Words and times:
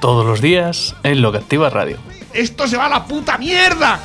Todos 0.00 0.26
los 0.26 0.42
días 0.42 0.94
en 1.02 1.22
Lo 1.22 1.32
que 1.32 1.38
Activa 1.38 1.70
Radio. 1.70 1.96
¡Esto 2.34 2.66
se 2.66 2.76
va 2.76 2.86
a 2.86 2.90
la 2.90 3.04
puta 3.06 3.38
mierda! 3.38 3.98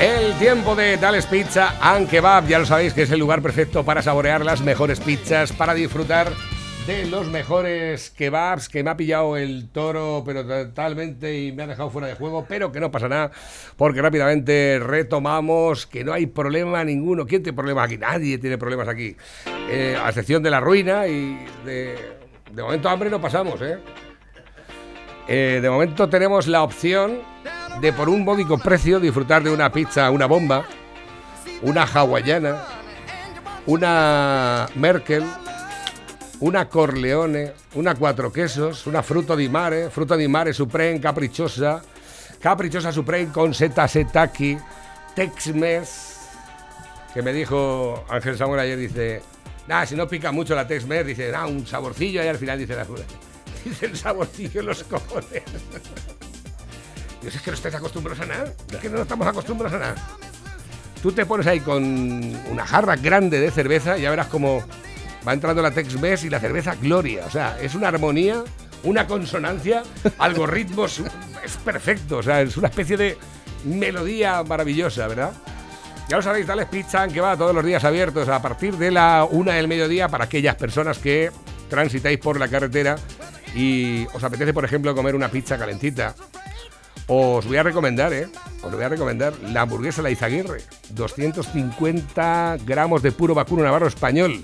El 0.00 0.32
tiempo 0.34 0.74
de 0.76 0.96
Dales 0.96 1.26
Pizza 1.26 1.76
and 1.80 2.08
Kebab, 2.08 2.46
ya 2.46 2.58
lo 2.60 2.66
sabéis 2.66 2.94
que 2.94 3.02
es 3.02 3.10
el 3.10 3.18
lugar 3.18 3.42
perfecto 3.42 3.84
para 3.84 4.02
saborear 4.02 4.44
las 4.44 4.60
mejores 4.60 5.00
pizzas, 5.00 5.52
para 5.52 5.74
disfrutar 5.74 6.32
de 6.86 7.06
los 7.06 7.28
mejores 7.28 8.10
kebabs, 8.10 8.68
que 8.68 8.82
me 8.82 8.90
ha 8.90 8.96
pillado 8.96 9.36
el 9.36 9.68
toro, 9.68 10.22
pero 10.24 10.44
totalmente 10.44 11.38
y 11.38 11.52
me 11.52 11.62
ha 11.64 11.66
dejado 11.68 11.90
fuera 11.90 12.08
de 12.08 12.14
juego, 12.14 12.44
pero 12.48 12.72
que 12.72 12.80
no 12.80 12.90
pasa 12.90 13.08
nada, 13.08 13.30
porque 13.76 14.02
rápidamente 14.02 14.80
retomamos 14.80 15.86
que 15.86 16.02
no 16.02 16.12
hay 16.12 16.26
problema 16.26 16.82
ninguno. 16.84 17.26
¿Quién 17.26 17.42
tiene 17.42 17.56
problemas 17.56 17.86
aquí? 17.86 17.98
Nadie 17.98 18.38
tiene 18.38 18.58
problemas 18.58 18.88
aquí. 18.88 19.16
Eh, 19.70 19.96
a 20.00 20.08
excepción 20.08 20.42
de 20.42 20.50
la 20.50 20.60
ruina 20.60 21.06
y 21.06 21.46
de, 21.64 21.96
de 22.50 22.62
momento 22.62 22.88
hambre 22.88 23.10
no 23.10 23.20
pasamos, 23.20 23.60
¿eh? 23.62 23.78
Eh, 25.34 25.60
de 25.62 25.70
momento 25.70 26.10
tenemos 26.10 26.46
la 26.46 26.62
opción 26.62 27.20
de 27.80 27.90
por 27.94 28.10
un 28.10 28.22
módico 28.22 28.58
precio 28.58 29.00
disfrutar 29.00 29.42
de 29.42 29.50
una 29.50 29.72
pizza, 29.72 30.10
una 30.10 30.26
bomba, 30.26 30.66
una 31.62 31.84
hawaiana, 31.84 32.62
una 33.64 34.68
Merkel, 34.74 35.24
una 36.40 36.68
Corleone, 36.68 37.54
una 37.76 37.94
cuatro 37.94 38.30
quesos, 38.30 38.86
una 38.86 39.02
fruto 39.02 39.34
di 39.34 39.48
mare, 39.48 39.88
fruto 39.88 40.16
di 40.16 40.28
mare 40.28 40.52
supreme 40.52 41.00
caprichosa, 41.00 41.82
caprichosa 42.38 42.92
supreme 42.92 43.32
con 43.32 43.54
seta 43.54 43.88
setaki, 43.88 44.58
Tex-Mex, 45.14 46.18
que 47.14 47.22
me 47.22 47.32
dijo 47.32 48.04
Ángel 48.10 48.36
Samuel 48.36 48.60
ayer, 48.60 48.76
dice, 48.76 49.22
nada, 49.66 49.86
si 49.86 49.96
no 49.96 50.06
pica 50.06 50.30
mucho 50.30 50.54
la 50.54 50.66
Tex-Mex, 50.66 51.06
dice, 51.06 51.32
nada, 51.32 51.46
un 51.46 51.66
saborcillo 51.66 52.22
y 52.22 52.26
al 52.26 52.36
final 52.36 52.58
dice 52.58 52.76
la 52.76 52.84
Dice 53.64 53.86
el 53.86 53.96
saborcillo 53.96 54.60
en 54.60 54.66
los 54.66 54.84
cojones. 54.84 55.42
Dios, 57.20 57.34
es 57.34 57.42
que 57.42 57.50
no 57.50 57.54
estáis 57.56 57.74
acostumbrados 57.74 58.20
a 58.20 58.26
nada. 58.26 58.52
Es 58.70 58.78
que 58.78 58.88
no 58.88 59.02
estamos 59.02 59.26
acostumbrados 59.26 59.76
a 59.76 59.78
nada. 59.78 59.94
Tú 61.02 61.12
te 61.12 61.26
pones 61.26 61.46
ahí 61.46 61.60
con 61.60 61.82
una 62.50 62.66
jarra 62.66 62.96
grande 62.96 63.40
de 63.40 63.50
cerveza 63.50 63.98
y 63.98 64.02
ya 64.02 64.10
verás 64.10 64.28
cómo 64.28 64.62
va 65.26 65.32
entrando 65.32 65.62
la 65.62 65.72
Tex-Mex 65.72 66.24
y 66.24 66.30
la 66.30 66.40
cerveza 66.40 66.76
Gloria. 66.76 67.24
O 67.26 67.30
sea, 67.30 67.58
es 67.60 67.74
una 67.74 67.88
armonía, 67.88 68.42
una 68.84 69.06
consonancia, 69.06 69.82
algoritmos, 70.18 71.02
es 71.44 71.56
perfecto. 71.58 72.18
O 72.18 72.22
sea, 72.22 72.42
es 72.42 72.56
una 72.56 72.68
especie 72.68 72.96
de 72.96 73.18
melodía 73.64 74.42
maravillosa, 74.42 75.06
¿verdad? 75.08 75.32
Ya 76.08 76.16
lo 76.16 76.22
sabéis, 76.22 76.46
Dales 76.46 76.66
Pizza, 76.66 77.08
que 77.08 77.20
va 77.20 77.36
todos 77.36 77.54
los 77.54 77.64
días 77.64 77.84
abiertos 77.84 78.28
a 78.28 78.42
partir 78.42 78.76
de 78.76 78.90
la 78.90 79.26
una 79.28 79.54
del 79.54 79.68
mediodía 79.68 80.08
para 80.08 80.24
aquellas 80.24 80.56
personas 80.56 80.98
que 80.98 81.30
transitáis 81.68 82.18
por 82.18 82.38
la 82.38 82.48
carretera 82.48 82.96
y 83.54 84.06
os 84.12 84.22
apetece, 84.22 84.54
por 84.54 84.64
ejemplo, 84.64 84.94
comer 84.94 85.14
una 85.14 85.30
pizza 85.30 85.58
calentita. 85.58 86.14
Os 87.06 87.46
voy 87.46 87.56
a 87.56 87.62
recomendar, 87.62 88.12
¿eh? 88.12 88.28
Os 88.62 88.72
voy 88.72 88.84
a 88.84 88.88
recomendar 88.88 89.34
la 89.40 89.62
hamburguesa 89.62 90.02
La 90.02 90.10
Izaguirre. 90.10 90.62
250 90.90 92.58
gramos 92.64 93.02
de 93.02 93.12
puro 93.12 93.34
vacuno 93.34 93.62
navarro 93.62 93.88
español. 93.88 94.42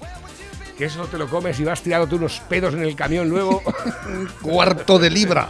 Que 0.76 0.86
eso 0.86 1.06
te 1.06 1.19
lo 1.19 1.28
comes 1.28 1.58
y 1.60 1.64
vas 1.64 1.82
tirándote 1.82 2.16
unos 2.16 2.41
pedos 2.41 2.74
en 2.74 2.82
el 2.82 2.94
camión 2.94 3.28
luego. 3.28 3.62
un 4.06 4.26
cuarto 4.42 4.98
de 4.98 5.10
libra. 5.10 5.48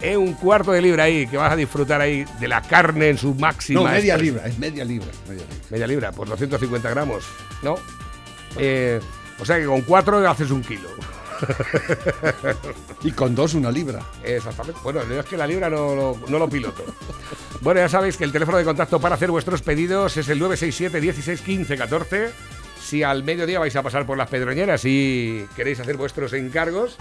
Eh, 0.00 0.16
un 0.16 0.34
cuarto 0.34 0.72
de 0.72 0.82
libra 0.82 1.04
ahí, 1.04 1.26
que 1.26 1.38
vas 1.38 1.52
a 1.52 1.56
disfrutar 1.56 2.00
ahí 2.00 2.26
de 2.38 2.48
la 2.48 2.60
carne 2.60 3.08
en 3.08 3.18
su 3.18 3.34
máxima. 3.34 3.80
No, 3.80 3.88
media 3.88 4.16
libra, 4.16 4.46
es 4.46 4.58
media 4.58 4.84
libra. 4.84 5.08
Media 5.26 5.42
libra, 5.42 5.56
media 5.70 5.86
libra 5.86 6.12
pues 6.12 6.28
250 6.28 6.90
gramos, 6.90 7.24
¿no? 7.62 7.76
Eh, 8.58 9.00
o 9.38 9.44
sea 9.44 9.58
que 9.58 9.64
con 9.64 9.82
cuatro 9.82 10.28
haces 10.28 10.50
un 10.50 10.62
kilo. 10.62 10.90
Y 13.02 13.12
con 13.12 13.34
dos 13.34 13.54
una 13.54 13.70
libra. 13.70 14.02
Exactamente. 14.24 14.80
Bueno, 14.82 15.00
es 15.02 15.26
que 15.26 15.36
la 15.36 15.46
libra 15.46 15.68
no, 15.70 16.16
lo 16.28 16.48
piloto. 16.48 16.84
bueno, 17.60 17.80
ya 17.80 17.88
sabéis 17.88 18.16
que 18.16 18.24
el 18.24 18.32
teléfono 18.32 18.58
de 18.58 18.64
contacto 18.64 19.00
para 19.00 19.14
hacer 19.14 19.30
vuestros 19.30 19.62
pedidos 19.62 20.16
es 20.16 20.28
el 20.28 20.38
967 20.38 21.00
16 21.00 21.40
15 21.40 21.76
14. 21.76 22.30
Si 22.82 23.02
al 23.02 23.24
mediodía 23.24 23.58
vais 23.58 23.74
a 23.74 23.82
pasar 23.82 24.06
por 24.06 24.16
las 24.16 24.28
pedroñeras 24.28 24.82
y 24.84 25.44
queréis 25.56 25.80
hacer 25.80 25.96
vuestros 25.96 26.32
encargos, 26.34 26.96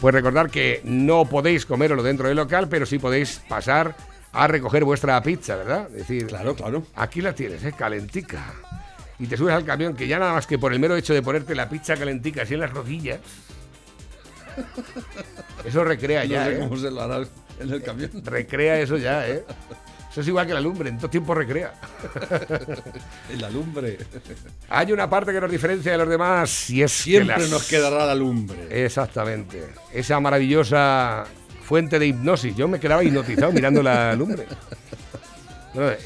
pues 0.00 0.14
recordar 0.14 0.50
que 0.50 0.80
no 0.84 1.24
podéis 1.24 1.66
comerlo 1.66 2.02
dentro 2.02 2.28
del 2.28 2.36
local, 2.36 2.68
pero 2.68 2.86
sí 2.86 2.98
podéis 2.98 3.40
pasar 3.48 3.96
a 4.32 4.46
recoger 4.46 4.84
vuestra 4.84 5.22
pizza, 5.22 5.56
¿verdad? 5.56 5.88
Es 5.88 6.08
decir, 6.08 6.26
claro, 6.26 6.54
claro. 6.54 6.82
Aquí 6.96 7.20
la 7.20 7.34
tienes, 7.34 7.64
¿eh? 7.64 7.72
Calentica. 7.76 8.52
Y 9.18 9.26
te 9.26 9.36
subes 9.36 9.54
al 9.54 9.64
camión 9.64 9.94
que 9.94 10.08
ya 10.08 10.18
nada 10.18 10.32
más 10.32 10.46
que 10.46 10.58
por 10.58 10.72
el 10.72 10.80
mero 10.80 10.96
hecho 10.96 11.14
de 11.14 11.22
ponerte 11.22 11.54
la 11.54 11.68
pizza 11.68 11.96
calentica 11.96 12.42
así 12.42 12.54
en 12.54 12.60
las 12.60 12.72
rodillas, 12.72 13.20
eso 15.64 15.84
recrea 15.84 16.24
ya, 16.24 16.50
¿eh? 16.50 16.58
cómo 16.60 16.76
se 16.76 16.90
lo 16.90 17.02
hará 17.02 17.26
en 17.60 17.70
el 17.70 17.82
camión. 17.82 18.10
Recrea 18.24 18.80
eso 18.80 18.96
ya, 18.96 19.28
¿eh? 19.28 19.44
Eso 20.10 20.20
es 20.20 20.28
igual 20.28 20.46
que 20.46 20.54
la 20.54 20.60
lumbre, 20.60 20.88
en 20.90 20.96
todo 20.96 21.10
tiempo 21.10 21.34
recrea. 21.34 21.74
en 23.30 23.42
la 23.42 23.50
lumbre. 23.50 23.98
Hay 24.68 24.92
una 24.92 25.10
parte 25.10 25.32
que 25.32 25.40
nos 25.40 25.50
diferencia 25.50 25.90
de 25.90 25.98
los 25.98 26.08
demás 26.08 26.70
y 26.70 26.84
es 26.84 26.92
Siempre 26.92 27.48
nos 27.48 27.66
quedará 27.66 28.06
la 28.06 28.14
lumbre. 28.14 28.84
Exactamente. 28.84 29.64
Esa 29.92 30.20
maravillosa 30.20 31.24
fuente 31.64 31.98
de 31.98 32.06
hipnosis. 32.06 32.54
Yo 32.54 32.68
me 32.68 32.78
quedaba 32.78 33.02
hipnotizado 33.02 33.50
mirando 33.50 33.82
la 33.82 34.14
lumbre. 34.14 34.46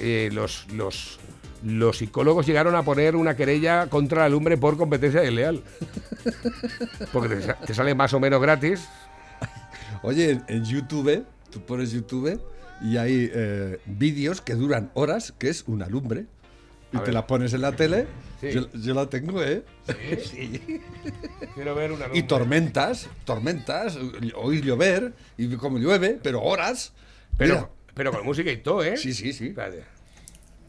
Eh, 0.01 0.31
los, 0.33 0.67
los, 0.73 1.18
los 1.65 1.99
psicólogos 1.99 2.47
llegaron 2.47 2.75
a 2.75 2.83
poner 2.83 3.17
una 3.17 3.37
querella 3.37 3.89
contra 3.89 4.23
la 4.23 4.29
lumbre 4.29 4.57
por 4.57 4.77
competencia 4.77 5.21
desleal. 5.21 5.63
Porque 7.13 7.37
te, 7.67 7.75
sale 7.75 7.95
más 7.95 8.13
o 8.15 8.21
menos 8.21 8.41
gratis. 8.41 8.89
Oye, 10.03 10.41
en 10.47 10.65
YouTube, 10.65 11.25
tú 11.51 11.61
pones 11.63 11.93
YouTube 11.93 12.41
y 12.81 12.97
hay 12.97 13.31
eh, 13.33 13.81
vídeos 13.87 14.41
que 14.41 14.55
duran 14.55 14.91
horas, 14.95 15.33
que 15.39 15.49
es 15.49 15.65
una 15.67 15.89
lumbre. 15.89 16.27
Y 16.93 16.99
te 16.99 17.13
la 17.13 17.27
pones 17.27 17.53
en 17.53 17.61
la 17.61 17.73
tele. 17.73 18.07
Yo, 18.41 18.95
la 18.95 19.11
tengo, 19.11 19.43
¿eh? 19.43 19.63
Sí, 19.87 20.17
sí. 20.25 20.81
Quiero 21.55 21.75
ver 21.75 21.93
una 21.93 22.05
lumbre. 22.07 22.19
Y 22.19 22.23
tormentas, 22.23 23.09
tormentas, 23.25 23.99
oír 24.37 24.65
llover, 24.65 25.13
y 25.37 25.55
como 25.57 25.79
llueve, 25.79 26.19
pero 26.23 26.41
horas. 26.41 26.95
Pero, 27.37 27.71
pero 27.95 28.11
con 28.13 28.25
música 28.25 28.51
y 28.51 28.57
todo, 28.59 28.83
¿eh? 28.83 28.97
Sí, 28.97 29.13
sí, 29.13 29.33
sí. 29.35 29.55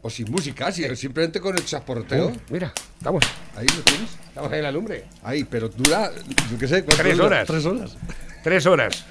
O 0.02 0.08
sin 0.08 0.30
música, 0.30 0.72
simplemente 0.72 1.40
con 1.40 1.54
el 1.56 1.64
chasporteo. 1.64 2.28
Uh, 2.28 2.36
mira, 2.48 2.72
estamos. 2.96 3.22
Ahí 3.54 3.66
lo 3.66 3.82
tienes. 3.82 4.10
Estamos 4.28 4.50
ahí 4.50 4.58
en 4.58 4.64
la 4.64 4.72
lumbre. 4.72 5.04
Ahí, 5.22 5.44
pero 5.44 5.68
dura, 5.68 6.10
yo 6.50 6.58
qué 6.58 6.68
sé, 6.68 6.82
tres 6.82 7.18
horas. 7.18 7.46
Tres 7.46 7.66
horas. 7.66 7.96
Tres 8.42 8.66
horas. 8.66 9.04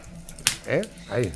¿Eh? 0.67 0.81
Ahí. 1.09 1.31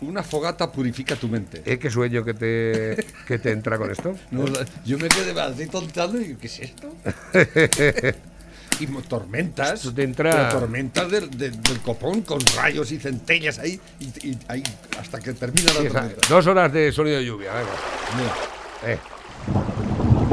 Una 0.00 0.22
fogata 0.22 0.70
purifica 0.70 1.16
tu 1.16 1.28
mente. 1.28 1.62
¿Eh? 1.66 1.78
¿Qué 1.78 1.90
sueño 1.90 2.24
que 2.24 2.34
te, 2.34 3.06
que 3.26 3.38
te 3.38 3.50
entra 3.50 3.76
con 3.76 3.90
esto? 3.90 4.14
yo 4.84 4.98
me 4.98 5.08
quedé 5.08 5.38
así 5.40 5.66
tontando 5.66 6.20
y 6.20 6.24
digo, 6.24 6.38
¿qué 6.40 6.46
es 6.46 6.60
esto? 6.60 6.94
y 8.80 8.86
tormentas. 9.02 9.92
te 9.94 10.02
entra... 10.02 10.48
Tormentas 10.48 11.10
del, 11.10 11.60
copón 11.84 12.22
con 12.22 12.40
rayos 12.56 12.92
y 12.92 12.98
centellas 12.98 13.58
ahí, 13.58 13.78
y, 13.98 14.38
ahí 14.48 14.62
hasta 14.98 15.18
que 15.18 15.34
termina 15.34 15.72
la 15.72 15.88
tormenta. 15.88 16.28
Dos 16.28 16.46
horas 16.46 16.72
de 16.72 16.92
sonido 16.92 17.18
de 17.18 17.26
lluvia, 17.26 17.52
venga. 17.52 17.72
Mira. 18.16 18.59
Eh. 18.86 18.98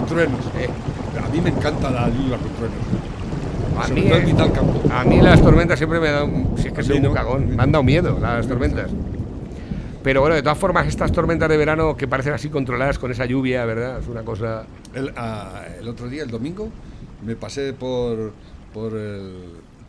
Truenos. 0.08 0.46
Eh. 0.58 0.70
A 1.24 1.30
mí 1.30 1.42
me 1.42 1.50
encanta 1.50 1.90
la 1.90 2.10
lluvia 2.10 2.38
con 2.38 2.50
truenos. 2.54 2.78
A 3.78 3.88
mí, 3.90 4.02
eh, 4.08 4.92
a 4.92 5.04
mí 5.04 5.22
las 5.22 5.42
tormentas 5.42 5.78
siempre 5.78 6.00
me 6.00 6.10
dan. 6.10 6.58
Si 6.58 6.68
es 6.68 6.74
que 6.74 6.84
soy 6.84 6.98
un 6.98 7.14
cagón. 7.14 7.56
Me 7.56 7.62
han 7.62 7.72
dado 7.72 7.84
miedo 7.84 8.18
las 8.20 8.48
tormentas. 8.48 8.90
Pero 10.04 10.22
bueno, 10.22 10.36
de 10.36 10.42
todas 10.42 10.58
formas, 10.58 10.88
estas 10.88 11.12
tormentas 11.12 11.50
de 11.50 11.58
verano 11.58 11.98
que 11.98 12.08
parecen 12.08 12.34
así 12.34 12.50
controladas 12.50 12.98
con 12.98 13.12
esa 13.12 13.26
lluvia, 13.26 13.66
¿verdad? 13.66 14.00
Es 14.00 14.08
una 14.08 14.24
cosa. 14.24 14.66
El, 14.94 15.14
ah, 15.18 15.64
el 15.80 15.88
otro 15.88 16.08
día, 16.08 16.24
el 16.24 16.32
domingo, 16.32 16.70
me 17.26 17.36
pasé 17.36 17.74
por, 17.74 18.32
por, 18.74 18.94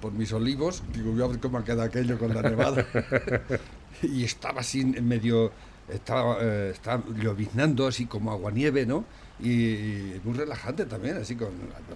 por 0.00 0.12
mis 0.12 0.32
olivos. 0.32 0.82
Digo, 0.93 1.12
voy 1.12 1.22
a 1.22 1.26
ver 1.28 1.38
cómo 1.38 1.62
queda 1.62 1.84
aquello 1.84 2.19
con 2.19 2.34
la 2.34 2.43
nevada. 2.43 2.84
y 4.02 4.25
estaba 4.25 4.60
así 4.60 4.81
en 4.81 5.06
medio 5.06 5.52
estaba, 5.93 6.38
eh, 6.40 6.70
está 6.73 7.02
lloviznando 7.17 7.87
así 7.87 8.06
como 8.06 8.31
agua-nieve, 8.31 8.87
¿no? 8.87 9.05
Y, 9.40 10.20
muy 10.25 10.37
relajante 10.37 10.85
también, 10.85 11.17
así 11.17 11.37
con 11.37 11.50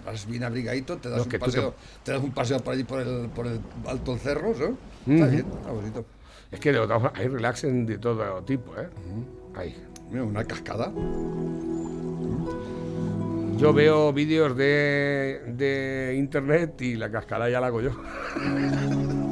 vas 0.05 0.25
bien 0.25 0.43
abrigadito, 0.43 0.97
te 0.97 1.09
das, 1.09 1.25
un 1.25 1.31
paseo, 1.39 1.75
te... 2.03 2.13
das 2.13 2.23
un 2.23 2.31
paseo 2.31 2.59
por 2.59 2.73
allí 2.73 2.83
por 2.83 3.01
el, 3.01 3.29
por 3.29 3.47
el 3.47 3.59
alto 3.85 4.17
cerro, 4.17 4.53
¿no? 4.57 4.77
Está 5.13 5.27
bien, 5.27 5.45
está 5.57 5.71
bonito. 5.71 6.05
Es 6.51 6.59
que 6.59 6.71
de 6.71 6.79
otra 6.79 6.99
forma, 6.99 7.19
hay 7.19 7.27
relaxen 7.27 7.85
de 7.85 7.97
todo 7.97 8.41
tipo, 8.43 8.73
¿eh? 8.77 8.87
Hay. 9.55 9.75
Mira, 10.09 10.23
una 10.23 10.43
cascada. 10.45 10.91
Yo 13.57 13.73
veo 13.73 14.13
vídeos 14.13 14.55
de, 14.55 15.41
de 15.47 16.15
internet 16.17 16.81
y 16.81 16.95
la 16.95 17.11
cascada 17.11 17.49
ya 17.49 17.59
la 17.59 17.67
hago 17.67 17.81
yo. 17.81 17.91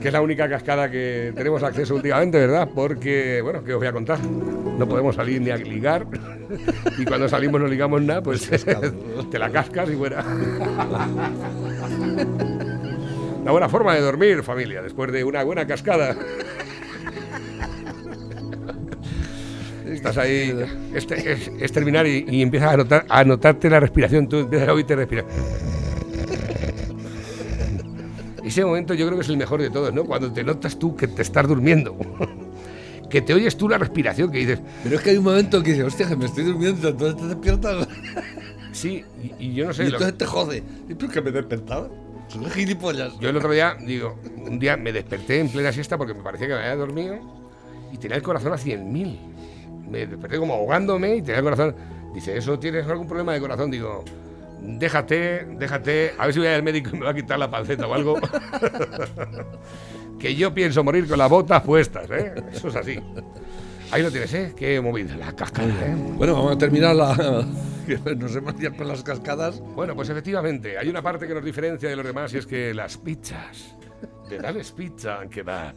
que 0.00 0.08
es 0.08 0.12
la 0.12 0.20
única 0.20 0.48
cascada 0.48 0.90
que 0.90 1.32
tenemos 1.34 1.62
acceso 1.62 1.94
últimamente, 1.94 2.38
¿verdad? 2.38 2.68
Porque, 2.74 3.40
bueno, 3.42 3.64
¿qué 3.64 3.74
os 3.74 3.78
voy 3.78 3.88
a 3.88 3.92
contar? 3.92 4.20
No 4.20 4.88
podemos 4.88 5.16
salir 5.16 5.40
ni 5.40 5.50
a 5.50 5.56
ligar. 5.56 6.06
Y 6.96 7.04
cuando 7.04 7.28
salimos 7.28 7.60
no 7.60 7.66
ligamos 7.66 8.02
nada, 8.02 8.22
pues 8.22 8.48
te 9.30 9.38
la 9.38 9.50
cascas 9.50 9.90
y 9.90 9.94
fuera. 9.94 10.24
Una 13.42 13.52
buena 13.52 13.68
forma 13.68 13.94
de 13.94 14.00
dormir, 14.00 14.42
familia, 14.42 14.82
después 14.82 15.10
de 15.12 15.24
una 15.24 15.42
buena 15.42 15.66
cascada. 15.66 16.16
Estás 19.86 20.18
ahí, 20.18 20.54
este, 20.94 21.38
es, 21.58 21.72
terminar 21.72 22.06
y, 22.06 22.42
empiezas 22.42 22.74
a, 22.74 22.76
notar, 22.76 23.06
a 23.08 23.24
notarte 23.24 23.70
la 23.70 23.80
respiración, 23.80 24.28
tú 24.28 24.40
empiezas 24.40 24.68
a 24.68 24.74
oírte 24.74 24.94
respirar. 24.94 25.24
Ese 28.48 28.64
momento 28.64 28.94
yo 28.94 29.04
creo 29.04 29.18
que 29.18 29.24
es 29.24 29.28
el 29.28 29.36
mejor 29.36 29.60
de 29.60 29.68
todos, 29.68 29.92
¿no? 29.92 30.04
Cuando 30.06 30.32
te 30.32 30.42
notas 30.42 30.78
tú 30.78 30.96
que 30.96 31.06
te 31.06 31.20
estás 31.20 31.46
durmiendo. 31.46 31.94
que 33.10 33.20
te 33.20 33.34
oyes 33.34 33.58
tú 33.58 33.68
la 33.68 33.76
respiración, 33.76 34.32
que 34.32 34.38
dices... 34.38 34.60
Pero 34.82 34.96
es 34.96 35.02
que 35.02 35.10
hay 35.10 35.18
un 35.18 35.24
momento 35.24 35.62
que 35.62 35.72
dices, 35.72 35.84
hostia, 35.84 36.08
que 36.08 36.16
me 36.16 36.24
estoy 36.24 36.44
durmiendo, 36.44 36.88
entonces 36.88 37.20
te 37.20 37.26
despiertas. 37.26 37.88
Sí, 38.72 39.04
y, 39.38 39.54
yo 39.54 39.66
no 39.66 39.72
sé... 39.72 39.84
Y 39.84 39.86
entonces 39.86 40.16
te 40.16 40.24
jode. 40.24 40.62
¿Y 40.88 40.94
por 40.94 41.10
qué 41.10 41.20
me 41.20 41.32
despertaba? 41.32 41.88
Son 42.28 42.48
gilipollas. 42.50 43.18
Yo 43.18 43.30
el 43.30 43.36
otro 43.36 43.50
día, 43.50 43.76
digo, 43.84 44.18
un 44.36 44.58
día 44.58 44.76
me 44.76 44.92
desperté 44.92 45.40
en 45.40 45.48
plena 45.48 45.72
siesta 45.72 45.98
porque 45.98 46.14
me 46.14 46.22
parecía 46.22 46.46
que 46.46 46.54
me 46.54 46.60
había 46.60 46.76
dormido 46.76 47.18
y 47.92 47.96
tenía 47.96 48.16
el 48.16 48.22
corazón 48.22 48.52
a 48.52 48.56
100.000. 48.56 49.18
Me 49.90 50.06
desperté 50.06 50.38
como 50.38 50.54
ahogándome 50.54 51.16
y 51.16 51.22
tenía 51.22 51.38
el 51.38 51.44
corazón... 51.44 51.74
Dice, 52.14 52.36
¿eso 52.36 52.58
tienes 52.58 52.86
algún 52.86 53.06
problema 53.08 53.32
de 53.32 53.40
corazón? 53.40 53.70
Digo, 53.70 54.04
déjate, 54.60 55.46
déjate, 55.58 56.14
a 56.18 56.24
ver 56.26 56.34
si 56.34 56.40
voy 56.40 56.48
al 56.48 56.62
médico 56.62 56.90
y 56.92 56.98
me 56.98 57.04
va 57.04 57.10
a 57.10 57.14
quitar 57.14 57.38
la 57.38 57.50
panceta 57.50 57.86
o 57.86 57.94
algo. 57.94 58.18
que 60.18 60.34
yo 60.34 60.52
pienso 60.52 60.82
morir 60.84 61.06
con 61.08 61.18
las 61.18 61.30
botas 61.30 61.62
puestas, 61.62 62.10
¿eh? 62.10 62.34
Eso 62.52 62.68
es 62.68 62.76
así. 62.76 62.98
Ahí 63.90 64.02
lo 64.02 64.10
tienes, 64.10 64.32
¿eh? 64.34 64.52
Qué 64.56 64.80
movida, 64.80 65.16
la 65.16 65.34
cascada, 65.34 65.68
¿eh? 65.68 65.94
Bueno, 66.16 66.34
vamos 66.34 66.52
a 66.52 66.58
terminar 66.58 66.94
la... 66.94 67.46
nos 68.16 68.36
hemos 68.36 68.60
ido 68.60 68.76
con 68.76 68.88
las 68.88 69.02
cascadas. 69.02 69.60
Bueno, 69.60 69.94
pues 69.94 70.10
efectivamente, 70.10 70.76
hay 70.76 70.88
una 70.88 71.02
parte 71.02 71.26
que 71.26 71.34
nos 71.34 71.44
diferencia 71.44 71.88
de 71.88 71.96
los 71.96 72.04
demás 72.04 72.34
y 72.34 72.38
es 72.38 72.46
que 72.46 72.74
las 72.74 72.98
pizzas 72.98 73.76
de 74.28 74.38
Dales 74.38 74.72
Pizza 74.72 75.20
que 75.30 75.42
va 75.42 75.74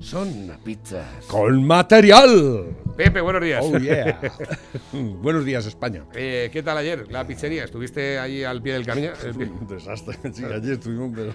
son 0.00 0.50
pizzas. 0.64 1.26
¡Con 1.26 1.64
material! 1.64 2.76
Pepe, 2.96 3.20
buenos 3.20 3.42
días. 3.42 3.64
Oh, 3.64 3.78
yeah. 3.78 4.18
buenos 4.92 5.44
días, 5.44 5.66
España. 5.66 6.04
Eh, 6.14 6.48
¿Qué 6.52 6.62
tal 6.62 6.78
ayer? 6.78 7.10
La 7.10 7.26
pizzería. 7.26 7.64
¿Estuviste 7.64 8.18
ahí 8.18 8.42
al 8.42 8.62
pie 8.62 8.74
del 8.74 8.86
camino? 8.86 9.12
Un 9.34 9.68
desastre. 9.68 10.16
Sí, 10.32 10.44
ayer 10.44 10.72
estuvimos, 10.72 11.12
pero. 11.14 11.34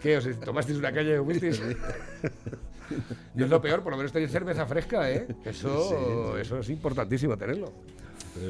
¿Qué? 0.00 0.16
¿Os 0.16 0.40
tomasteis 0.40 0.78
una 0.78 0.92
calle 0.92 1.18
de 1.18 1.76
No 3.34 3.44
es 3.44 3.50
lo 3.50 3.60
peor, 3.60 3.82
por 3.82 3.92
lo 3.92 3.98
menos 3.98 4.12
tenéis 4.12 4.32
cerveza 4.32 4.66
fresca, 4.66 5.10
¿eh? 5.10 5.26
Eso, 5.44 6.36
eso 6.38 6.58
es 6.58 6.70
importantísimo 6.70 7.36
tenerlo 7.36 7.72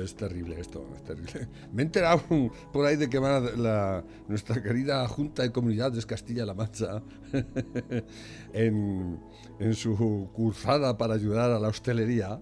es 0.03 0.15
terrible 0.15 0.61
esto, 0.61 0.87
es 0.95 1.03
terrible. 1.03 1.49
Me 1.73 1.83
he 1.83 1.87
enterado 1.87 2.23
por 2.73 2.87
ahí 2.87 2.97
de 2.97 3.09
que 3.09 3.21
la, 3.21 4.05
nuestra 4.29 4.63
querida 4.63 5.07
Junta 5.09 5.43
de 5.43 5.53
Comunidades 5.53 6.07
Castilla-La 6.07 6.55
Mancha 6.55 7.03
en, 8.53 9.21
en, 9.59 9.75
su 9.75 10.29
cursada 10.33 10.97
para 10.97 11.15
ayudar 11.15 11.51
a 11.51 11.59
la 11.59 11.69
hostelería 11.69 12.41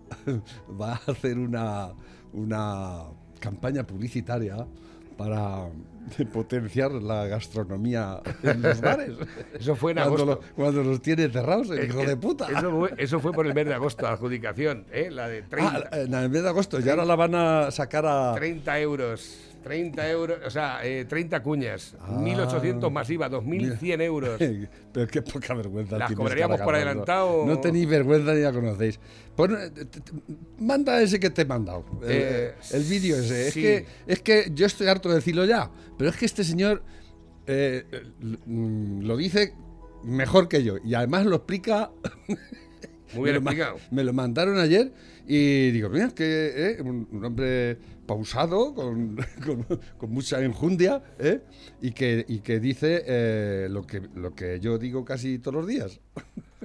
va 0.80 0.92
a 0.92 1.10
hacer 1.12 1.38
una, 1.38 1.92
una 2.32 3.04
campaña 3.40 3.86
publicitaria 3.86 4.66
para 5.16 5.68
potenciar 6.32 6.92
la 6.92 7.26
gastronomía 7.26 8.20
en 8.42 8.62
los 8.62 8.80
bares. 8.80 9.12
Eso 9.58 9.76
fue 9.76 9.92
en 9.92 9.98
cuando 9.98 10.22
agosto. 10.22 10.40
cuando 10.54 10.82
los 10.82 11.02
tiene 11.02 11.28
cerrados, 11.28 11.70
el 11.70 11.88
hijo 11.88 12.04
de 12.04 12.16
puta. 12.16 12.48
Eso 12.98 13.20
fue, 13.20 13.32
por 13.32 13.46
el 13.46 13.54
mes 13.54 13.66
de 13.66 13.74
agosto, 13.74 14.06
adjudicación, 14.06 14.86
¿eh? 14.92 15.10
la 15.10 15.28
de 15.28 15.42
30. 15.42 15.90
Ah, 15.90 15.98
en 15.98 16.14
el 16.14 16.30
mes 16.30 16.42
de 16.42 16.48
agosto, 16.48 16.80
y 16.80 16.88
ahora 16.88 17.04
la 17.04 17.16
van 17.16 17.34
a 17.34 17.70
sacar 17.70 18.04
a... 18.06 18.34
30 18.34 18.80
euros. 18.80 19.53
30 19.64 20.10
euros, 20.10 20.38
o 20.46 20.50
sea, 20.50 20.80
30 20.82 21.36
eh, 21.36 21.42
cuñas, 21.42 21.96
1.800 21.98 22.84
ah. 22.84 22.90
más 22.90 23.08
IVA, 23.08 23.30
2.100 23.30 24.02
euros. 24.02 24.38
Pero 24.92 25.06
qué 25.08 25.22
poca 25.22 25.54
vergüenza. 25.54 25.96
Las 25.96 26.12
cobraríamos 26.12 26.60
por 26.60 26.74
adelantado. 26.74 27.46
No 27.46 27.58
tenéis 27.58 27.88
vergüenza 27.88 28.34
ni 28.34 28.42
la 28.42 28.52
conocéis. 28.52 29.00
manda 30.58 31.00
ese 31.00 31.18
que 31.18 31.30
te 31.30 31.42
he 31.42 31.44
mandado, 31.46 31.84
el, 32.02 32.10
eh, 32.10 32.54
vídeo 32.88 33.16
ese. 33.16 33.48
Es, 33.48 33.54
que, 33.54 33.86
es 34.06 34.20
que 34.20 34.52
yo 34.54 34.66
estoy 34.66 34.86
harto 34.86 35.08
de 35.08 35.16
decirlo 35.16 35.46
ya, 35.46 35.70
pero 35.96 36.10
es 36.10 36.16
que 36.16 36.26
este 36.26 36.44
señor 36.44 36.82
eh, 37.46 37.84
lo 38.44 39.16
dice 39.16 39.54
mejor 40.04 40.48
que 40.48 40.62
yo 40.62 40.76
y 40.84 40.94
además 40.94 41.24
lo 41.24 41.36
explica. 41.36 41.90
Muy 43.12 43.24
bien 43.24 43.36
explicado. 43.36 43.76
Me 43.90 44.02
lo 44.02 44.12
mandaron 44.12 44.58
ayer 44.58 44.92
y 45.26 45.70
digo, 45.70 45.88
mira, 45.90 46.10
que 46.10 46.78
un 46.82 47.24
hombre 47.24 47.78
pausado, 48.06 48.74
con, 48.74 49.16
con, 49.98 50.10
mucha 50.10 50.42
enjundia, 50.42 51.02
¿eh? 51.18 51.40
y, 51.80 51.92
que, 51.92 52.24
y 52.28 52.40
que 52.40 52.60
dice 52.60 53.02
eh, 53.06 53.68
lo, 53.70 53.86
que, 53.86 54.02
lo 54.14 54.34
que 54.34 54.60
yo 54.60 54.78
digo 54.78 55.04
casi 55.04 55.38
todos 55.38 55.56
los 55.56 55.66
días. 55.66 56.00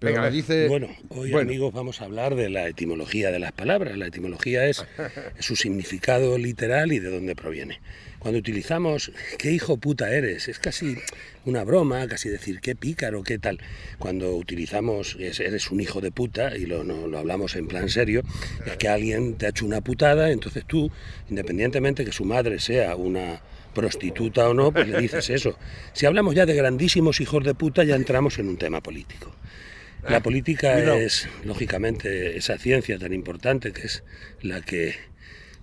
Pero 0.00 0.30
dice... 0.30 0.66
Bueno, 0.66 0.88
hoy 1.10 1.34
amigos 1.34 1.74
vamos 1.74 2.00
a 2.00 2.04
hablar 2.04 2.34
de 2.34 2.48
la 2.48 2.66
etimología 2.66 3.30
de 3.30 3.38
las 3.38 3.52
palabras. 3.52 3.98
La 3.98 4.06
etimología 4.06 4.66
es 4.66 4.84
su 5.38 5.56
significado 5.56 6.38
literal 6.38 6.90
y 6.92 6.98
de 7.00 7.10
dónde 7.10 7.36
proviene. 7.36 7.80
Cuando 8.18 8.38
utilizamos 8.38 9.12
qué 9.38 9.52
hijo 9.52 9.76
puta 9.76 10.10
eres, 10.10 10.48
es 10.48 10.58
casi 10.58 10.96
una 11.44 11.64
broma, 11.64 12.06
casi 12.08 12.30
decir 12.30 12.60
qué 12.60 12.74
pícaro, 12.74 13.22
qué 13.22 13.38
tal. 13.38 13.60
Cuando 13.98 14.34
utilizamos 14.36 15.16
eres 15.20 15.70
un 15.70 15.80
hijo 15.80 16.00
de 16.00 16.10
puta, 16.10 16.56
y 16.56 16.64
lo, 16.64 16.82
lo 16.82 17.18
hablamos 17.18 17.54
en 17.56 17.68
plan 17.68 17.90
serio, 17.90 18.22
es 18.64 18.78
que 18.78 18.88
alguien 18.88 19.34
te 19.34 19.46
ha 19.46 19.48
hecho 19.50 19.66
una 19.66 19.82
putada, 19.82 20.30
entonces 20.30 20.64
tú, 20.66 20.90
independientemente 21.28 22.06
que 22.06 22.12
su 22.12 22.24
madre 22.24 22.58
sea 22.58 22.96
una 22.96 23.42
prostituta 23.74 24.48
o 24.48 24.54
no, 24.54 24.72
pues 24.72 24.88
le 24.88 24.98
dices 24.98 25.28
eso. 25.30 25.56
Si 25.92 26.06
hablamos 26.06 26.34
ya 26.34 26.46
de 26.46 26.54
grandísimos 26.54 27.20
hijos 27.20 27.44
de 27.44 27.54
puta, 27.54 27.84
ya 27.84 27.96
entramos 27.96 28.38
en 28.38 28.48
un 28.48 28.56
tema 28.56 28.82
político. 28.82 29.32
La 30.08 30.22
política 30.22 30.78
es, 30.96 31.28
lógicamente, 31.44 32.36
esa 32.36 32.58
ciencia 32.58 32.98
tan 32.98 33.12
importante 33.12 33.72
que 33.72 33.82
es 33.82 34.02
la 34.42 34.60
que 34.62 34.94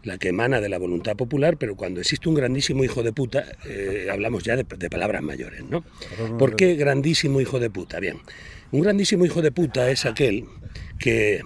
la 0.04 0.18
que 0.18 0.30
emana 0.30 0.62
de 0.62 0.70
la 0.70 0.78
voluntad 0.78 1.16
popular, 1.18 1.58
pero 1.58 1.76
cuando 1.76 2.00
existe 2.00 2.30
un 2.30 2.36
grandísimo 2.36 2.84
hijo 2.84 3.04
de 3.04 3.12
puta, 3.12 3.46
eh, 3.68 4.08
hablamos 4.10 4.44
ya 4.44 4.56
de, 4.56 4.64
palabras 4.64 5.22
mayores, 5.22 5.64
¿no? 5.66 5.84
¿Por 6.40 6.56
qué 6.56 6.76
grandísimo 6.76 7.42
hijo 7.42 7.60
de 7.60 7.70
puta? 7.70 8.00
Bien, 8.00 8.20
un 8.72 8.82
grandísimo 8.82 9.26
hijo 9.26 9.42
de 9.42 9.52
puta 9.52 9.90
es 9.92 10.06
aquel 10.06 10.46
que 10.98 11.42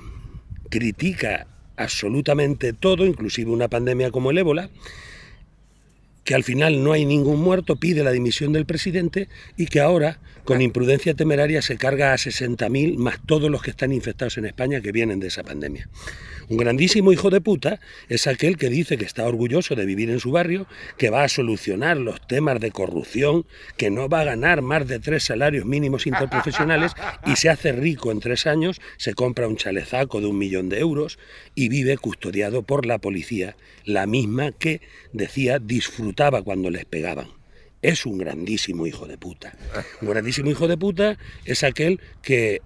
critica 0.70 1.48
absolutamente 1.76 2.74
todo, 2.74 3.06
inclusive 3.06 3.50
una 3.50 3.68
pandemia 3.68 4.12
como 4.12 4.30
el 4.30 4.38
ébola, 4.38 4.70
que 6.24 6.36
al 6.36 6.44
final 6.44 6.84
no 6.84 6.94
hay 6.94 7.06
ningún 7.06 7.42
muerto, 7.42 7.78
pide 7.78 8.04
la 8.04 8.12
dimisión 8.12 8.54
del 8.54 8.66
presidente 8.66 9.28
y 9.58 9.66
que 9.66 9.80
ahora, 9.80 10.20
con 10.44 10.62
imprudencia 10.62 11.14
temeraria, 11.14 11.62
se 11.62 11.78
carga 11.78 12.14
a 12.14 12.18
60.000 12.18 12.98
más 12.98 13.20
todos 13.26 13.50
los 13.50 13.62
que 13.62 13.72
están 13.72 13.92
infectados 13.92 14.38
en 14.38 14.46
España 14.46 14.82
que 14.82 14.92
vienen 14.92 15.20
de 15.20 15.28
esa 15.28 15.44
pandemia. 15.44 15.90
Un 16.50 16.58
grandísimo 16.58 17.14
hijo 17.14 17.30
de 17.30 17.40
puta 17.40 17.80
es 18.10 18.28
aquel 18.28 18.58
que 18.58 18.70
dice 18.70 18.98
que 18.98 19.06
está 19.06 19.26
orgulloso 19.26 19.76
de 19.76 19.86
vivir 19.86 20.10
en 20.10 20.20
su 20.20 20.32
barrio, 20.32 20.68
que 20.98 21.10
va 21.10 21.24
a 21.24 21.30
solucionar 21.30 21.98
los 21.98 22.26
temas 22.28 22.60
de 22.60 22.72
corrupción, 22.72 23.46
que 23.78 23.90
no 23.90 24.10
va 24.10 24.22
a 24.22 24.26
ganar 24.26 24.62
más 24.62 24.88
de 24.88 25.00
tres 25.00 25.24
salarios 25.24 25.66
mínimos 25.66 26.08
interprofesionales 26.08 26.92
y 27.26 27.38
se 27.38 27.50
hace 27.50 27.72
rico 27.72 28.12
en 28.12 28.20
tres 28.20 28.48
años, 28.48 28.82
se 28.98 29.14
compra 29.14 29.48
un 29.48 29.56
chalezaco 29.56 30.20
de 30.20 30.28
un 30.28 30.38
millón 30.38 30.68
de 30.68 30.80
euros 30.80 31.20
y 31.56 31.70
vive 31.70 31.98
custodiado 31.98 32.64
por 32.64 32.86
la 32.86 32.98
policía, 32.98 33.56
la 33.86 34.06
misma 34.06 34.52
que 34.52 34.82
decía 35.14 35.60
disfrutaba 35.60 36.42
cuando 36.42 36.70
les 36.70 36.86
pegaban 36.86 37.41
es 37.82 38.06
un 38.06 38.18
grandísimo 38.18 38.86
hijo 38.88 39.08
de 39.08 39.18
puta. 39.18 39.54
Un 40.02 40.10
grandísimo 40.10 40.50
hijo 40.50 40.68
de 40.68 40.78
puta 40.78 41.18
es 41.46 41.64
aquel 41.64 42.00
que 42.22 42.62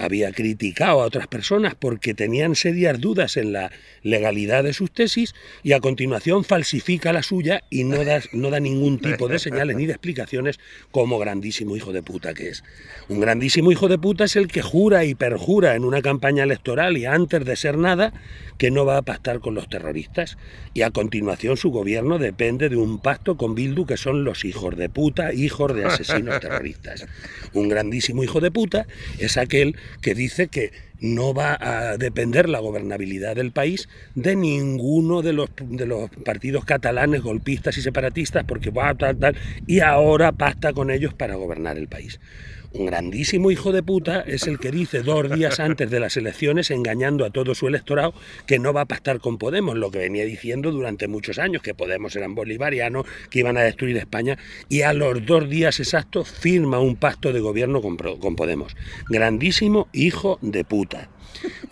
había 0.00 0.32
criticado 0.32 1.02
a 1.02 1.06
otras 1.06 1.26
personas 1.26 1.74
porque 1.74 2.14
tenían 2.14 2.54
serias 2.54 3.00
dudas 3.00 3.36
en 3.36 3.52
la 3.52 3.70
legalidad 4.02 4.64
de 4.64 4.72
sus 4.72 4.90
tesis 4.90 5.34
y 5.62 5.72
a 5.72 5.80
continuación 5.80 6.44
falsifica 6.44 7.12
la 7.12 7.22
suya 7.22 7.62
y 7.68 7.84
no 7.84 8.02
da, 8.04 8.20
no 8.32 8.50
da 8.50 8.60
ningún 8.60 8.98
tipo 8.98 9.28
de 9.28 9.38
señales 9.38 9.76
ni 9.76 9.86
de 9.86 9.92
explicaciones 9.92 10.58
como 10.90 11.18
grandísimo 11.18 11.76
hijo 11.76 11.92
de 11.92 12.02
puta 12.02 12.32
que 12.32 12.48
es. 12.48 12.64
Un 13.08 13.20
grandísimo 13.20 13.70
hijo 13.70 13.88
de 13.88 13.98
puta 13.98 14.24
es 14.24 14.36
el 14.36 14.48
que 14.48 14.62
jura 14.62 15.04
y 15.04 15.14
perjura 15.14 15.74
en 15.74 15.84
una 15.84 16.00
campaña 16.00 16.44
electoral 16.44 16.96
y 16.96 17.04
antes 17.04 17.44
de 17.44 17.56
ser 17.56 17.76
nada 17.76 18.12
que 18.56 18.70
no 18.70 18.84
va 18.84 18.98
a 18.98 19.02
pactar 19.02 19.40
con 19.40 19.54
los 19.54 19.68
terroristas 19.68 20.36
y 20.74 20.82
a 20.82 20.90
continuación 20.90 21.56
su 21.56 21.70
gobierno 21.70 22.18
depende 22.18 22.68
de 22.68 22.76
un 22.76 22.98
pacto 22.98 23.36
con 23.36 23.54
Bildu 23.54 23.86
que 23.86 23.96
son 23.96 24.24
los 24.24 24.44
hijos 24.44 24.76
de 24.76 24.88
puta, 24.88 25.32
hijos 25.32 25.74
de 25.74 25.86
asesinos 25.86 26.40
terroristas. 26.40 27.06
Un 27.54 27.68
grandísimo 27.68 28.22
hijo 28.22 28.40
de 28.40 28.50
puta 28.50 28.86
es 29.18 29.36
aquel 29.36 29.76
que 30.00 30.14
dice 30.14 30.48
que 30.48 30.72
no 31.00 31.32
va 31.32 31.56
a 31.60 31.96
depender 31.96 32.48
la 32.48 32.58
gobernabilidad 32.58 33.36
del 33.36 33.52
país 33.52 33.88
de 34.14 34.36
ninguno 34.36 35.22
de 35.22 35.32
los, 35.32 35.50
de 35.58 35.86
los 35.86 36.10
partidos 36.24 36.64
catalanes, 36.64 37.22
golpistas 37.22 37.76
y 37.78 37.82
separatistas, 37.82 38.44
porque 38.44 38.70
va 38.70 38.90
a 38.90 38.94
tal, 38.94 39.16
tal, 39.18 39.36
y 39.66 39.80
ahora 39.80 40.32
pacta 40.32 40.72
con 40.72 40.90
ellos 40.90 41.14
para 41.14 41.36
gobernar 41.36 41.78
el 41.78 41.88
país. 41.88 42.20
Un 42.72 42.86
grandísimo 42.86 43.50
hijo 43.50 43.72
de 43.72 43.82
puta 43.82 44.20
es 44.20 44.46
el 44.46 44.60
que 44.60 44.70
dice 44.70 45.02
dos 45.02 45.28
días 45.34 45.58
antes 45.58 45.90
de 45.90 45.98
las 45.98 46.16
elecciones, 46.16 46.70
engañando 46.70 47.24
a 47.24 47.30
todo 47.30 47.56
su 47.56 47.66
electorado, 47.66 48.14
que 48.46 48.60
no 48.60 48.72
va 48.72 48.82
a 48.82 48.86
pactar 48.86 49.18
con 49.18 49.38
Podemos, 49.38 49.76
lo 49.76 49.90
que 49.90 49.98
venía 49.98 50.24
diciendo 50.24 50.70
durante 50.70 51.08
muchos 51.08 51.40
años, 51.40 51.62
que 51.62 51.74
Podemos 51.74 52.14
eran 52.14 52.36
bolivarianos, 52.36 53.06
que 53.28 53.40
iban 53.40 53.56
a 53.56 53.62
destruir 53.62 53.96
España, 53.96 54.38
y 54.68 54.82
a 54.82 54.92
los 54.92 55.26
dos 55.26 55.48
días 55.50 55.80
exactos 55.80 56.30
firma 56.30 56.78
un 56.78 56.94
pacto 56.94 57.32
de 57.32 57.40
gobierno 57.40 57.82
con, 57.82 57.96
con 57.96 58.36
Podemos. 58.36 58.76
Grandísimo 59.08 59.88
hijo 59.92 60.38
de 60.40 60.64
puta. 60.64 61.10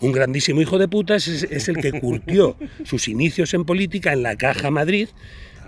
Un 0.01 0.11
grandísimo 0.11 0.59
hijo 0.59 0.79
de 0.79 0.89
puta 0.89 1.15
es, 1.15 1.27
es 1.27 1.69
el 1.69 1.77
que 1.77 1.97
curtió 1.97 2.57
sus 2.83 3.07
inicios 3.07 3.53
en 3.53 3.63
política 3.63 4.11
en 4.11 4.23
la 4.23 4.35
Caja 4.35 4.69
Madrid, 4.69 5.07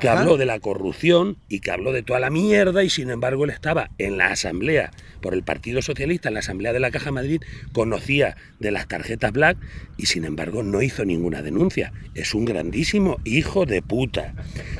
que 0.02 0.10
habló 0.10 0.36
de 0.36 0.48
la 0.48 0.60
corrupción 0.60 1.38
y 1.48 1.60
que 1.60 1.70
habló 1.70 1.94
de 1.94 2.02
toda 2.02 2.20
la 2.20 2.32
mierda 2.32 2.84
y 2.84 2.90
sin 2.90 3.12
embargo 3.12 3.46
él 3.46 3.52
estaba 3.52 3.92
en 4.00 4.18
la 4.18 4.28
asamblea 4.28 4.90
por 5.22 5.36
el 5.36 5.44
Partido 5.44 5.84
Socialista, 5.84 6.30
en 6.30 6.34
la 6.34 6.40
asamblea 6.40 6.74
de 6.74 6.80
la 6.80 6.90
Caja 6.90 7.12
Madrid, 7.12 7.42
conocía 7.72 8.36
de 8.60 8.72
las 8.72 8.88
tarjetas 8.88 9.32
black 9.32 9.58
y 9.98 10.08
sin 10.08 10.26
embargo 10.26 10.64
no 10.64 10.82
hizo 10.82 11.06
ninguna 11.06 11.44
denuncia. 11.44 11.94
Es 12.16 12.34
un 12.34 12.46
grandísimo 12.46 13.18
hijo 13.26 13.68
de 13.68 13.84
puta. 13.84 14.34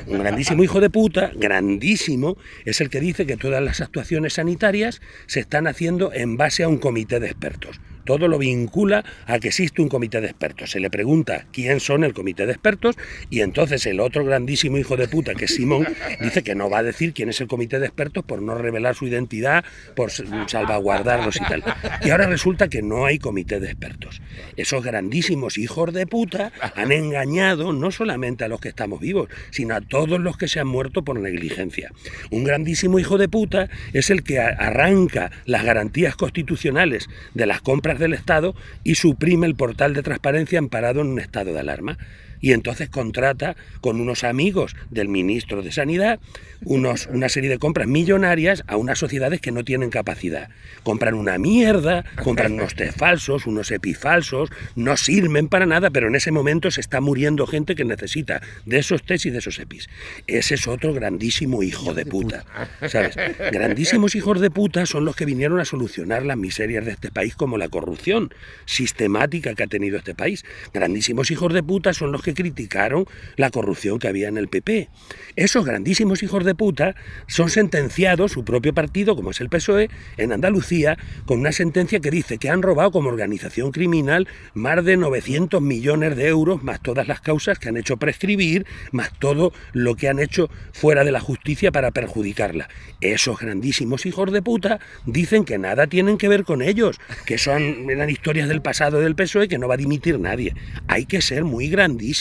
Un 0.08 0.18
grandísimo 0.18 0.64
hijo 0.64 0.80
de 0.80 0.90
puta, 0.90 1.30
grandísimo, 1.36 2.36
es 2.64 2.80
el 2.80 2.90
que 2.90 3.00
dice 3.00 3.24
que 3.24 3.36
todas 3.36 3.62
las 3.62 3.80
actuaciones 3.80 4.34
sanitarias 4.34 5.00
se 5.26 5.38
están 5.38 5.68
haciendo 5.68 6.12
en 6.12 6.36
base 6.36 6.64
a 6.64 6.68
un 6.68 6.78
comité 6.78 7.20
de 7.20 7.28
expertos. 7.28 7.80
Todo 8.04 8.28
lo 8.28 8.38
vincula 8.38 9.04
a 9.26 9.38
que 9.38 9.48
existe 9.48 9.82
un 9.82 9.88
comité 9.88 10.20
de 10.20 10.28
expertos. 10.28 10.70
Se 10.70 10.80
le 10.80 10.90
pregunta 10.90 11.46
quién 11.52 11.80
son 11.80 12.04
el 12.04 12.14
comité 12.14 12.46
de 12.46 12.52
expertos 12.52 12.96
y 13.30 13.40
entonces 13.40 13.86
el 13.86 14.00
otro 14.00 14.24
grandísimo 14.24 14.78
hijo 14.78 14.96
de 14.96 15.08
puta, 15.08 15.34
que 15.34 15.46
es 15.46 15.54
Simón, 15.54 15.86
dice 16.20 16.42
que 16.42 16.54
no 16.54 16.70
va 16.70 16.78
a 16.78 16.82
decir 16.82 17.12
quién 17.12 17.28
es 17.28 17.40
el 17.40 17.46
comité 17.46 17.78
de 17.78 17.86
expertos 17.86 18.24
por 18.24 18.42
no 18.42 18.56
revelar 18.56 18.94
su 18.94 19.06
identidad, 19.06 19.64
por 19.94 20.10
salvaguardarlos 20.10 21.36
y 21.36 21.44
tal. 21.44 21.64
Y 22.02 22.10
ahora 22.10 22.26
resulta 22.26 22.68
que 22.68 22.82
no 22.82 23.06
hay 23.06 23.18
comité 23.18 23.60
de 23.60 23.70
expertos. 23.70 24.20
Esos 24.56 24.84
grandísimos 24.84 25.58
hijos 25.58 25.92
de 25.92 26.06
puta 26.06 26.52
han 26.74 26.92
engañado 26.92 27.72
no 27.72 27.90
solamente 27.90 28.44
a 28.44 28.48
los 28.48 28.60
que 28.60 28.68
estamos 28.68 29.00
vivos, 29.00 29.28
sino 29.50 29.74
a 29.74 29.80
todos 29.80 30.20
los 30.20 30.36
que 30.36 30.48
se 30.48 30.60
han 30.60 30.68
muerto 30.68 31.02
por 31.02 31.18
negligencia. 31.18 31.90
Un 32.30 32.44
grandísimo 32.44 32.98
hijo 32.98 33.18
de 33.18 33.28
puta 33.28 33.68
es 33.92 34.10
el 34.10 34.22
que 34.22 34.40
arranca 34.40 35.30
las 35.44 35.64
garantías 35.64 36.16
constitucionales 36.16 37.08
de 37.34 37.46
las 37.46 37.60
compras 37.60 37.91
del 37.98 38.14
Estado 38.14 38.54
y 38.84 38.94
suprime 38.96 39.46
el 39.46 39.54
portal 39.54 39.94
de 39.94 40.02
transparencia 40.02 40.58
amparado 40.58 41.00
en 41.00 41.08
un 41.08 41.20
estado 41.20 41.52
de 41.52 41.60
alarma 41.60 41.98
y 42.42 42.52
entonces 42.52 42.90
contrata 42.90 43.56
con 43.80 44.00
unos 44.00 44.24
amigos 44.24 44.76
del 44.90 45.08
ministro 45.08 45.62
de 45.62 45.72
Sanidad 45.72 46.20
unos, 46.64 47.06
una 47.10 47.30
serie 47.30 47.48
de 47.48 47.58
compras 47.58 47.86
millonarias 47.86 48.64
a 48.66 48.76
unas 48.76 48.98
sociedades 48.98 49.40
que 49.40 49.52
no 49.52 49.64
tienen 49.64 49.88
capacidad. 49.88 50.50
Compran 50.82 51.14
una 51.14 51.38
mierda, 51.38 52.04
compran 52.22 52.52
unos 52.52 52.74
test 52.76 52.98
falsos, 52.98 53.46
unos 53.46 53.70
epifalsos, 53.70 54.50
no 54.76 54.96
sirven 54.96 55.48
para 55.48 55.66
nada, 55.66 55.90
pero 55.90 56.08
en 56.08 56.16
ese 56.16 56.32
momento 56.32 56.70
se 56.70 56.80
está 56.80 57.00
muriendo 57.00 57.46
gente 57.46 57.74
que 57.74 57.84
necesita 57.84 58.42
de 58.66 58.78
esos 58.78 59.02
test 59.04 59.26
y 59.26 59.30
de 59.30 59.38
esos 59.38 59.58
epis. 59.58 59.88
Ese 60.26 60.54
es 60.56 60.66
otro 60.66 60.92
grandísimo 60.92 61.62
hijo 61.62 61.94
de 61.94 62.04
puta, 62.04 62.44
¿sabes? 62.88 63.16
Grandísimos 63.52 64.16
hijos 64.16 64.40
de 64.40 64.50
puta 64.50 64.84
son 64.86 65.04
los 65.04 65.14
que 65.14 65.24
vinieron 65.24 65.60
a 65.60 65.64
solucionar 65.64 66.24
las 66.24 66.36
miserias 66.36 66.84
de 66.84 66.92
este 66.92 67.10
país 67.12 67.36
como 67.36 67.56
la 67.56 67.68
corrupción 67.68 68.34
sistemática 68.64 69.54
que 69.54 69.62
ha 69.62 69.68
tenido 69.68 69.96
este 69.96 70.14
país. 70.14 70.44
Grandísimos 70.74 71.30
hijos 71.30 71.52
de 71.52 71.62
puta 71.62 71.92
son 71.92 72.10
los 72.10 72.22
que 72.22 72.31
criticaron 72.34 73.06
la 73.36 73.50
corrupción 73.50 73.98
que 73.98 74.08
había 74.08 74.28
en 74.28 74.38
el 74.38 74.48
PP. 74.48 74.88
Esos 75.36 75.64
grandísimos 75.64 76.22
hijos 76.22 76.44
de 76.44 76.54
puta 76.54 76.94
son 77.26 77.50
sentenciados, 77.50 78.32
su 78.32 78.44
propio 78.44 78.74
partido, 78.74 79.16
como 79.16 79.30
es 79.30 79.40
el 79.40 79.48
PSOE, 79.48 79.90
en 80.16 80.32
Andalucía, 80.32 80.98
con 81.26 81.40
una 81.40 81.52
sentencia 81.52 82.00
que 82.00 82.10
dice 82.10 82.38
que 82.38 82.50
han 82.50 82.62
robado 82.62 82.90
como 82.90 83.08
organización 83.08 83.72
criminal 83.72 84.28
más 84.54 84.84
de 84.84 84.96
900 84.96 85.60
millones 85.60 86.16
de 86.16 86.28
euros, 86.28 86.62
más 86.62 86.82
todas 86.82 87.08
las 87.08 87.20
causas 87.20 87.58
que 87.58 87.68
han 87.68 87.76
hecho 87.76 87.96
prescribir, 87.96 88.66
más 88.90 89.12
todo 89.18 89.52
lo 89.72 89.96
que 89.96 90.08
han 90.08 90.18
hecho 90.18 90.50
fuera 90.72 91.04
de 91.04 91.12
la 91.12 91.20
justicia 91.20 91.72
para 91.72 91.90
perjudicarla. 91.90 92.68
Esos 93.00 93.38
grandísimos 93.38 94.06
hijos 94.06 94.32
de 94.32 94.42
puta 94.42 94.80
dicen 95.06 95.44
que 95.44 95.58
nada 95.58 95.86
tienen 95.86 96.18
que 96.18 96.28
ver 96.28 96.44
con 96.44 96.62
ellos, 96.62 97.00
que 97.26 97.38
son 97.38 97.90
eran 97.90 98.10
historias 98.10 98.48
del 98.48 98.62
pasado 98.62 99.00
del 99.00 99.14
PSOE 99.14 99.48
que 99.48 99.58
no 99.58 99.68
va 99.68 99.74
a 99.74 99.78
dimitir 99.78 100.18
nadie. 100.18 100.54
Hay 100.88 101.06
que 101.06 101.22
ser 101.22 101.44
muy 101.44 101.68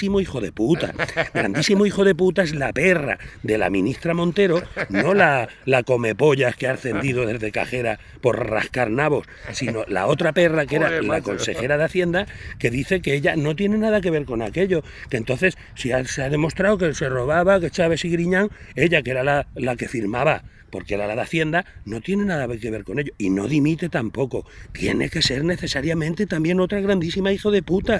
grandísimos 0.01 0.21
hijo 0.23 0.41
de 0.41 0.51
puta. 0.51 0.93
Grandísimo 1.33 1.85
hijo 1.85 2.03
de 2.03 2.15
puta 2.15 2.41
es 2.41 2.55
la 2.55 2.73
perra 2.73 3.19
de 3.43 3.57
la 3.59 3.69
ministra 3.69 4.15
Montero, 4.15 4.63
no 4.89 5.13
la, 5.13 5.47
la 5.65 5.83
come 5.83 6.15
pollas 6.15 6.55
que 6.55 6.67
ha 6.67 6.73
ascendido 6.73 7.25
desde 7.27 7.51
cajera 7.51 7.99
por 8.21 8.49
rascar 8.49 8.89
nabos, 8.89 9.27
sino 9.51 9.83
la 9.87 10.07
otra 10.07 10.33
perra 10.33 10.65
que 10.65 10.77
era 10.77 11.01
la 11.01 11.21
consejera 11.21 11.77
de 11.77 11.83
Hacienda, 11.83 12.25
que 12.57 12.71
dice 12.71 13.01
que 13.01 13.13
ella 13.13 13.35
no 13.35 13.55
tiene 13.55 13.77
nada 13.77 14.01
que 14.01 14.09
ver 14.09 14.25
con 14.25 14.41
aquello. 14.41 14.83
Que 15.09 15.17
entonces, 15.17 15.55
si 15.75 15.91
se 16.05 16.23
ha 16.23 16.29
demostrado 16.29 16.79
que 16.79 16.93
se 16.95 17.07
robaba, 17.07 17.59
que 17.59 17.69
Chávez 17.69 18.03
y 18.05 18.09
Griñán, 18.09 18.49
ella 18.75 19.03
que 19.03 19.11
era 19.11 19.23
la, 19.23 19.47
la 19.53 19.75
que 19.75 19.87
firmaba 19.87 20.43
porque 20.71 20.97
la 20.97 21.07
de 21.07 21.21
Hacienda 21.21 21.65
no 21.85 22.01
tiene 22.01 22.25
nada 22.25 22.47
que 22.57 22.71
ver 22.71 22.83
con 22.83 22.99
ello 22.99 23.13
y 23.17 23.29
no 23.29 23.47
dimite 23.47 23.89
tampoco. 23.89 24.45
Tiene 24.71 25.09
que 25.09 25.21
ser 25.21 25.43
necesariamente 25.43 26.25
también 26.25 26.59
otra 26.59 26.79
grandísima 26.79 27.31
hijo 27.31 27.51
de 27.51 27.61
puta. 27.61 27.99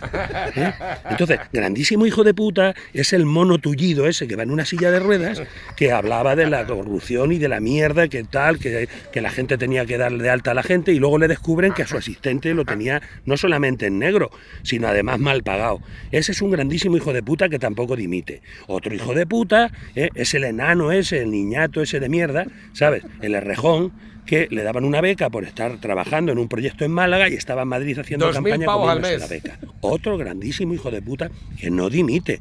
¿eh? 0.56 0.74
Entonces, 1.10 1.40
grandísimo 1.52 2.06
hijo 2.06 2.24
de 2.24 2.34
puta 2.34 2.74
es 2.94 3.14
el 3.14 3.26
mono 3.26 3.60
tullido 3.60 4.08
ese 4.08 4.28
que 4.28 4.36
va 4.36 4.44
en 4.44 4.52
una 4.52 4.66
silla 4.66 4.92
de 4.92 5.00
ruedas 5.00 5.42
que 5.76 5.92
hablaba 5.92 6.36
de 6.36 6.50
la 6.50 6.66
corrupción 6.66 7.32
y 7.32 7.38
de 7.38 7.50
la 7.50 7.60
mierda 7.60 8.08
que 8.08 8.24
tal, 8.24 8.60
que, 8.60 8.88
que 9.12 9.22
la 9.22 9.30
gente 9.30 9.58
tenía 9.58 9.86
que 9.86 9.98
darle 9.98 10.24
de 10.24 10.30
alta 10.30 10.52
a 10.52 10.54
la 10.54 10.64
gente 10.64 10.92
y 10.92 11.00
luego 11.00 11.18
le 11.18 11.28
descubren 11.28 11.74
que 11.74 11.84
a 11.84 11.88
su 11.88 11.98
asistente 11.98 12.54
lo 12.54 12.66
tenía 12.66 13.02
no 13.26 13.38
solamente 13.38 13.88
en 13.88 14.00
negro, 14.00 14.32
sino 14.64 14.88
además 14.88 15.20
mal 15.20 15.44
pagado. 15.44 15.82
Ese 16.12 16.32
es 16.32 16.42
un 16.42 16.52
grandísimo 16.52 16.98
hijo 16.98 17.14
de 17.14 17.24
puta 17.24 17.50
que 17.50 17.60
tampoco 17.60 17.96
dimite. 17.96 18.42
Otro 18.68 18.94
hijo 18.94 19.14
de 19.14 19.26
puta 19.26 19.72
¿eh? 19.96 20.10
es 20.16 20.34
el 20.34 20.44
enano 20.44 20.92
ese, 20.92 21.22
el 21.22 21.32
niñato 21.32 21.82
ese 21.82 22.00
de 22.00 22.10
mierda, 22.10 22.46
¿sabes? 22.74 23.04
El 23.22 23.36
Errejón, 23.36 23.92
que 24.26 24.48
le 24.52 24.64
daban 24.64 24.86
una 24.86 25.02
beca 25.02 25.30
por 25.30 25.44
estar 25.44 25.80
trabajando 25.80 26.32
en 26.32 26.38
un 26.38 26.48
proyecto 26.48 26.86
en 26.86 26.92
Málaga 26.92 27.30
y 27.30 27.34
estaba 27.34 27.64
en 27.64 27.68
Madrid 27.68 27.98
haciendo 28.00 28.32
campaña 28.32 28.66
al 28.72 29.02
mes. 29.02 29.20
la 29.20 29.28
beca. 29.28 29.60
Otro 29.82 30.18
grandísimo 30.18 30.74
hijo 30.74 30.92
de 30.92 31.02
puta 31.02 31.32
que 31.60 31.70
no 31.70 31.90
dimite. 31.90 32.40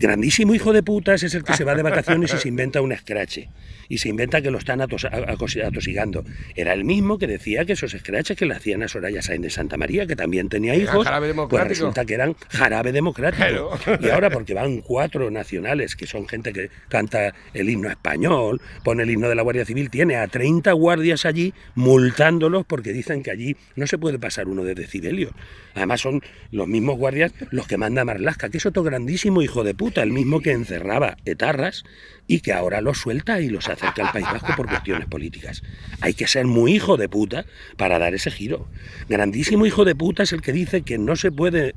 Grandísimo 0.00 0.54
hijo 0.54 0.72
de 0.72 0.82
putas 0.82 1.22
es 1.22 1.34
el 1.34 1.44
que 1.44 1.52
se 1.52 1.62
va 1.62 1.74
de 1.74 1.82
vacaciones 1.82 2.32
y 2.32 2.38
se 2.38 2.48
inventa 2.54 2.80
un 2.80 2.90
escrache 2.90 3.50
y 3.90 3.98
se 3.98 4.08
inventa 4.08 4.40
que 4.40 4.50
lo 4.50 4.56
están 4.56 4.80
atosigando. 4.80 6.24
Era 6.54 6.72
el 6.72 6.84
mismo 6.84 7.18
que 7.18 7.26
decía 7.26 7.66
que 7.66 7.74
esos 7.74 7.90
scratches 7.90 8.38
que 8.38 8.46
le 8.46 8.54
hacían 8.54 8.82
a 8.82 8.88
Soraya 8.88 9.20
Sainz 9.20 9.42
de 9.42 9.50
Santa 9.50 9.76
María, 9.76 10.06
que 10.06 10.16
también 10.16 10.48
tenía 10.48 10.74
hijos, 10.74 11.06
pues 11.50 11.68
resulta 11.68 12.06
que 12.06 12.14
eran 12.14 12.34
jarabe 12.48 12.92
democrático. 12.92 13.78
Y 14.00 14.08
ahora 14.08 14.30
porque 14.30 14.54
van 14.54 14.80
cuatro 14.80 15.30
nacionales, 15.30 15.96
que 15.96 16.06
son 16.06 16.26
gente 16.26 16.54
que 16.54 16.70
canta 16.88 17.34
el 17.52 17.68
himno 17.68 17.90
español, 17.90 18.62
pone 18.84 19.02
el 19.02 19.10
himno 19.10 19.28
de 19.28 19.34
la 19.34 19.42
Guardia 19.42 19.66
Civil, 19.66 19.90
tiene 19.90 20.16
a 20.16 20.28
30 20.28 20.72
guardias 20.72 21.26
allí 21.26 21.52
multándolos 21.74 22.64
porque 22.64 22.94
dicen 22.94 23.22
que 23.22 23.32
allí 23.32 23.56
no 23.76 23.86
se 23.86 23.98
puede 23.98 24.18
pasar 24.18 24.48
uno 24.48 24.64
de 24.64 24.76
decibelio. 24.76 25.34
Además 25.74 26.00
son 26.00 26.22
los 26.52 26.68
mismos 26.68 26.96
guardias 26.96 27.32
los 27.50 27.66
que 27.66 27.76
manda 27.76 28.04
Marlasca, 28.04 28.48
que 28.48 28.58
es 28.58 28.66
otro 28.66 28.82
grandísimo 28.82 29.42
hijo 29.42 29.62
de 29.64 29.74
puta 29.74 29.89
puta, 29.90 30.02
el 30.04 30.12
mismo 30.12 30.40
que 30.40 30.52
encerraba 30.52 31.16
etarras 31.24 31.82
y 32.30 32.42
que 32.42 32.52
ahora 32.52 32.80
los 32.80 32.98
suelta 32.98 33.40
y 33.40 33.48
los 33.48 33.68
acerca 33.68 34.06
al 34.06 34.12
País 34.12 34.26
Vasco 34.26 34.52
por 34.56 34.68
cuestiones 34.68 35.08
políticas. 35.08 35.62
Hay 36.00 36.14
que 36.14 36.28
ser 36.28 36.46
muy 36.46 36.74
hijo 36.74 36.96
de 36.96 37.08
puta 37.08 37.44
para 37.76 37.98
dar 37.98 38.14
ese 38.14 38.30
giro. 38.30 38.68
Grandísimo 39.08 39.66
hijo 39.66 39.84
de 39.84 39.96
puta 39.96 40.22
es 40.22 40.32
el 40.32 40.40
que 40.40 40.52
dice 40.52 40.82
que 40.82 40.96
no 40.96 41.16
se 41.16 41.32
puede 41.32 41.74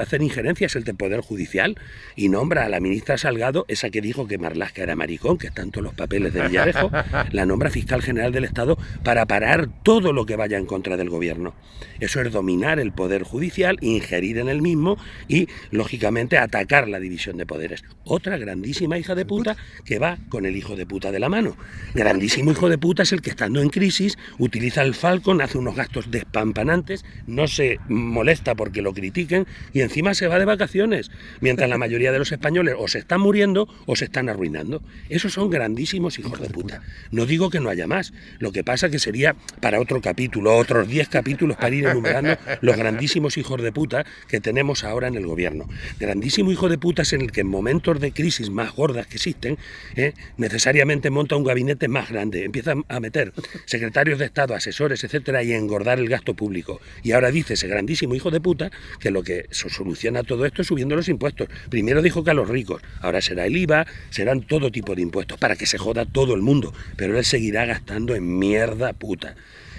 hacer 0.00 0.22
injerencias 0.22 0.76
el 0.76 0.84
Poder 0.94 1.22
Judicial 1.22 1.76
y 2.14 2.28
nombra 2.28 2.66
a 2.66 2.68
la 2.68 2.78
ministra 2.78 3.18
Salgado, 3.18 3.64
esa 3.66 3.90
que 3.90 4.00
dijo 4.00 4.28
que 4.28 4.38
Marlasca 4.38 4.82
era 4.82 4.94
maricón, 4.94 5.38
que 5.38 5.48
está 5.48 5.62
en 5.62 5.72
todos 5.72 5.84
los 5.84 5.94
papeles 5.94 6.32
de 6.32 6.46
Villarejo, 6.46 6.90
la 7.32 7.46
nombra 7.46 7.70
fiscal 7.70 8.00
general 8.00 8.32
del 8.32 8.44
Estado 8.44 8.78
para 9.02 9.26
parar 9.26 9.68
todo 9.82 10.12
lo 10.12 10.24
que 10.24 10.36
vaya 10.36 10.56
en 10.56 10.66
contra 10.66 10.96
del 10.96 11.10
gobierno. 11.10 11.54
Eso 11.98 12.20
es 12.20 12.32
dominar 12.32 12.78
el 12.78 12.92
Poder 12.92 13.24
Judicial, 13.24 13.76
ingerir 13.80 14.38
en 14.38 14.48
el 14.48 14.62
mismo 14.62 14.96
y, 15.28 15.48
lógicamente, 15.70 16.38
atacar 16.38 16.88
la 16.88 16.98
división 16.98 17.36
de 17.36 17.46
poderes. 17.46 17.84
Otra 18.04 18.38
grandísima 18.38 18.98
hija 18.98 19.14
de 19.14 19.26
puta 19.26 19.56
que 19.84 19.98
va 19.98 20.18
con 20.28 20.46
el 20.46 20.56
hijo 20.56 20.76
de 20.76 20.86
puta 20.86 21.12
de 21.12 21.18
la 21.18 21.28
mano. 21.28 21.56
Grandísimo 21.94 22.52
hijo 22.52 22.68
de 22.68 22.78
puta 22.78 23.02
es 23.02 23.12
el 23.12 23.22
que 23.22 23.30
estando 23.30 23.62
en 23.62 23.70
crisis 23.70 24.18
utiliza 24.38 24.82
el 24.82 24.94
Falcon, 24.94 25.40
hace 25.40 25.58
unos 25.58 25.76
gastos 25.76 26.10
despampanantes, 26.10 27.04
no 27.26 27.48
se 27.48 27.78
molesta 27.88 28.54
porque 28.54 28.82
lo 28.82 28.92
critiquen 28.92 29.46
y 29.72 29.80
encima 29.80 30.14
se 30.14 30.26
va 30.26 30.38
de 30.38 30.44
vacaciones, 30.44 31.10
mientras 31.40 31.68
la 31.68 31.78
mayoría 31.78 32.12
de 32.12 32.18
los 32.18 32.32
españoles 32.32 32.74
o 32.78 32.88
se 32.88 32.98
están 32.98 33.20
muriendo 33.20 33.68
o 33.86 33.96
se 33.96 34.06
están 34.06 34.28
arruinando. 34.28 34.82
Esos 35.08 35.32
son 35.32 35.50
grandísimos 35.50 36.18
hijos 36.18 36.40
de 36.40 36.48
puta. 36.48 36.82
No 37.10 37.26
digo 37.26 37.50
que 37.50 37.60
no 37.60 37.70
haya 37.70 37.86
más, 37.86 38.12
lo 38.38 38.52
que 38.52 38.64
pasa 38.64 38.90
que 38.90 38.98
sería 38.98 39.36
para 39.60 39.80
otro 39.80 40.00
capítulo, 40.00 40.56
otros 40.56 40.88
10 40.88 41.08
capítulos 41.08 41.56
para 41.56 41.74
ir 41.74 41.86
enumerando 41.86 42.36
los 42.60 42.76
grandísimos 42.76 43.36
hijos 43.36 43.60
de 43.62 43.72
puta 43.72 44.04
que 44.28 44.40
tenemos 44.40 44.84
ahora 44.84 45.08
en 45.08 45.16
el 45.16 45.26
gobierno. 45.26 45.68
Grandísimo 45.98 46.52
hijo 46.52 46.68
de 46.68 46.78
puta 46.78 47.02
es 47.02 47.12
en 47.12 47.22
el 47.22 47.32
que 47.32 47.40
en 47.40 47.48
momentos 47.48 48.00
de 48.00 48.12
crisis 48.12 48.50
más 48.50 48.74
gordas 48.74 49.06
que 49.06 49.16
existen, 49.16 49.58
¿eh? 49.96 50.14
necesariamente 50.36 51.10
monta 51.10 51.36
un 51.36 51.44
gabinete 51.44 51.88
más 51.88 52.10
grande, 52.10 52.44
empieza 52.44 52.74
a 52.88 53.00
meter 53.00 53.32
secretarios 53.64 54.18
de 54.18 54.26
Estado, 54.26 54.54
asesores, 54.54 55.04
etcétera, 55.04 55.42
y 55.42 55.52
engordar 55.52 55.98
el 55.98 56.08
gasto 56.08 56.34
público. 56.34 56.80
Y 57.02 57.12
ahora 57.12 57.30
dice 57.30 57.54
ese 57.54 57.68
grandísimo 57.68 58.14
hijo 58.14 58.30
de 58.30 58.40
puta 58.40 58.70
que 58.98 59.10
lo 59.10 59.22
que 59.22 59.46
soluciona 59.50 60.22
todo 60.22 60.46
esto 60.46 60.62
es 60.62 60.68
subiendo 60.68 60.96
los 60.96 61.08
impuestos. 61.08 61.48
Primero 61.68 62.02
dijo 62.02 62.24
que 62.24 62.30
a 62.30 62.34
los 62.34 62.48
ricos, 62.48 62.82
ahora 63.00 63.20
será 63.20 63.46
el 63.46 63.56
IVA, 63.56 63.86
serán 64.10 64.42
todo 64.42 64.70
tipo 64.70 64.94
de 64.94 65.02
impuestos 65.02 65.38
para 65.38 65.56
que 65.56 65.66
se 65.66 65.78
joda 65.78 66.06
todo 66.06 66.34
el 66.34 66.42
mundo, 66.42 66.72
pero 66.96 67.18
él 67.18 67.24
seguirá 67.24 67.64
gastando 67.66 68.14
en 68.14 68.38
mierda 68.38 68.92
puta. 68.92 69.34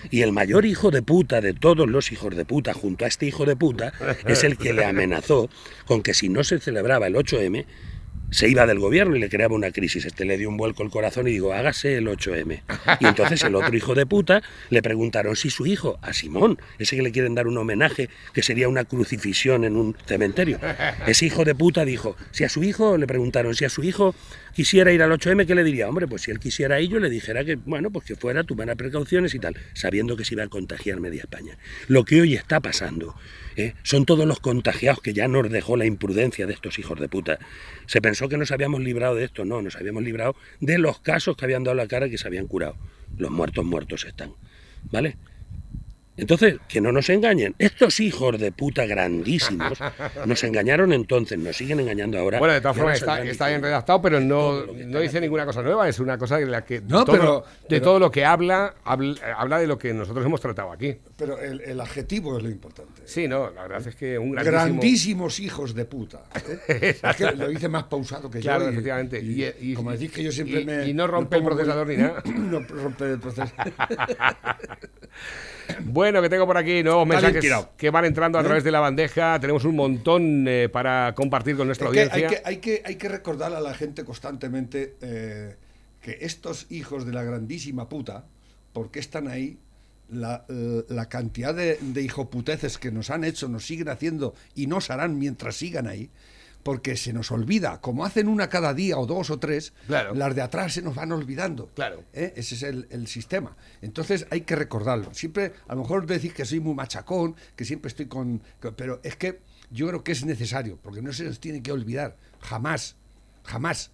Y 0.10 0.22
el 0.22 0.32
mayor 0.32 0.66
hijo 0.66 0.90
de 0.90 1.04
puta 1.04 1.42
de 1.42 1.54
todos 1.54 1.88
los 1.88 2.12
hijos 2.12 2.36
de 2.36 2.46
puta, 2.46 2.74
junto 2.74 3.06
a 3.06 3.08
este 3.08 3.28
hijo 3.28 3.46
de 3.46 3.56
puta, 3.56 3.94
es 4.26 4.44
el 4.44 4.58
que 4.58 4.74
le 4.74 4.86
amenazó 4.86 5.50
con 5.86 6.02
que 6.02 6.14
si 6.14 6.30
no 6.30 6.44
se 6.44 6.60
celebraba 6.60 7.08
el 7.08 7.16
8M, 7.16 7.66
se 8.32 8.50
iba 8.50 8.66
del 8.66 8.80
gobierno 8.80 9.16
y 9.16 9.20
le 9.20 9.30
creaba 9.30 9.54
una 9.54 9.72
crisis. 9.72 10.06
Este 10.06 10.26
le 10.26 10.38
dio 10.38 10.50
un 10.50 10.58
vuelco 10.58 10.84
el 10.84 10.90
corazón 10.90 11.28
y 11.28 11.32
digo, 11.32 11.54
hágase 11.54 11.98
el 11.98 12.08
8M. 12.08 12.62
Y 13.00 13.06
entonces 13.06 13.44
el 13.44 13.56
otro 13.56 13.76
hijo 13.76 13.94
de 13.94 14.06
puta 14.06 14.42
le 14.70 14.82
preguntaron 14.82 15.36
si 15.36 15.50
su 15.50 15.66
hijo, 15.68 16.00
a 16.02 16.14
Simón, 16.14 16.58
ese 16.80 16.96
que 16.96 17.02
le 17.02 17.12
quieren 17.12 17.36
dar 17.36 17.48
un 17.48 17.58
homenaje, 17.58 18.10
que 18.34 18.42
sería 18.42 18.70
una 18.70 18.86
crucifixión 18.86 19.66
en 19.66 19.76
un 19.76 19.96
cementerio. 20.06 20.60
Ese 21.06 21.26
hijo 21.26 21.44
de 21.44 21.54
puta 21.54 21.86
dijo, 21.86 22.16
si 22.32 22.44
a 22.44 22.50
su 22.50 22.64
hijo, 22.64 22.98
le 22.98 23.06
preguntaron, 23.06 23.54
si 23.54 23.66
a 23.66 23.70
su 23.70 23.84
hijo 23.84 24.16
quisiera 24.54 24.92
ir 24.92 25.02
al 25.02 25.12
8M, 25.12 25.46
¿qué 25.46 25.56
le 25.56 25.64
diría? 25.64 25.90
Hombre, 25.90 26.08
pues 26.08 26.24
si 26.24 26.32
él 26.32 26.40
quisiera 26.40 26.80
ir, 26.80 26.90
yo 26.90 27.00
le 27.00 27.10
dijera 27.10 27.44
que, 27.44 27.56
bueno, 27.56 27.92
pues 27.92 28.06
que 28.06 28.16
fuera, 28.16 28.44
tomara 28.44 28.76
precauciones 28.76 29.36
y 29.36 29.40
tal, 29.40 29.58
sabiendo 29.74 30.16
que 30.16 30.26
se 30.26 30.36
iba 30.36 30.44
a 30.44 30.48
contagiar 30.48 31.00
media 31.00 31.22
España. 31.22 31.58
Lo 31.88 32.06
que 32.06 32.22
hoy 32.22 32.36
está 32.36 32.60
pasando 32.62 33.16
¿eh? 33.56 33.74
son 33.84 34.06
todos 34.06 34.26
los 34.26 34.40
contagiados 34.40 35.02
que 35.02 35.14
ya 35.14 35.28
nos 35.28 35.50
dejó 35.50 35.78
la 35.78 35.86
imprudencia 35.86 36.48
de 36.48 36.54
estos 36.54 36.80
hijos 36.80 37.00
de 37.00 37.10
puta. 37.10 37.40
Se 37.86 38.02
pensó 38.02 38.30
que 38.30 38.38
nos 38.38 38.52
habíamos 38.52 38.82
librado 38.82 39.16
de 39.16 39.26
esto, 39.26 39.46
no, 39.46 39.62
nos 39.62 39.76
habíamos 39.76 40.04
librado 40.04 40.36
de 40.60 40.78
los 40.78 41.00
casos 41.00 41.36
que 41.36 41.46
habían 41.46 41.64
dado 41.64 41.76
la 41.76 41.88
cara 41.88 42.08
y 42.08 42.12
que 42.12 42.18
se 42.18 42.28
habían 42.28 42.48
curado. 42.48 42.76
Los 43.18 43.32
muertos 43.32 43.66
muertos 43.66 44.06
están. 44.06 44.34
¿Vale? 44.92 45.18
Entonces, 46.22 46.60
que 46.68 46.80
no 46.80 46.92
nos 46.92 47.10
engañen. 47.10 47.56
Estos 47.58 48.00
hijos 48.00 48.40
de 48.40 48.52
puta 48.52 48.86
grandísimos 48.86 49.80
nos 50.28 50.44
engañaron 50.44 50.94
entonces, 50.94 51.40
nos 51.40 51.58
siguen 51.58 51.80
engañando 51.80 52.20
ahora. 52.20 52.38
Bueno, 52.38 52.54
de 52.54 52.62
todas 52.62 52.78
formas 52.78 53.02
está, 53.02 53.48
bien 53.48 53.64
redactado, 53.64 54.00
pero 54.04 54.20
no, 54.20 54.68
no 54.68 55.00
dice 55.00 55.20
ninguna 55.20 55.48
cosa 55.48 55.64
nueva. 55.64 55.90
Es 55.90 56.00
una 56.00 56.20
cosa 56.20 56.40
en 56.40 56.52
la 56.52 56.64
que 56.64 56.80
no, 56.80 57.06
pero, 57.06 57.44
de 57.68 57.82
todo 57.82 57.98
lo 57.98 58.12
que 58.12 58.24
habla, 58.24 58.76
habla, 58.84 59.58
de 59.58 59.66
lo 59.66 59.80
que 59.80 59.96
nosotros 59.96 60.24
hemos 60.24 60.40
tratado 60.40 60.72
aquí. 60.72 60.96
Pero 61.18 61.40
el, 61.40 61.82
adjetivo 61.82 62.38
es 62.38 62.44
lo 62.44 62.52
importante. 62.52 63.02
Sí, 63.06 63.28
no, 63.28 63.50
la 63.50 63.64
verdad 63.64 63.88
es 63.88 63.96
que 63.96 64.20
un 64.20 64.34
grandísimo... 64.34 64.52
Grandísimos 64.52 65.40
hijos 65.40 65.74
de 65.74 65.86
puta. 65.86 66.22
¿eh? 66.68 67.00
es 67.02 67.16
que 67.16 67.32
lo 67.32 67.48
dice 67.48 67.68
más 67.68 67.86
pausado 67.86 68.30
que 68.30 68.42
claro, 68.42 68.66
yo. 68.66 68.66
Claro, 68.66 68.72
efectivamente. 68.74 69.56
Y, 69.60 69.74
como 69.74 69.92
decís 69.92 70.12
que 70.12 70.22
yo 70.22 70.32
siempre 70.32 70.64
me... 70.64 70.88
Y 70.88 70.94
no 70.94 71.08
rompe 71.08 71.38
el 71.38 71.44
procesador 71.44 71.88
ni 71.88 71.98
nada. 71.98 72.22
no 72.26 72.60
rompe 72.60 73.06
el 73.06 73.20
procesador. 73.20 73.74
Bueno, 75.86 76.11
que 76.20 76.30
tengo 76.30 76.48
por 76.48 76.58
aquí 76.58 76.82
nuevos 76.82 77.08
mensajes 77.08 77.46
que 77.78 77.90
van 77.92 78.06
entrando 78.06 78.40
a 78.40 78.42
¿Eh? 78.42 78.44
través 78.44 78.64
de 78.64 78.72
la 78.72 78.80
bandeja. 78.80 79.40
Tenemos 79.40 79.64
un 79.66 79.76
montón 79.76 80.48
eh, 80.48 80.68
para 80.68 81.14
compartir 81.14 81.56
con 81.56 81.68
nuestra 81.68 81.88
audiencia. 81.88 82.42
Hay 82.44 82.58
que, 82.58 82.82
hay, 82.84 82.96
que, 82.96 83.08
recordar 83.08 83.54
a 83.54 83.62
la 83.62 83.76
gente 83.76 84.04
constantemente 84.04 84.96
eh, 85.02 85.56
que 86.02 86.18
estos 86.22 86.66
hijos 86.72 87.06
de 87.06 87.14
la 87.14 87.24
grandísima 87.24 87.88
puta, 87.88 88.26
¿por 88.74 88.90
qué 88.90 89.00
están 89.00 89.28
ahí? 89.28 89.60
La, 90.10 90.44
cantidad 91.08 91.54
de, 91.54 91.78
de 91.80 92.02
hijoputeces 92.02 92.78
que 92.78 92.92
nos 92.92 93.12
han 93.12 93.24
hecho, 93.24 93.48
nos 93.48 93.66
siguen 93.66 93.88
haciendo 93.88 94.34
y 94.56 94.68
nos 94.68 94.90
harán 94.90 95.18
mientras 95.18 95.56
sigan 95.56 95.88
ahí, 95.88 96.10
porque 96.64 96.96
se 96.96 97.14
nos 97.14 97.32
olvida, 97.32 97.82
como 97.82 98.06
hacen 98.06 98.28
una 98.28 98.50
cada 98.50 98.74
día 98.74 98.98
o 98.98 99.06
dos 99.06 99.30
o 99.30 99.40
tres, 99.40 99.74
las 99.88 100.36
de 100.36 100.42
atrás 100.42 100.74
se 100.74 100.82
nos 100.82 100.96
van 100.96 101.12
olvidando. 101.12 101.70
Claro. 101.74 102.04
¿Eh? 102.14 102.34
Ese 102.36 102.56
es 102.56 102.64
el, 102.64 103.08
sistema. 103.08 103.56
Entonces 103.82 104.28
hay 104.30 104.42
que 104.42 104.56
recordarlo. 104.56 105.14
Siempre, 105.14 105.54
a 105.68 105.76
lo 105.76 105.82
mejor 105.82 106.06
decís 106.06 106.34
que 106.34 106.46
soy 106.46 106.60
muy 106.60 106.74
machacón, 106.76 107.36
que 107.56 107.66
siempre 107.66 107.90
estoy 107.90 108.06
con... 108.06 108.42
Pero 108.76 109.00
es 109.04 109.16
que 109.16 109.40
yo 109.72 109.88
creo 109.88 110.04
que 110.04 110.12
es 110.12 110.24
necesario, 110.26 110.78
porque 110.82 111.02
no 111.02 111.12
se 111.14 111.24
nos 111.24 111.40
tiene 111.40 111.64
que 111.64 111.72
olvidar, 111.72 112.18
jamás, 112.40 112.96
jamás. 113.44 113.92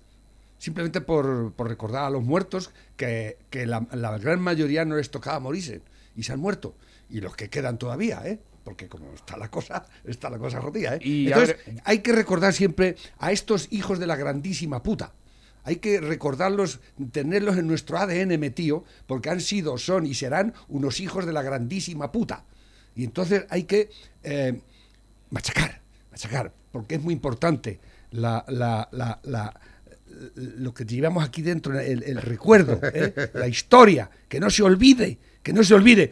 Simplemente 0.58 1.02
por, 1.02 1.54
recordar 1.58 2.06
a 2.06 2.10
los 2.10 2.24
muertos 2.24 2.72
que, 2.96 3.38
la, 3.52 3.88
la, 3.92 4.18
gran 4.18 4.42
mayoría 4.42 4.86
no 4.86 4.96
les 4.96 5.12
tocaba 5.12 5.40
morirse 5.40 5.82
y 6.16 6.24
se 6.24 6.34
han 6.34 6.40
muerto. 6.40 6.76
Y 7.10 7.22
los 7.22 7.36
que 7.36 7.50
quedan 7.50 7.78
todavía, 7.78 8.22
¿eh? 8.26 8.40
Porque 8.68 8.90
como 8.90 9.14
está 9.14 9.38
la 9.38 9.50
cosa, 9.50 9.86
está 10.04 10.30
la 10.30 10.38
cosa 10.38 10.60
jodida, 10.60 10.96
¿eh? 10.96 11.00
Entonces, 11.02 11.56
hay 11.86 12.00
que 12.00 12.12
recordar 12.12 12.52
siempre 12.52 12.98
a 13.18 13.32
estos 13.32 13.70
hijos 13.72 13.98
de 13.98 14.08
la 14.08 14.18
grandísima 14.18 14.84
puta. 14.84 15.14
Hay 15.64 15.78
que 15.78 16.02
recordarlos, 16.02 16.82
tenerlos 17.14 17.56
en 17.56 17.66
nuestro 17.66 17.98
ADN 17.98 18.38
metido, 18.38 18.84
porque 19.06 19.30
han 19.30 19.40
sido, 19.40 19.78
son 19.78 20.06
y 20.06 20.16
serán 20.16 20.54
unos 20.68 21.00
hijos 21.00 21.26
de 21.26 21.32
la 21.32 21.44
grandísima 21.44 22.12
puta. 22.12 22.44
Y 22.94 23.06
entonces 23.06 23.46
hay 23.50 23.64
que 23.64 23.90
eh, 24.24 24.60
machacar, 25.30 25.80
machacar, 26.12 26.52
porque 26.74 26.96
es 26.96 27.02
muy 27.02 27.14
importante 27.14 27.80
la, 28.12 28.44
lo 30.36 30.74
que 30.74 30.84
llevamos 30.84 31.24
aquí 31.24 31.42
dentro, 31.42 31.80
el, 31.80 32.22
recuerdo, 32.22 32.82
¿eh? 32.84 33.30
la 33.34 33.48
historia, 33.48 34.10
que 34.28 34.42
no 34.42 34.50
se 34.50 34.62
olvide, 34.62 35.18
que 35.48 35.54
no 35.54 35.64
se 35.64 35.74
olvide, 35.74 36.12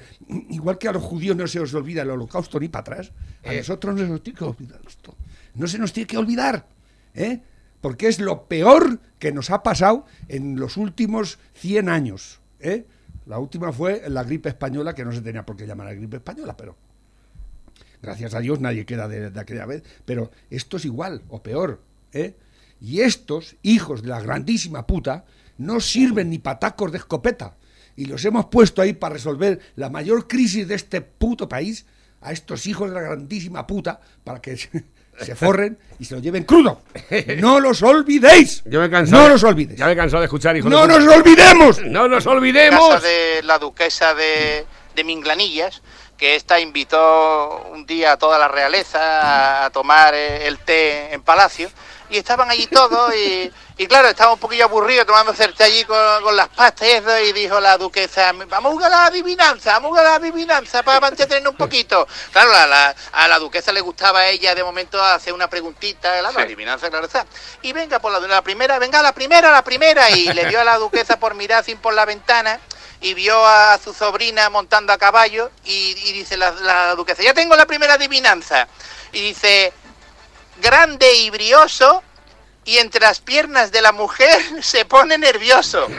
igual 0.49 0.77
que 0.77 0.87
a 0.87 0.93
los 0.93 1.03
judíos 1.03 1.35
no 1.35 1.45
se 1.45 1.59
os 1.59 1.73
olvida 1.73 2.03
el 2.03 2.09
holocausto 2.09 2.57
ni 2.57 2.69
para 2.69 2.79
atrás, 2.83 3.11
a 3.43 3.53
eh. 3.53 3.57
nosotros 3.57 3.93
no 3.93 3.99
se 3.99 4.07
nos 4.07 4.23
tiene 4.23 4.39
que 4.39 4.45
olvidar 4.45 4.79
esto. 4.87 5.17
No 5.55 5.67
se 5.67 5.77
nos 5.77 5.91
tiene 5.91 6.07
que 6.07 6.17
olvidar, 6.17 6.65
¿eh? 7.13 7.41
porque 7.81 8.07
es 8.07 8.21
lo 8.21 8.47
peor 8.47 8.97
que 9.19 9.33
nos 9.33 9.49
ha 9.49 9.61
pasado 9.61 10.05
en 10.29 10.57
los 10.57 10.77
últimos 10.77 11.37
100 11.55 11.89
años. 11.89 12.39
¿eh? 12.61 12.85
La 13.25 13.37
última 13.37 13.73
fue 13.73 14.03
la 14.07 14.23
gripe 14.23 14.47
española, 14.47 14.95
que 14.95 15.03
no 15.03 15.11
se 15.11 15.19
tenía 15.19 15.45
por 15.45 15.57
qué 15.57 15.67
llamar 15.67 15.87
la 15.87 15.95
gripe 15.95 16.15
española, 16.15 16.55
pero 16.55 16.77
gracias 18.01 18.35
a 18.35 18.39
Dios 18.39 18.61
nadie 18.61 18.85
queda 18.85 19.09
de, 19.09 19.31
de 19.31 19.39
aquella 19.41 19.65
vez. 19.65 19.83
Pero 20.05 20.31
esto 20.49 20.77
es 20.77 20.85
igual 20.85 21.23
o 21.27 21.43
peor. 21.43 21.81
¿eh? 22.13 22.37
Y 22.79 23.01
estos, 23.01 23.57
hijos 23.63 24.01
de 24.01 24.07
la 24.07 24.21
grandísima 24.21 24.87
puta, 24.87 25.25
no 25.57 25.81
sirven 25.81 26.29
ni 26.29 26.39
patacos 26.39 26.93
de 26.93 26.99
escopeta 26.99 27.57
y 27.95 28.05
los 28.05 28.23
hemos 28.25 28.45
puesto 28.45 28.81
ahí 28.81 28.93
para 28.93 29.13
resolver 29.13 29.59
la 29.75 29.89
mayor 29.89 30.27
crisis 30.27 30.67
de 30.67 30.75
este 30.75 31.01
puto 31.01 31.47
país 31.47 31.85
a 32.21 32.31
estos 32.31 32.67
hijos 32.67 32.89
de 32.89 32.95
la 32.95 33.01
grandísima 33.01 33.65
puta 33.65 33.99
para 34.23 34.41
que 34.41 34.57
se 34.57 35.35
forren 35.35 35.77
y 35.99 36.05
se 36.05 36.15
lo 36.15 36.21
lleven 36.21 36.43
crudo. 36.43 36.81
No 37.37 37.59
los 37.59 37.81
olvidéis. 37.83 38.63
Yo 38.65 38.81
me 38.81 38.89
no 38.89 39.29
los 39.29 39.43
olvides. 39.43 39.77
Ya 39.77 39.85
me 39.85 39.93
he 39.93 39.95
cansado 39.95 40.21
de 40.21 40.25
escuchar, 40.25 40.55
hijos 40.57 40.69
¡No 40.69 40.87
nos 40.87 41.07
olvidemos! 41.07 41.81
¡No 41.83 42.07
nos 42.07 42.25
olvidemos! 42.25 43.01
de 43.01 43.41
la 43.43 43.57
duquesa 43.59 44.13
de, 44.13 44.65
de 44.95 45.03
Minglanillas 45.03 45.81
que 46.17 46.35
esta 46.35 46.59
invitó 46.59 47.67
un 47.73 47.85
día 47.85 48.13
a 48.13 48.17
toda 48.17 48.39
la 48.39 48.47
realeza 48.47 49.65
a, 49.65 49.69
tomar 49.69 50.13
el 50.15 50.57
té 50.59 51.13
en 51.13 51.21
palacio 51.21 51.69
y 52.15 52.19
estaban 52.19 52.49
allí 52.49 52.67
todos 52.67 53.13
y, 53.13 53.51
claro, 53.87 54.07
estaba 54.07 54.33
un 54.33 54.39
poquillo 54.39 54.63
aburrido 54.63 55.05
tomando 55.05 55.33
té 55.33 55.63
allí 55.63 55.83
con, 55.83 56.35
las 56.35 56.47
pastas 56.47 56.87
y 56.87 56.91
eso 56.91 57.19
y 57.19 57.33
dijo 57.33 57.59
la 57.59 57.77
duquesa, 57.77 58.31
vamos 58.47 58.69
a 58.69 58.73
jugar 58.73 58.93
a 58.93 58.95
la 58.95 59.05
adivinanza, 59.07 59.73
vamos 59.73 59.87
a 59.87 59.89
jugar 59.89 60.05
a 60.05 60.09
la 60.11 60.15
adivinanza 60.15 60.81
para 60.81 61.01
mantenernos 61.01 61.51
un 61.51 61.57
poquito. 61.57 62.07
Claro, 62.31 62.51
a 62.53 63.27
la 63.27 63.39
duquesa 63.39 63.73
le 63.73 63.81
gustaba 63.81 64.19
a 64.19 64.29
ella 64.29 64.55
de 64.55 64.63
momento 64.63 65.01
hacer 65.03 65.33
una 65.33 65.49
preguntita, 65.49 66.21
la 66.21 66.29
adivinanza, 66.29 66.89
claro 66.89 67.05
está. 67.05 67.25
Y 67.61 67.73
venga 67.73 67.99
por 67.99 68.13
la, 68.13 68.19
la 68.25 68.41
primera, 68.41 68.79
venga 68.79 69.01
la 69.01 69.13
primera, 69.13 69.51
la 69.51 69.63
primera, 69.63 70.09
y 70.09 70.31
le 70.31 70.45
dio 70.45 70.61
a 70.61 70.63
la 70.63 70.77
duquesa 70.77 71.19
por 71.19 71.35
mirar 71.35 71.65
sin 71.65 71.77
por 71.77 71.93
la 71.93 72.05
ventana 72.05 72.61
y 73.01 73.13
vio 73.13 73.45
a 73.45 73.77
su 73.77 73.93
sobrina 73.93 74.49
montando 74.49 74.93
a 74.93 74.97
caballo 74.97 75.51
y, 75.65 75.93
dice 76.13 76.37
la, 76.37 76.95
duquesa, 76.95 77.21
ya 77.21 77.33
tengo 77.33 77.55
la 77.55 77.65
primera 77.65 77.95
adivinanza. 77.95 78.67
Y 79.11 79.21
dice, 79.21 79.73
grande 80.61 81.13
y 81.13 81.29
brioso, 81.29 82.03
y 82.65 82.79
entre 82.79 83.01
las 83.01 83.19
piernas 83.19 83.71
de 83.71 83.81
la 83.81 83.91
mujer 83.91 84.41
se 84.61 84.85
pone 84.85 85.17
nervioso. 85.17 85.87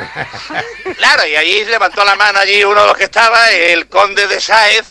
Claro, 0.96 1.26
y 1.26 1.36
allí 1.36 1.64
levantó 1.66 2.04
la 2.04 2.16
mano 2.16 2.38
allí 2.38 2.64
uno 2.64 2.80
de 2.80 2.86
los 2.86 2.96
que 2.96 3.04
estaba, 3.04 3.50
el 3.50 3.88
conde 3.88 4.26
de 4.26 4.40
Sáez. 4.40 4.86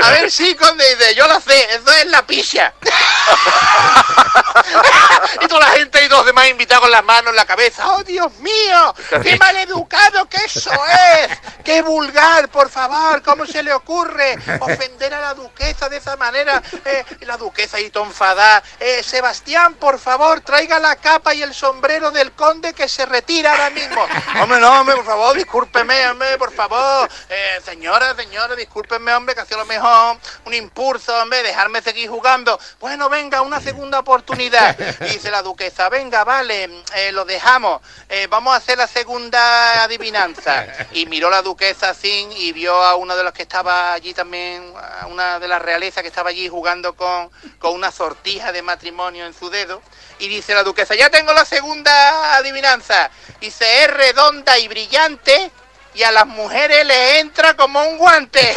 A 0.00 0.10
ver, 0.10 0.30
sí, 0.30 0.54
conde, 0.54 0.84
dice, 0.94 1.14
yo 1.14 1.26
lo 1.26 1.40
sé, 1.40 1.74
eso 1.74 1.92
es 1.92 2.06
la 2.06 2.24
picha. 2.24 2.72
y 5.40 5.48
toda 5.48 5.60
la 5.60 5.70
gente 5.72 6.04
y 6.04 6.08
los 6.08 6.24
demás 6.24 6.48
invitados 6.48 6.82
con 6.82 6.90
las 6.90 7.04
manos 7.04 7.30
en 7.30 7.36
la 7.36 7.46
cabeza. 7.46 7.94
¡Oh, 7.94 8.02
Dios 8.04 8.32
mío! 8.38 8.94
¡Qué 9.22 9.36
maleducado 9.38 10.28
que 10.28 10.38
eso 10.44 10.70
es! 10.70 11.38
¡Qué 11.64 11.82
vulgar, 11.82 12.48
por 12.48 12.70
favor! 12.70 13.22
¿Cómo 13.22 13.46
se 13.46 13.62
le 13.62 13.72
ocurre 13.72 14.38
ofender 14.60 15.14
a 15.14 15.20
la 15.20 15.34
duquesa 15.34 15.88
de 15.88 15.96
esa 15.96 16.16
manera? 16.16 16.62
Eh, 16.84 17.04
la 17.22 17.36
duquesa 17.36 17.80
y 17.80 17.90
tonfada. 17.90 18.62
Eh, 18.78 19.02
Sebastián, 19.02 19.74
por 19.74 19.98
favor, 19.98 20.40
traiga 20.42 20.78
la 20.78 20.96
y 21.34 21.42
el 21.42 21.52
sombrero 21.52 22.12
del 22.12 22.32
conde 22.32 22.72
que 22.72 22.88
se 22.88 23.04
retira 23.04 23.50
ahora 23.50 23.70
mismo. 23.70 24.00
Hombre, 24.40 24.60
no, 24.60 24.80
hombre, 24.80 24.94
por 24.94 25.04
favor, 25.04 25.36
discúlpeme, 25.36 26.08
hombre, 26.08 26.38
por 26.38 26.52
favor. 26.52 27.08
Eh, 27.28 27.60
señora, 27.64 28.14
señora, 28.14 28.54
discúlpeme, 28.54 29.12
hombre, 29.12 29.34
que 29.34 29.40
ha 29.40 29.44
sido 29.44 29.58
lo 29.58 29.66
mejor 29.66 30.18
un 30.44 30.54
impulso, 30.54 31.16
hombre, 31.20 31.42
dejarme 31.42 31.82
seguir 31.82 32.08
jugando. 32.08 32.58
Bueno, 32.78 33.08
venga, 33.08 33.42
una 33.42 33.60
segunda 33.60 33.98
oportunidad. 33.98 34.76
dice 35.00 35.30
la 35.30 35.42
duquesa, 35.42 35.88
venga, 35.88 36.22
vale, 36.22 36.70
eh, 36.94 37.10
lo 37.12 37.24
dejamos. 37.24 37.80
Eh, 38.08 38.28
vamos 38.30 38.54
a 38.54 38.56
hacer 38.56 38.78
la 38.78 38.86
segunda 38.86 39.82
adivinanza. 39.82 40.66
Y 40.92 41.06
miró 41.06 41.28
la 41.28 41.42
duquesa 41.42 41.90
así 41.90 42.28
y 42.36 42.52
vio 42.52 42.74
a 42.82 42.94
uno 42.94 43.16
de 43.16 43.24
los 43.24 43.32
que 43.32 43.42
estaba 43.42 43.92
allí 43.92 44.14
también, 44.14 44.72
a 45.00 45.06
una 45.08 45.40
de 45.40 45.48
las 45.48 45.60
realezas 45.60 46.02
que 46.02 46.08
estaba 46.08 46.30
allí 46.30 46.48
jugando 46.48 46.94
con, 46.94 47.30
con 47.58 47.74
una 47.74 47.90
sortija 47.90 48.52
de 48.52 48.62
matrimonio 48.62 49.26
en 49.26 49.34
su 49.34 49.50
dedo. 49.50 49.82
Y 50.18 50.28
dice 50.28 50.54
la 50.54 50.62
duquesa, 50.62 50.94
ya 51.00 51.08
tengo 51.08 51.32
la 51.32 51.46
segunda 51.46 52.36
adivinanza. 52.36 53.08
Dice, 53.40 53.84
es 53.84 53.90
redonda 53.90 54.58
y 54.58 54.68
brillante 54.68 55.50
y 55.94 56.02
a 56.02 56.12
las 56.12 56.26
mujeres 56.26 56.84
le 56.84 57.20
entra 57.20 57.54
como 57.54 57.82
un 57.82 57.96
guante. 57.96 58.54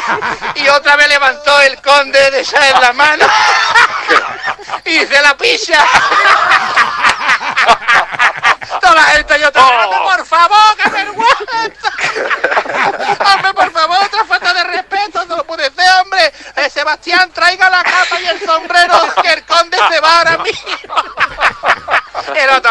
y 0.56 0.68
otra 0.68 0.96
vez 0.96 1.08
levantó 1.08 1.58
el 1.62 1.80
conde 1.80 2.30
de 2.30 2.40
esa 2.40 2.68
en 2.68 2.78
la 2.78 2.92
mano 2.92 3.24
y 4.84 4.98
se 4.98 5.22
la 5.22 5.34
pisa. 5.38 5.82
Toda 8.82 8.94
la 8.94 9.36
yo 9.38 9.50
te 9.50 9.58
oh. 9.58 10.10
por 10.14 10.26
favor, 10.26 10.76
qué 10.76 10.90
vergüenza. 10.90 11.88
hombre, 13.32 13.54
por 13.54 13.72
favor, 13.72 13.98
otra 14.04 14.24
falta 14.26 14.52
de 14.52 14.64
respeto, 14.64 15.24
no 15.24 15.36
lo 15.36 15.44
puede 15.44 15.70
ser, 15.70 15.90
hombre. 16.02 16.32
Eh, 16.56 16.68
Sebastián, 16.68 17.30
traiga 17.32 17.70
la 17.70 17.82
capa 17.82 18.20
y 18.20 18.26
el 18.26 18.44
sombrero 18.44 19.14
que 19.22 19.32
el 19.32 19.44
conde 19.46 19.78
se 19.90 20.00
va 20.00 20.18
ahora 20.18 20.38
mismo. 20.38 20.77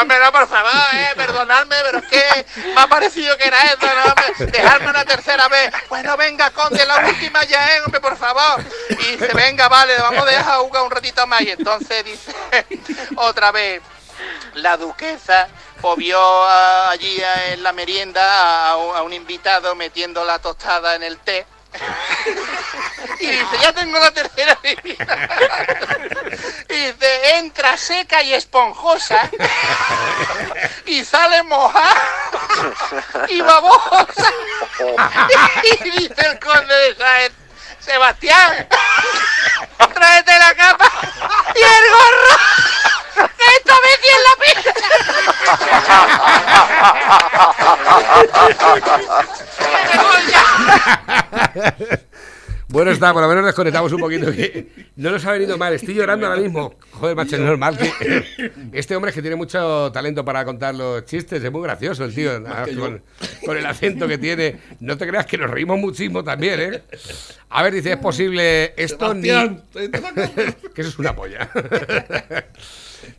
No, 0.05 0.31
por 0.31 0.47
favor, 0.47 0.71
eh, 0.93 1.13
perdonadme, 1.15 1.75
pero 1.83 1.97
es 1.99 2.05
que 2.05 2.45
me 2.73 2.81
ha 2.81 2.87
parecido 2.87 3.35
que 3.37 3.47
era 3.47 3.57
eso, 3.63 3.77
¿no? 3.81 4.45
Dejarme 4.45 4.89
una 4.89 5.05
tercera 5.05 5.47
vez. 5.47 5.71
Bueno, 5.89 6.15
venga, 6.15 6.51
conde, 6.51 6.85
la 6.85 7.07
última 7.07 7.43
ya, 7.45 7.75
eh, 7.75 7.81
hombre, 7.81 7.99
por 7.99 8.15
favor. 8.15 8.63
Y 8.89 8.95
dice, 8.95 9.29
venga, 9.33 9.67
vale, 9.69 9.97
vamos 9.97 10.21
a 10.21 10.25
dejar 10.25 10.59
jugar 10.59 10.83
un 10.83 10.91
ratito 10.91 11.25
más. 11.25 11.41
Y 11.41 11.51
entonces 11.51 12.05
dice, 12.05 12.33
otra 13.15 13.51
vez, 13.51 13.81
la 14.55 14.77
duquesa 14.77 15.47
o 15.81 15.95
vio 15.95 16.19
allí 16.89 17.21
en 17.51 17.63
la 17.63 17.71
merienda 17.73 18.69
a, 18.69 19.01
un 19.03 19.13
invitado 19.13 19.75
metiendo 19.75 20.23
la 20.25 20.39
tostada 20.39 20.95
en 20.95 21.03
el 21.03 21.17
té. 21.17 21.45
Y 23.19 23.27
dice, 23.27 23.57
ya 23.61 23.73
tengo 23.73 23.99
la 23.99 24.11
tercera 24.11 24.57
bebida. 24.61 25.29
y 26.69 26.73
dice, 26.73 27.37
entra 27.37 27.77
seca 27.77 28.21
y 28.23 28.33
esponjosa 28.33 29.29
y 30.85 31.03
sale 31.03 31.43
mojada 31.43 31.95
y 33.27 33.41
babosa. 33.41 34.31
y 35.81 35.89
dice 35.91 36.21
el 36.25 36.39
conde 36.39 36.73
de 36.73 36.95
Saez, 36.95 37.31
Sebastián, 37.79 38.67
tráete 39.93 40.39
la 40.39 40.55
capa 40.55 40.91
y 41.55 41.59
el 41.59 41.91
gorro. 41.91 42.96
¡Esta 43.57 43.75
vez 43.83 43.99
en 44.13 44.21
la 44.23 44.33
pista! 44.43 44.73
Bueno 52.69 52.91
está, 52.91 53.13
por 53.13 53.21
lo 53.21 53.29
menos 53.29 53.45
desconectamos 53.45 53.93
un 53.93 54.01
poquito. 54.01 54.27
no 54.97 55.11
nos 55.11 55.25
ha 55.25 55.31
venido 55.31 55.57
mal, 55.57 55.73
estoy 55.73 55.93
llorando 55.93 56.27
ahora 56.27 56.41
mismo. 56.41 56.75
Joder, 56.91 57.15
macho, 57.15 57.37
es 57.37 57.41
normal 57.41 57.77
que. 57.77 58.27
Este 58.73 58.95
hombre 58.95 59.09
es 59.09 59.15
que 59.15 59.21
tiene 59.21 59.37
mucho 59.37 59.89
talento 59.93 60.25
para 60.25 60.43
contar 60.43 60.75
los 60.75 61.05
chistes, 61.05 61.41
es 61.41 61.51
muy 61.51 61.61
gracioso 61.61 62.03
el 62.03 62.13
tío. 62.13 62.31
Con, 63.45 63.57
el 63.57 63.65
acento 63.65 64.07
que 64.07 64.17
tiene. 64.17 64.57
No 64.81 64.97
te 64.97 65.07
creas 65.07 65.25
que 65.25 65.37
nos 65.37 65.49
reímos 65.49 65.79
muchísimo 65.79 66.23
también, 66.23 66.59
¿eh? 66.59 66.83
A 67.49 67.63
ver, 67.63 67.73
dice, 67.73 67.93
es 67.93 67.97
posible 67.97 68.73
esto 68.75 69.13
ni. 69.13 69.29
que 70.75 70.81
eso 70.81 70.89
es 70.89 70.99
una 70.99 71.15
polla. 71.15 71.49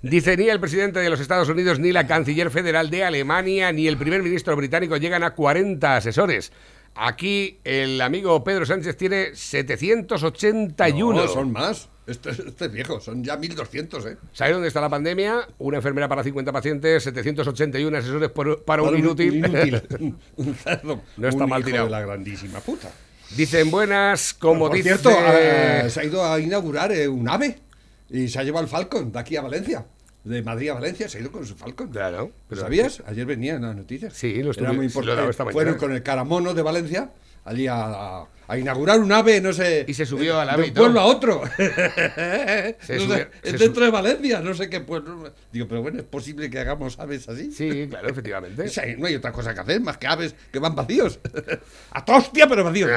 Dice, 0.03 0.37
ni 0.37 0.49
el 0.49 0.61
presidente 0.61 1.01
de 1.01 1.09
los 1.09 1.21
Estados 1.21 1.49
Unidos, 1.49 1.79
ni 1.79 1.93
la 1.93 2.07
canciller 2.07 2.51
federal 2.51 2.91
de 2.91 3.05
Alemania, 3.05 3.73
ni 3.73 3.89
el 3.89 3.97
primer 3.97 4.23
ministro 4.23 4.55
británico 4.55 4.97
llegan 4.97 5.25
a 5.25 5.31
40 5.31 5.97
asesores. 5.97 6.53
Aquí 7.01 7.61
el 7.63 8.01
amigo 8.01 8.43
Pedro 8.43 8.67
Sánchez 8.67 8.97
tiene 8.97 9.29
781. 9.33 11.21
No, 11.23 11.29
son 11.29 11.53
más. 11.53 11.89
Este, 12.09 12.31
este, 12.31 12.65
es 12.65 12.73
viejo, 12.73 13.01
son 13.01 13.23
ya 13.23 13.37
1200, 13.37 14.07
¿eh? 14.07 14.17
¿Sabes 14.33 14.55
dónde 14.55 14.67
está 14.67 14.81
la 14.81 14.89
pandemia? 14.89 15.47
Una 15.59 15.77
enfermera 15.77 16.09
para 16.09 16.25
50 16.25 16.51
pacientes, 16.51 17.05
781 17.05 17.97
asesores 17.97 18.31
para, 18.31 18.83
un 18.83 18.99
inútil. 18.99 19.45
Un, 20.37 20.55
cerdo. 20.57 21.03
No 21.17 21.29
está 21.29 21.47
mal 21.47 21.65
tirado. 21.65 21.85
de 21.85 21.91
la 21.93 22.01
grandísima 22.01 22.59
puta. 22.59 22.91
Dicen 23.37 23.71
buenas, 23.71 24.35
como 24.35 24.69
dice. 24.69 24.89
cierto, 24.89 25.11
eh, 25.11 25.87
se 25.91 26.01
ha 26.01 26.05
ido 26.05 26.25
a 26.25 26.41
inaugurar 26.41 26.91
eh, 26.91 27.07
un 27.07 27.29
ave 27.29 27.61
y 28.11 28.27
se 28.27 28.41
ha 28.41 28.43
llevado 28.43 28.65
el 28.65 28.71
Falcon 28.71 29.13
de 29.13 29.19
aquí 29.21 29.37
a 29.37 29.43
Valencia. 29.43 29.87
De 30.29 30.43
Madrid 30.43 30.69
a 30.69 30.75
Valencia 30.75 31.09
se 31.09 31.17
ha 31.17 31.21
ido 31.23 31.33
con 31.33 31.47
su 31.47 31.55
Falcon. 31.55 31.89
Claro. 31.89 32.33
¿Lo 32.51 32.57
sabías? 32.57 33.03
Ayer 33.07 33.25
venía 33.25 33.55
en 33.55 33.63
las 33.63 33.75
noticias. 33.75 34.13
Sí, 34.13 34.43
lo 34.43 34.53
Era 34.53 34.73
muy 34.73 34.87
importante. 34.87 35.53
Fueron 35.53 35.77
con 35.77 35.93
el 35.93 36.03
Caramono 36.03 36.53
de 36.53 36.61
Valencia 36.61 37.11
allí 37.49 37.67
a, 37.67 38.27
inaugurar 38.57 39.01
un 39.01 39.13
ave, 39.13 39.41
no 39.41 39.53
sé. 39.53 39.85
Y 39.89 39.95
se 39.95 40.07
subió 40.07 40.41
al 40.41 40.49
ave. 40.49 40.65
De 40.65 40.69
un 40.69 40.75
pueblo 40.75 41.01
a 41.01 41.05
otro. 41.05 41.43
es 41.59 43.59
dentro 43.59 43.85
de 43.85 43.91
Valencia, 43.91 44.41
no 44.41 44.55
sé 44.55 44.71
qué 44.71 44.81
pueblo. 44.81 45.33
Digo, 45.53 45.67
pero 45.69 45.83
bueno, 45.83 45.99
¿es 45.99 46.05
posible 46.05 46.49
que 46.51 46.59
hagamos 46.59 46.99
aves 46.99 47.29
así? 47.29 47.53
Sí, 47.53 47.87
claro, 47.89 48.09
efectivamente. 48.09 48.65
no 48.99 49.07
hay 49.07 49.17
otra 49.17 49.33
cosa 49.33 49.55
que 49.55 49.61
hacer 49.61 49.81
más 49.81 49.99
que 49.99 50.07
aves 50.07 50.35
que 50.53 50.59
van 50.59 50.75
vacíos. 50.75 51.19
a 51.91 52.05
tostia, 52.05 52.47
pero 52.47 52.65
vacíos. 52.65 52.91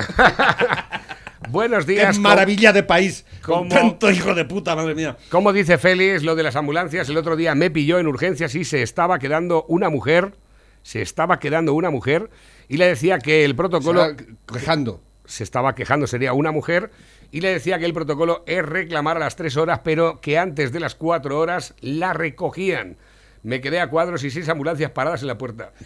Buenos 1.49 1.85
días. 1.85 2.15
Qué 2.15 2.21
maravilla 2.21 2.71
de 2.71 2.83
país. 2.83 3.25
Con 3.41 3.67
tanto 3.67 4.11
hijo 4.11 4.33
de 4.33 4.45
puta, 4.45 4.75
madre 4.75 4.95
mía. 4.95 5.17
Como 5.29 5.51
dice 5.51 5.77
Félix, 5.77 6.23
lo 6.23 6.35
de 6.35 6.43
las 6.43 6.55
ambulancias, 6.55 7.09
el 7.09 7.17
otro 7.17 7.35
día 7.35 7.55
me 7.55 7.71
pilló 7.71 7.99
en 7.99 8.07
urgencias 8.07 8.55
y 8.55 8.63
se 8.63 8.83
estaba 8.83 9.19
quedando 9.19 9.65
una 9.67 9.89
mujer. 9.89 10.33
Se 10.83 11.01
estaba 11.01 11.39
quedando 11.39 11.73
una 11.73 11.89
mujer 11.89 12.29
y 12.71 12.77
le 12.77 12.88
decía 12.88 13.19
que 13.19 13.43
el 13.43 13.53
protocolo... 13.53 14.05
Se 14.05 14.27
quejando. 14.47 15.01
Se 15.25 15.43
estaba 15.43 15.75
quejando, 15.75 16.07
sería 16.07 16.31
una 16.31 16.53
mujer, 16.53 16.89
y 17.29 17.41
le 17.41 17.49
decía 17.49 17.77
que 17.79 17.86
el 17.86 17.93
protocolo 17.93 18.43
es 18.47 18.65
reclamar 18.65 19.17
a 19.17 19.19
las 19.19 19.36
tres 19.36 19.57
horas, 19.57 19.81
pero 19.84 20.21
que 20.21 20.38
antes 20.38 20.71
de 20.71 20.79
las 20.79 20.95
cuatro 20.95 21.38
horas 21.38 21.73
la 21.81 22.13
recogían. 22.13 22.95
Me 23.43 23.60
quedé 23.60 23.81
a 23.81 23.89
cuadros 23.89 24.23
y 24.23 24.31
seis 24.31 24.47
ambulancias 24.47 24.91
paradas 24.91 25.21
en 25.21 25.27
la 25.27 25.38
puerta. 25.38 25.73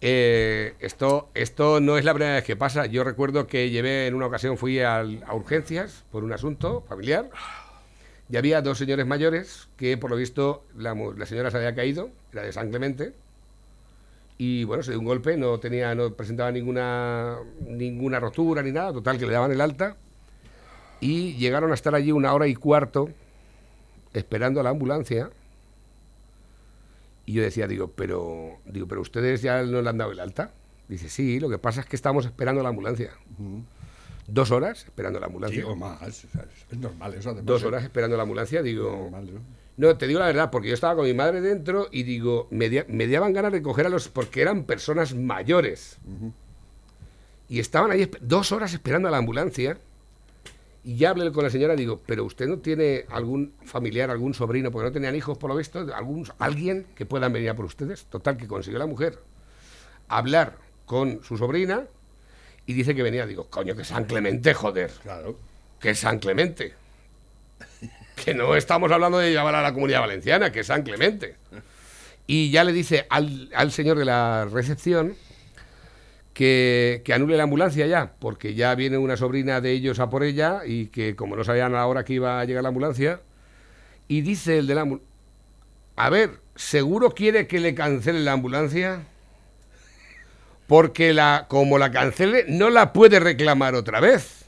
Eh, 0.00 0.74
esto, 0.78 1.28
esto 1.34 1.80
no 1.80 1.98
es 1.98 2.04
la 2.04 2.14
primera 2.14 2.36
vez 2.36 2.44
que 2.44 2.54
pasa. 2.54 2.86
Yo 2.86 3.02
recuerdo 3.02 3.48
que 3.48 3.68
llevé 3.68 4.06
en 4.06 4.14
una 4.14 4.26
ocasión, 4.26 4.56
fui 4.56 4.78
a, 4.78 5.04
urgencias 5.32 6.04
por 6.12 6.22
un 6.22 6.32
asunto 6.32 6.84
familiar 6.88 7.28
y 8.30 8.36
había 8.36 8.62
dos 8.62 8.78
señores 8.78 9.06
mayores 9.06 9.66
que 9.76 9.98
por 9.98 10.10
lo 10.10 10.16
visto 10.16 10.64
la, 10.76 10.94
la 10.94 11.26
señora 11.26 11.50
se 11.50 11.56
había 11.56 11.74
caído, 11.74 12.10
era 12.32 12.44
de 12.44 12.52
San 12.52 12.68
Clemente, 12.70 13.12
y 14.38 14.62
bueno, 14.62 14.84
se 14.84 14.92
dio 14.92 15.00
un 15.00 15.06
golpe, 15.06 15.36
no 15.36 15.58
tenía, 15.58 15.94
no 15.96 16.14
presentaba 16.14 16.52
ninguna, 16.52 17.38
ninguna 17.60 18.20
rotura 18.20 18.62
ni 18.62 18.70
nada, 18.70 18.92
total 18.92 19.18
que 19.18 19.26
le 19.26 19.32
daban 19.32 19.50
el 19.50 19.60
alta 19.60 19.96
y 21.00 21.34
llegaron 21.34 21.72
a 21.72 21.74
estar 21.74 21.94
allí 21.94 22.12
una 22.12 22.32
hora 22.32 22.46
y 22.46 22.54
cuarto 22.54 23.10
esperando 24.12 24.60
a 24.60 24.62
la 24.62 24.70
ambulancia. 24.70 25.30
Y 27.26 27.34
yo 27.34 27.42
decía, 27.42 27.66
digo, 27.66 27.88
pero, 27.88 28.58
digo, 28.64 28.86
pero 28.86 29.00
ustedes 29.00 29.42
ya 29.42 29.62
no 29.62 29.82
le 29.82 29.90
han 29.90 29.98
dado 29.98 30.12
el 30.12 30.20
alta. 30.20 30.52
Dice, 30.88 31.08
sí, 31.10 31.40
lo 31.40 31.50
que 31.50 31.58
pasa 31.58 31.80
es 31.80 31.86
que 31.86 31.96
estamos 31.96 32.24
esperando 32.24 32.60
a 32.60 32.62
la 32.62 32.70
ambulancia. 32.70 33.10
Dos 34.26 34.50
horas 34.50 34.84
esperando 34.84 35.18
a 35.18 35.20
la 35.20 35.26
ambulancia. 35.26 35.58
Digo, 35.58 35.76
más, 35.76 36.00
es 36.24 36.78
normal 36.78 37.14
eso. 37.14 37.34
Dos 37.34 37.64
horas 37.64 37.82
esperando 37.82 38.14
a 38.14 38.18
la 38.18 38.22
ambulancia, 38.22 38.62
digo. 38.62 39.10
¿no? 39.10 39.18
Te 39.96 40.06
digo 40.06 40.18
la 40.20 40.26
verdad, 40.26 40.50
porque 40.50 40.68
yo 40.68 40.74
estaba 40.74 40.96
con 40.96 41.04
mi 41.04 41.14
madre 41.14 41.40
dentro 41.40 41.88
y 41.90 42.02
digo, 42.02 42.48
me, 42.50 42.84
me 42.88 43.06
daban 43.06 43.32
ganas 43.32 43.52
de 43.52 43.62
coger 43.62 43.86
a 43.86 43.88
los. 43.88 44.08
porque 44.08 44.42
eran 44.42 44.64
personas 44.64 45.14
mayores. 45.14 45.98
Y 47.48 47.60
estaban 47.60 47.90
ahí 47.90 48.10
dos 48.20 48.52
horas 48.52 48.72
esperando 48.74 49.08
a 49.08 49.10
la 49.10 49.18
ambulancia. 49.18 49.78
Y 50.84 50.96
ya 50.96 51.10
hablé 51.10 51.30
con 51.32 51.44
la 51.44 51.50
señora, 51.50 51.76
digo, 51.76 52.00
pero 52.06 52.24
usted 52.24 52.46
no 52.46 52.58
tiene 52.58 53.04
algún 53.10 53.52
familiar, 53.64 54.10
algún 54.10 54.32
sobrino, 54.32 54.70
porque 54.70 54.86
no 54.86 54.92
tenían 54.92 55.14
hijos 55.14 55.36
por 55.36 55.50
lo 55.50 55.56
visto, 55.56 55.86
algún, 55.94 56.26
alguien 56.38 56.86
que 56.94 57.04
puedan 57.04 57.32
venir 57.32 57.50
a 57.50 57.56
por 57.56 57.66
ustedes. 57.66 58.04
Total, 58.06 58.36
que 58.36 58.46
consiguió 58.46 58.78
la 58.78 58.86
mujer 58.86 59.18
hablar 60.08 60.56
con 60.86 61.22
su 61.22 61.36
sobrina 61.36 61.84
y 62.66 62.72
dice 62.72 62.94
que 62.94 63.02
venía. 63.02 63.26
Digo, 63.26 63.48
coño, 63.48 63.76
que 63.76 63.84
San 63.84 64.04
Clemente, 64.04 64.54
joder. 64.54 64.90
Claro. 65.02 65.36
Que 65.78 65.94
San 65.94 66.18
Clemente. 66.18 66.74
Que 68.24 68.34
no 68.34 68.56
estamos 68.56 68.90
hablando 68.90 69.18
de 69.18 69.32
llamar 69.32 69.54
a 69.54 69.62
la 69.62 69.72
comunidad 69.72 70.00
valenciana, 70.00 70.50
que 70.50 70.64
San 70.64 70.82
Clemente. 70.82 71.36
Y 72.26 72.50
ya 72.50 72.64
le 72.64 72.72
dice 72.72 73.06
al, 73.08 73.48
al 73.54 73.70
señor 73.72 73.96
de 73.96 74.04
la 74.04 74.46
recepción 74.50 75.14
que, 76.38 77.02
anule 77.12 77.36
la 77.36 77.42
ambulancia 77.42 77.84
ya, 77.88 78.12
porque 78.20 78.54
ya 78.54 78.72
viene 78.76 78.96
una 78.96 79.16
sobrina 79.16 79.60
de 79.60 79.72
ellos 79.72 79.98
a 79.98 80.08
por 80.08 80.22
ella 80.22 80.60
y 80.64 80.86
que 80.86 81.16
como 81.16 81.34
no 81.34 81.42
sabían 81.42 81.74
ahora 81.74 82.04
que 82.04 82.12
iba 82.12 82.38
a 82.38 82.44
llegar 82.44 82.62
la 82.62 82.68
ambulancia, 82.68 83.20
y 84.06 84.20
dice 84.20 84.58
el 84.58 84.68
de 84.68 84.74
la 84.76 84.82
ambulancia, 84.82 85.08
a 85.96 86.10
ver, 86.10 86.38
¿seguro 86.54 87.10
quiere 87.10 87.48
que 87.48 87.58
le 87.58 87.74
cancele 87.74 88.20
la 88.20 88.34
ambulancia? 88.34 89.02
Porque 90.68 91.12
la, 91.12 91.46
como 91.48 91.76
la 91.76 91.90
cancele, 91.90 92.44
no 92.46 92.70
la 92.70 92.92
puede 92.92 93.18
reclamar 93.18 93.74
otra 93.74 93.98
vez. 93.98 94.44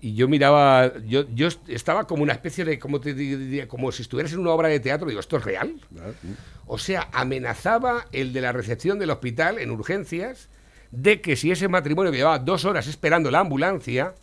Y 0.00 0.14
yo 0.14 0.28
miraba, 0.28 0.92
yo, 1.06 1.24
yo 1.34 1.48
estaba 1.66 2.06
como 2.06 2.22
una 2.22 2.32
especie 2.32 2.64
de, 2.64 2.78
como, 2.78 3.00
te 3.00 3.14
diría, 3.14 3.66
como 3.66 3.90
si 3.90 4.02
estuvieras 4.02 4.32
en 4.32 4.38
una 4.38 4.50
obra 4.50 4.68
de 4.68 4.78
teatro, 4.78 5.08
digo, 5.08 5.18
¿esto 5.18 5.38
es 5.38 5.44
real? 5.44 5.74
O 6.66 6.78
sea, 6.78 7.08
amenazaba 7.12 8.06
el 8.12 8.32
de 8.32 8.40
la 8.40 8.52
recepción 8.52 9.00
del 9.00 9.10
hospital 9.10 9.58
en 9.58 9.70
urgencias 9.70 10.50
de 10.92 11.20
que 11.20 11.34
si 11.34 11.50
ese 11.50 11.66
matrimonio 11.66 12.12
que 12.12 12.18
llevaba 12.18 12.38
dos 12.38 12.64
horas 12.64 12.86
esperando 12.86 13.30
la 13.30 13.40
ambulancia, 13.40 14.14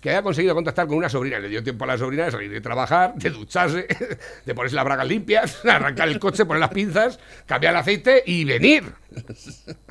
que 0.00 0.10
había 0.10 0.22
conseguido 0.22 0.54
contactar 0.54 0.86
con 0.86 0.96
una 0.96 1.08
sobrina, 1.08 1.38
le 1.38 1.48
dio 1.48 1.62
tiempo 1.62 1.84
a 1.84 1.88
la 1.88 1.98
sobrina 1.98 2.24
de 2.24 2.30
salir 2.30 2.50
de 2.50 2.60
trabajar, 2.60 3.14
de 3.16 3.30
ducharse, 3.30 3.86
de 4.46 4.54
ponerse 4.54 4.76
las 4.76 4.84
bragas 4.84 5.06
limpias, 5.06 5.64
arrancar 5.64 6.08
el 6.08 6.18
coche, 6.18 6.46
poner 6.46 6.60
las 6.60 6.70
pinzas, 6.70 7.18
cambiar 7.44 7.74
el 7.74 7.80
aceite 7.80 8.22
y 8.24 8.44
venir 8.44 8.84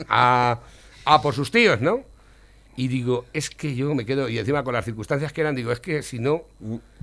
a, 0.09 0.59
a 1.05 1.21
por 1.21 1.35
sus 1.35 1.51
tíos, 1.51 1.79
¿no? 1.79 2.16
Y 2.77 2.89
digo, 2.89 3.25
es 3.33 3.49
que 3.49 3.75
yo 3.75 3.95
me 3.95 4.05
quedo, 4.05 4.29
y 4.29 4.37
encima 4.37 4.63
con 4.63 4.75
las 4.75 4.85
circunstancias 4.85 5.33
que 5.33 5.41
eran, 5.41 5.55
digo, 5.55 5.71
es 5.71 5.79
que 5.79 6.03
si 6.03 6.19
no, 6.19 6.43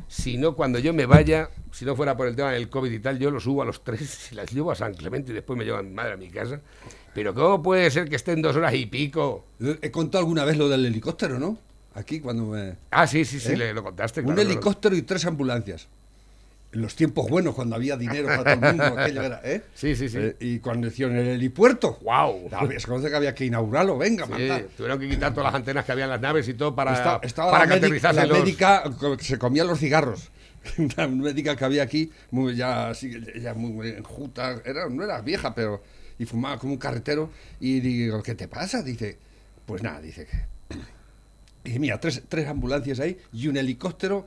si 0.06 0.38
no, 0.38 0.54
cuando 0.54 0.78
yo 0.78 0.94
me 0.94 1.04
vaya, 1.04 1.50
si 1.72 1.84
no 1.84 1.96
fuera 1.96 2.16
por 2.16 2.28
el 2.28 2.37
tema 2.37 2.52
del 2.52 2.68
COVID 2.68 2.92
y 2.92 3.00
tal, 3.00 3.18
yo 3.18 3.32
lo 3.32 3.40
subo 3.40 3.62
a 3.62 3.64
los 3.64 3.82
tres 3.82 4.30
y 4.30 4.37
las 4.37 4.52
llevo 4.52 4.70
a 4.70 4.76
San 4.76 4.94
Clemente 4.94 5.32
y 5.32 5.34
después 5.34 5.58
me 5.58 5.64
mi 5.64 5.90
madre 5.90 6.12
a 6.12 6.16
mi 6.16 6.30
casa. 6.30 6.60
Pero 7.12 7.34
¿cómo 7.34 7.60
puede 7.60 7.90
ser 7.90 8.08
que 8.08 8.14
estén 8.14 8.40
dos 8.40 8.54
horas 8.54 8.72
y 8.74 8.87
pico? 8.87 9.46
He 9.82 9.90
contado 9.90 10.22
alguna 10.22 10.44
vez 10.44 10.56
lo 10.56 10.68
del 10.68 10.87
helicóptero, 10.87 11.40
¿no? 11.40 11.58
Aquí 11.94 12.20
cuando 12.20 12.46
me... 12.46 12.76
Ah, 12.92 13.08
sí, 13.08 13.24
sí, 13.24 13.40
sí, 13.40 13.52
¿Eh? 13.52 13.56
le, 13.56 13.74
lo 13.74 13.82
contaste. 13.82 14.20
Un 14.20 14.38
helicóptero 14.38 14.94
y 14.94 15.02
tres 15.02 15.26
ambulancias 15.26 15.88
en 16.74 16.82
los 16.82 16.96
tiempos 16.96 17.28
buenos, 17.30 17.54
cuando 17.54 17.76
había 17.76 17.96
dinero 17.96 18.26
para 18.26 18.42
todo 18.42 18.54
el 18.54 18.76
mundo, 18.76 18.84
aquello 18.98 19.22
era, 19.22 19.40
¿eh? 19.44 19.62
Sí, 19.74 19.94
sí, 19.94 20.08
sí. 20.08 20.18
Eh, 20.18 20.37
y 20.40 20.58
cuando 20.58 20.88
hicieron 20.88 21.16
el 21.16 21.28
helipuerto, 21.28 21.98
¡wow! 22.02 22.50
Se 22.78 22.87
conoce 22.87 23.08
que 23.08 23.16
había 23.16 23.34
que 23.34 23.44
inaugurarlo, 23.44 23.96
venga, 23.96 24.26
sí, 24.26 24.50
Tuvieron 24.76 24.98
que 24.98 25.08
quitar 25.08 25.32
todas 25.32 25.52
las 25.52 25.54
antenas 25.54 25.84
que 25.84 25.92
había 25.92 26.04
en 26.04 26.10
las 26.10 26.20
naves 26.20 26.48
y 26.48 26.54
todo 26.54 26.74
para, 26.74 27.20
estaba 27.22 27.50
para 27.50 27.66
la 27.66 27.80
que 27.80 28.00
La 28.12 28.26
médica 28.26 28.84
se 29.20 29.38
comía 29.38 29.64
los 29.64 29.78
cigarros. 29.78 30.30
Una 30.78 31.06
médica 31.08 31.56
que 31.56 31.64
había 31.64 31.82
aquí, 31.82 32.10
muy, 32.30 32.56
ya, 32.56 32.88
así, 32.88 33.12
ya 33.40 33.54
muy 33.54 33.88
enjuta, 33.88 34.62
era, 34.64 34.88
no 34.88 35.04
era 35.04 35.20
vieja, 35.20 35.54
pero. 35.54 35.82
Y 36.18 36.26
fumaba 36.26 36.58
como 36.58 36.72
un 36.72 36.78
carretero. 36.78 37.30
Y 37.60 37.80
digo, 37.80 38.22
¿qué 38.22 38.34
te 38.34 38.48
pasa? 38.48 38.82
Dice, 38.82 39.18
pues 39.66 39.82
nada, 39.82 40.00
dice 40.00 40.26
que. 40.26 41.70
Y 41.70 41.78
mira, 41.78 41.98
tres, 41.98 42.22
tres 42.28 42.46
ambulancias 42.46 43.00
ahí 43.00 43.18
y 43.32 43.48
un 43.48 43.56
helicóptero 43.56 44.26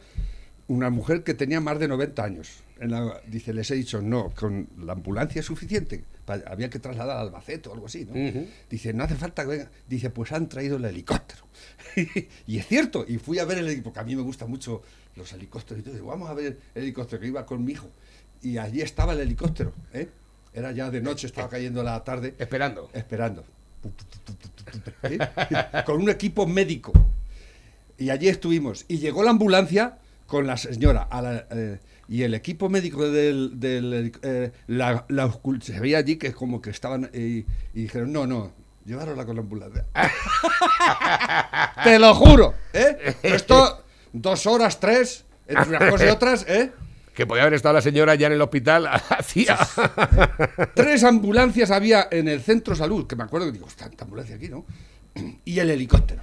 una 0.67 0.89
mujer 0.89 1.23
que 1.23 1.33
tenía 1.33 1.61
más 1.61 1.79
de 1.79 1.87
90 1.87 2.23
años. 2.23 2.63
dice, 3.27 3.53
les 3.53 3.71
he 3.71 3.75
dicho, 3.75 4.01
no, 4.01 4.33
con 4.35 4.67
la 4.79 4.93
ambulancia 4.93 5.39
es 5.39 5.45
suficiente. 5.45 6.03
había 6.45 6.69
que 6.69 6.79
trasladar 6.79 7.17
al 7.17 7.27
Albacete 7.27 7.69
o 7.69 7.73
algo 7.73 7.85
así. 7.85 8.05
¿no? 8.05 8.13
Dice, 8.69 8.93
no 8.93 9.03
hace 9.03 9.15
falta 9.15 9.43
que 9.43 9.49
venga. 9.49 9.71
Dice, 9.87 10.09
pues 10.09 10.31
han 10.31 10.49
traído 10.49 10.77
el 10.77 10.85
helicóptero. 10.85 11.47
y 12.47 12.57
es 12.57 12.67
cierto, 12.67 13.05
y 13.07 13.17
fui 13.17 13.39
a 13.39 13.45
ver 13.45 13.59
el 13.59 13.65
helicóptero, 13.65 13.83
porque 13.83 13.99
a 13.99 14.03
mí 14.03 14.15
me 14.15 14.21
gustan 14.21 14.49
mucho 14.49 14.81
los 15.15 15.31
helicópteros. 15.31 15.79
Y 15.79 15.83
todo, 15.83 15.95
digo, 15.95 16.07
vamos 16.07 16.29
a 16.29 16.33
ver 16.33 16.57
el 16.75 16.83
helicóptero, 16.83 17.21
que 17.21 17.27
iba 17.27 17.45
con 17.45 17.63
mi 17.63 17.71
hijo. 17.71 17.89
Y 18.41 18.57
allí 18.57 18.81
estaba 18.81 19.13
el 19.13 19.21
helicóptero. 19.21 19.73
¿eh? 19.93 20.09
Era 20.53 20.71
ya 20.71 20.91
de 20.91 21.01
noche, 21.01 21.27
estaba 21.27 21.49
cayendo 21.49 21.81
la 21.81 22.03
tarde. 22.03 22.35
Esperando. 22.37 22.89
Esperando. 22.93 23.45
con 25.85 26.01
un 26.01 26.09
equipo 26.09 26.45
médico. 26.45 26.91
Y 27.97 28.09
allí 28.09 28.27
estuvimos. 28.27 28.85
Y 28.87 28.97
llegó 28.97 29.23
la 29.23 29.31
ambulancia 29.31 29.97
con 30.27 30.45
la 30.45 30.57
señora 30.57 31.07
eh, 31.51 31.79
y 32.07 32.23
el 32.23 32.33
equipo 32.33 32.69
médico 32.69 33.09
del, 33.09 33.59
del 33.59 34.13
eh, 34.21 34.51
la, 34.67 35.05
se 35.61 35.79
veía 35.79 35.97
allí 35.97 36.17
que 36.17 36.33
como 36.33 36.61
que 36.61 36.69
estaban 36.69 37.09
y 37.13 37.45
dijeron 37.73 38.11
no 38.11 38.27
no 38.27 38.51
llevaronla 38.85 39.25
con 39.25 39.35
la 39.35 39.41
ambulancia 39.41 39.85
te 41.83 41.99
lo 41.99 42.13
juro 42.13 42.53
¿eh? 42.73 43.15
esto 43.23 43.83
dos 44.13 44.45
horas 44.45 44.79
tres 44.79 45.25
entre 45.47 45.69
unas 45.69 45.91
cosas 45.91 46.07
y 46.07 46.09
otras 46.09 46.45
¿eh? 46.47 46.71
que 47.13 47.25
podía 47.25 47.43
haber 47.43 47.55
estado 47.55 47.73
la 47.73 47.81
señora 47.81 48.15
ya 48.15 48.27
en 48.27 48.33
el 48.33 48.41
hospital 48.41 48.87
hacía 49.09 49.57
tres 50.73 51.03
ambulancias 51.03 51.71
había 51.71 52.07
en 52.11 52.27
el 52.27 52.41
centro 52.41 52.75
salud 52.75 53.07
que 53.07 53.15
me 53.15 53.23
acuerdo 53.23 53.47
que 53.47 53.53
digo 53.53 53.67
tanta 53.75 54.05
ambulancia 54.05 54.35
aquí 54.35 54.49
no 54.49 54.65
y 55.45 55.59
el 55.59 55.69
helicóptero 55.69 56.21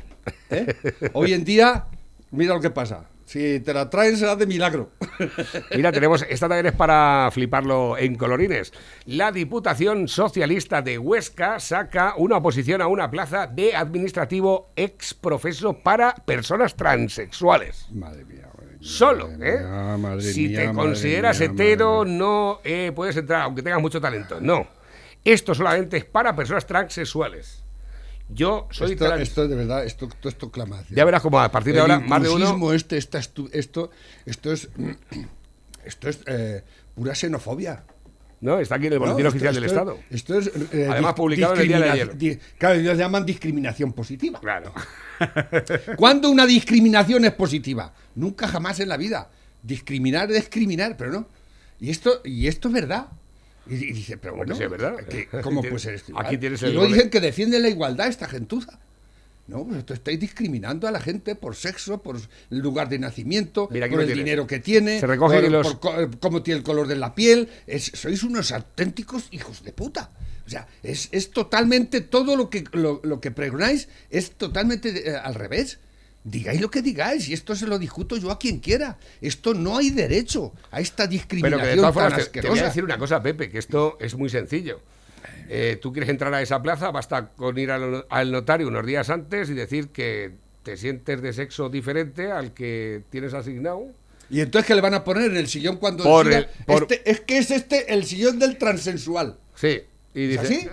¿eh? 0.50 0.74
hoy 1.12 1.32
en 1.32 1.44
día 1.44 1.86
mira 2.30 2.54
lo 2.54 2.60
que 2.60 2.70
pasa 2.70 3.04
si 3.24 3.60
te 3.60 3.72
la 3.74 3.88
traen 3.90 4.16
será 4.16 4.36
de 4.36 4.46
milagro. 4.46 4.90
Mira, 5.74 5.92
tenemos, 5.92 6.24
esta 6.28 6.48
también 6.48 6.66
es 6.66 6.72
para 6.72 7.30
fliparlo 7.32 7.96
en 7.98 8.16
colorines. 8.16 8.72
La 9.06 9.32
Diputación 9.32 10.08
Socialista 10.08 10.82
de 10.82 10.98
Huesca 10.98 11.60
saca 11.60 12.14
una 12.16 12.36
oposición 12.36 12.82
a 12.82 12.86
una 12.86 13.10
plaza 13.10 13.46
de 13.46 13.74
administrativo 13.74 14.72
ex 14.76 15.14
profeso 15.14 15.78
para 15.78 16.14
personas 16.14 16.76
transexuales. 16.76 17.86
Madre 17.90 18.24
mía. 18.24 18.48
Solo, 18.84 19.30
¿eh? 19.40 20.20
si 20.20 20.52
te 20.52 20.70
consideras 20.70 21.40
hetero, 21.40 22.04
no 22.04 22.60
eh, 22.64 22.92
puedes 22.94 23.16
entrar, 23.16 23.40
aunque 23.40 23.62
tengas 23.62 23.80
mucho 23.80 23.98
talento. 23.98 24.42
No. 24.42 24.66
Esto 25.24 25.54
solamente 25.54 25.96
es 25.96 26.04
para 26.04 26.36
personas 26.36 26.66
transexuales. 26.66 27.63
Yo 28.28 28.68
soy 28.70 28.92
esto, 28.92 29.14
esto 29.14 29.48
de 29.48 29.56
verdad, 29.56 29.84
esto, 29.84 30.08
esto, 30.24 30.50
clama. 30.50 30.82
Ya 30.90 31.04
verás 31.04 31.22
como 31.22 31.40
a 31.40 31.50
partir 31.50 31.74
de 31.74 31.80
ahora 31.80 32.00
más 32.00 32.22
de 32.22 32.30
uno. 32.30 32.72
Este, 32.72 32.96
esto, 32.96 33.48
esto, 33.52 33.90
esto 34.24 34.52
es, 34.52 34.68
esto 35.84 36.08
es 36.08 36.20
eh, 36.26 36.62
pura 36.94 37.14
xenofobia. 37.14 37.84
No, 38.40 38.58
está 38.58 38.74
aquí 38.74 38.88
en 38.88 38.94
el 38.94 38.98
boletín 38.98 39.26
oficial 39.26 39.54
del 39.54 39.64
Estado. 39.64 39.98
Esto 40.10 40.38
es, 40.38 40.50
eh, 40.72 40.86
Además, 40.90 41.14
publicado 41.14 41.54
en 41.54 41.60
el 41.60 41.68
día 41.68 41.80
de 41.80 41.90
ayer. 41.90 42.40
claro, 42.58 42.74
ellos 42.74 42.98
llaman 42.98 43.24
discriminación 43.24 43.92
positiva. 43.92 44.38
Claro. 44.38 44.72
¿Cuándo 45.96 46.28
una 46.30 46.44
discriminación 46.44 47.24
es 47.24 47.32
positiva? 47.32 47.94
Nunca 48.14 48.46
jamás 48.46 48.80
en 48.80 48.90
la 48.90 48.98
vida. 48.98 49.30
Discriminar 49.62 50.30
es 50.30 50.36
discriminar, 50.36 50.96
pero 50.98 51.12
no. 51.12 51.28
Y 51.80 51.88
esto, 51.90 52.20
y 52.22 52.46
esto 52.46 52.68
es 52.68 52.74
verdad. 52.74 53.06
Y, 53.66 53.76
dice, 53.92 54.16
pero 54.16 54.36
bueno, 54.36 54.54
es 54.54 54.70
¿verdad? 54.70 54.96
¿cómo 55.42 55.62
puede 55.62 55.78
ser 55.78 55.94
esto? 55.94 56.12
Aquí 56.18 56.36
tienes 56.36 56.62
el 56.62 56.70
y 56.70 56.72
luego 56.74 56.88
dicen 56.88 57.10
que 57.10 57.20
defienden 57.20 57.62
la 57.62 57.68
igualdad 57.68 58.08
esta 58.08 58.28
gentuza. 58.28 58.78
No, 59.46 59.64
pues 59.64 59.78
esto 59.80 59.92
estáis 59.92 60.18
discriminando 60.18 60.88
a 60.88 60.90
la 60.90 61.00
gente 61.00 61.34
por 61.34 61.54
sexo, 61.54 61.98
por 61.98 62.16
el 62.16 62.58
lugar 62.58 62.88
de 62.88 62.98
nacimiento, 62.98 63.68
por 63.68 63.76
el 63.76 64.14
dinero 64.14 64.46
que 64.46 64.58
tiene, 64.58 65.00
Se 65.00 65.06
por, 65.06 66.18
cómo 66.18 66.42
tiene 66.42 66.58
el 66.58 66.64
color 66.64 66.88
de 66.88 66.96
la 66.96 67.14
piel. 67.14 67.48
sois 67.78 68.22
unos 68.22 68.52
auténticos 68.52 69.28
hijos 69.32 69.62
de 69.62 69.72
puta. 69.72 70.10
O 70.46 70.50
sea, 70.50 70.66
es, 70.82 71.30
totalmente 71.30 72.00
todo 72.00 72.36
lo 72.36 72.48
que, 72.50 72.64
lo, 72.72 73.20
que 73.20 73.30
pregonáis 73.30 73.88
es 74.10 74.32
totalmente 74.32 75.10
eh, 75.10 75.16
al 75.16 75.34
revés. 75.34 75.78
Digáis 76.24 76.60
lo 76.60 76.70
que 76.70 76.82
digáis, 76.82 77.28
y 77.28 77.34
esto 77.34 77.54
se 77.54 77.66
lo 77.66 77.78
discuto 77.78 78.16
yo 78.16 78.30
a 78.30 78.38
quien 78.38 78.58
quiera. 78.58 78.98
Esto 79.20 79.54
no 79.54 79.76
hay 79.76 79.90
derecho 79.90 80.52
a 80.70 80.80
esta 80.80 81.06
discriminación 81.06 81.60
Pero 81.60 81.70
que 81.70 81.76
de 81.76 81.76
todas 81.76 81.94
formas, 81.94 82.32
te, 82.32 82.48
voy 82.48 82.58
a 82.58 82.64
decir 82.64 82.82
una 82.82 82.98
cosa, 82.98 83.22
Pepe, 83.22 83.50
que 83.50 83.58
esto 83.58 83.98
es 84.00 84.16
muy 84.16 84.30
sencillo. 84.30 84.80
Eh, 85.48 85.78
tú 85.80 85.92
quieres 85.92 86.08
entrar 86.08 86.32
a 86.32 86.42
esa 86.42 86.62
plaza, 86.62 86.90
basta 86.90 87.28
con 87.28 87.58
ir 87.58 87.70
al, 87.70 88.32
notario 88.32 88.66
unos 88.66 88.86
días 88.86 89.10
antes 89.10 89.50
y 89.50 89.54
decir 89.54 89.88
que 89.88 90.32
te 90.62 90.78
sientes 90.78 91.20
de 91.20 91.32
sexo 91.34 91.68
diferente 91.68 92.32
al 92.32 92.54
que 92.54 93.02
tienes 93.10 93.34
asignado. 93.34 93.86
Y 94.30 94.40
entonces 94.40 94.66
que 94.66 94.74
le 94.74 94.80
van 94.80 94.94
a 94.94 95.04
poner 95.04 95.30
en 95.30 95.36
el 95.36 95.46
sillón 95.48 95.76
cuando 95.76 96.22
este, 96.66 97.10
es 97.10 97.20
que 97.20 97.38
es 97.38 97.50
este 97.50 97.92
el 97.92 98.04
sillón 98.04 98.38
del 98.38 98.56
transensual. 98.56 99.38
Sí. 99.54 99.82
Y 100.14 100.26
dice... 100.28 100.40
así? 100.40 100.68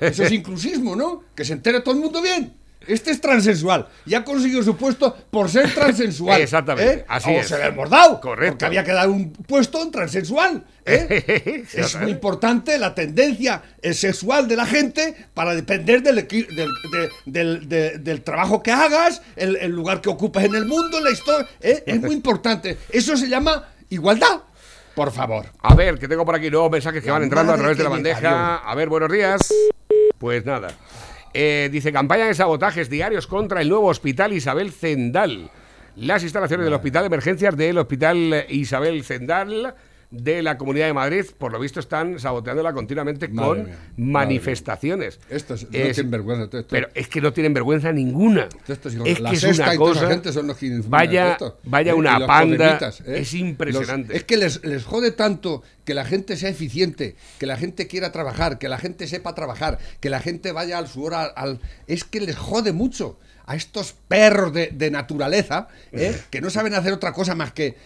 Eso 0.00 0.24
es 0.24 0.32
inclusismo, 0.32 0.96
¿no? 0.96 1.22
Que 1.36 1.44
se 1.44 1.52
entere 1.52 1.80
todo 1.80 1.94
el 1.94 2.00
mundo 2.00 2.20
bien. 2.20 2.54
Este 2.88 3.10
es 3.10 3.20
transensual 3.20 3.86
y 4.06 4.14
ha 4.14 4.24
conseguido 4.24 4.62
su 4.62 4.76
puesto 4.76 5.14
por 5.30 5.48
ser 5.48 5.72
transensual. 5.74 6.40
Exactamente. 6.40 6.92
¿eh? 6.92 7.04
Así 7.06 7.30
o 7.30 7.40
es. 7.40 7.48
se 7.48 7.58
le 7.58 7.70
mordado. 7.70 8.20
Correcto. 8.20 8.52
Porque 8.52 8.64
había 8.64 8.84
que 8.84 8.92
dar 8.92 9.08
un 9.08 9.32
puesto 9.32 9.82
en 9.82 9.90
transensual. 9.90 10.64
¿eh? 10.86 11.64
es 11.74 11.96
muy 11.96 12.12
importante 12.12 12.78
la 12.78 12.94
tendencia 12.94 13.62
sexual 13.92 14.48
de 14.48 14.56
la 14.56 14.66
gente 14.66 15.14
para 15.34 15.54
depender 15.54 16.02
del, 16.02 16.26
del, 17.26 17.68
del, 18.02 18.22
trabajo 18.22 18.62
que 18.62 18.72
hagas, 18.72 19.22
el, 19.36 19.70
lugar 19.70 20.00
que 20.00 20.08
ocupes 20.08 20.44
en 20.44 20.54
el 20.54 20.64
mundo, 20.64 21.00
la 21.00 21.10
historia. 21.10 21.46
¿eh? 21.60 21.84
Es 21.86 22.00
muy 22.00 22.14
importante. 22.14 22.78
Eso 22.88 23.16
se 23.16 23.28
llama 23.28 23.68
igualdad. 23.90 24.40
Por 24.94 25.12
favor. 25.12 25.46
A 25.60 25.74
ver, 25.74 25.98
que 25.98 26.08
tengo 26.08 26.24
por 26.24 26.34
aquí 26.34 26.50
nuevos 26.50 26.70
mensajes 26.70 27.02
que 27.04 27.10
van 27.10 27.22
entrando 27.22 27.52
a 27.52 27.56
través 27.56 27.78
de 27.78 27.84
la 27.84 27.90
bandeja. 27.90 28.56
A 28.56 28.74
ver, 28.74 28.88
buenos 28.88 29.12
días. 29.12 29.54
Pues 30.18 30.44
nada. 30.44 30.68
Eh, 31.34 31.68
dice, 31.70 31.92
campaña 31.92 32.26
de 32.26 32.34
sabotajes 32.34 32.88
diarios 32.88 33.26
contra 33.26 33.60
el 33.60 33.68
nuevo 33.68 33.88
hospital 33.88 34.32
Isabel 34.32 34.72
Zendal. 34.72 35.50
Las 35.96 36.22
instalaciones 36.22 36.64
del 36.64 36.74
hospital 36.74 37.02
de 37.02 37.06
emergencias 37.08 37.56
del 37.56 37.78
hospital 37.78 38.46
Isabel 38.48 39.02
Zendal 39.04 39.74
de 40.10 40.42
la 40.42 40.56
Comunidad 40.56 40.86
de 40.86 40.94
Madrid, 40.94 41.24
por 41.36 41.52
lo 41.52 41.60
visto, 41.60 41.80
están 41.80 42.18
saboteándola 42.18 42.72
continuamente 42.72 43.30
con 43.30 43.68
manifestaciones. 43.96 45.20
Estos 45.28 45.64
no 45.64 45.70
tienen 45.70 46.10
vergüenza. 46.10 46.64
Pero 46.68 46.88
es 46.94 47.08
que 47.08 47.20
no 47.20 47.32
tienen 47.32 47.52
vergüenza 47.52 47.92
ninguna. 47.92 48.48
es 48.66 48.78
que 48.78 49.36
es 49.36 49.58
una 49.58 49.76
cosa. 49.76 50.20
vaya, 50.86 51.36
vaya 51.64 51.94
una 51.94 52.26
panda. 52.26 52.78
¿eh? 53.04 53.18
Es 53.20 53.34
impresionante. 53.34 54.16
es 54.16 54.24
que 54.24 54.38
les, 54.38 54.64
les 54.64 54.84
jode 54.84 55.10
tanto 55.10 55.62
que 55.84 55.92
la 55.94 56.04
gente 56.04 56.36
sea 56.36 56.48
eficiente, 56.48 57.16
que 57.38 57.46
la 57.46 57.56
gente 57.56 57.86
quiera 57.86 58.10
trabajar, 58.10 58.58
que 58.58 58.68
la 58.68 58.78
gente 58.78 59.06
sepa 59.06 59.34
trabajar, 59.34 59.78
que 60.00 60.08
la 60.08 60.20
gente 60.20 60.52
vaya 60.52 60.78
al 60.78 60.88
su 60.88 61.04
hora. 61.04 61.24
Al, 61.24 61.60
es 61.86 62.04
que 62.04 62.20
les 62.20 62.36
jode 62.36 62.72
mucho 62.72 63.18
a 63.48 63.56
estos 63.56 63.94
perros 64.08 64.52
de, 64.52 64.68
de 64.74 64.90
naturaleza, 64.90 65.68
¿eh? 65.92 66.14
que 66.30 66.42
no 66.42 66.50
saben 66.50 66.74
hacer 66.74 66.92
otra 66.92 67.14
cosa 67.14 67.34
más 67.34 67.50
que 67.52 67.76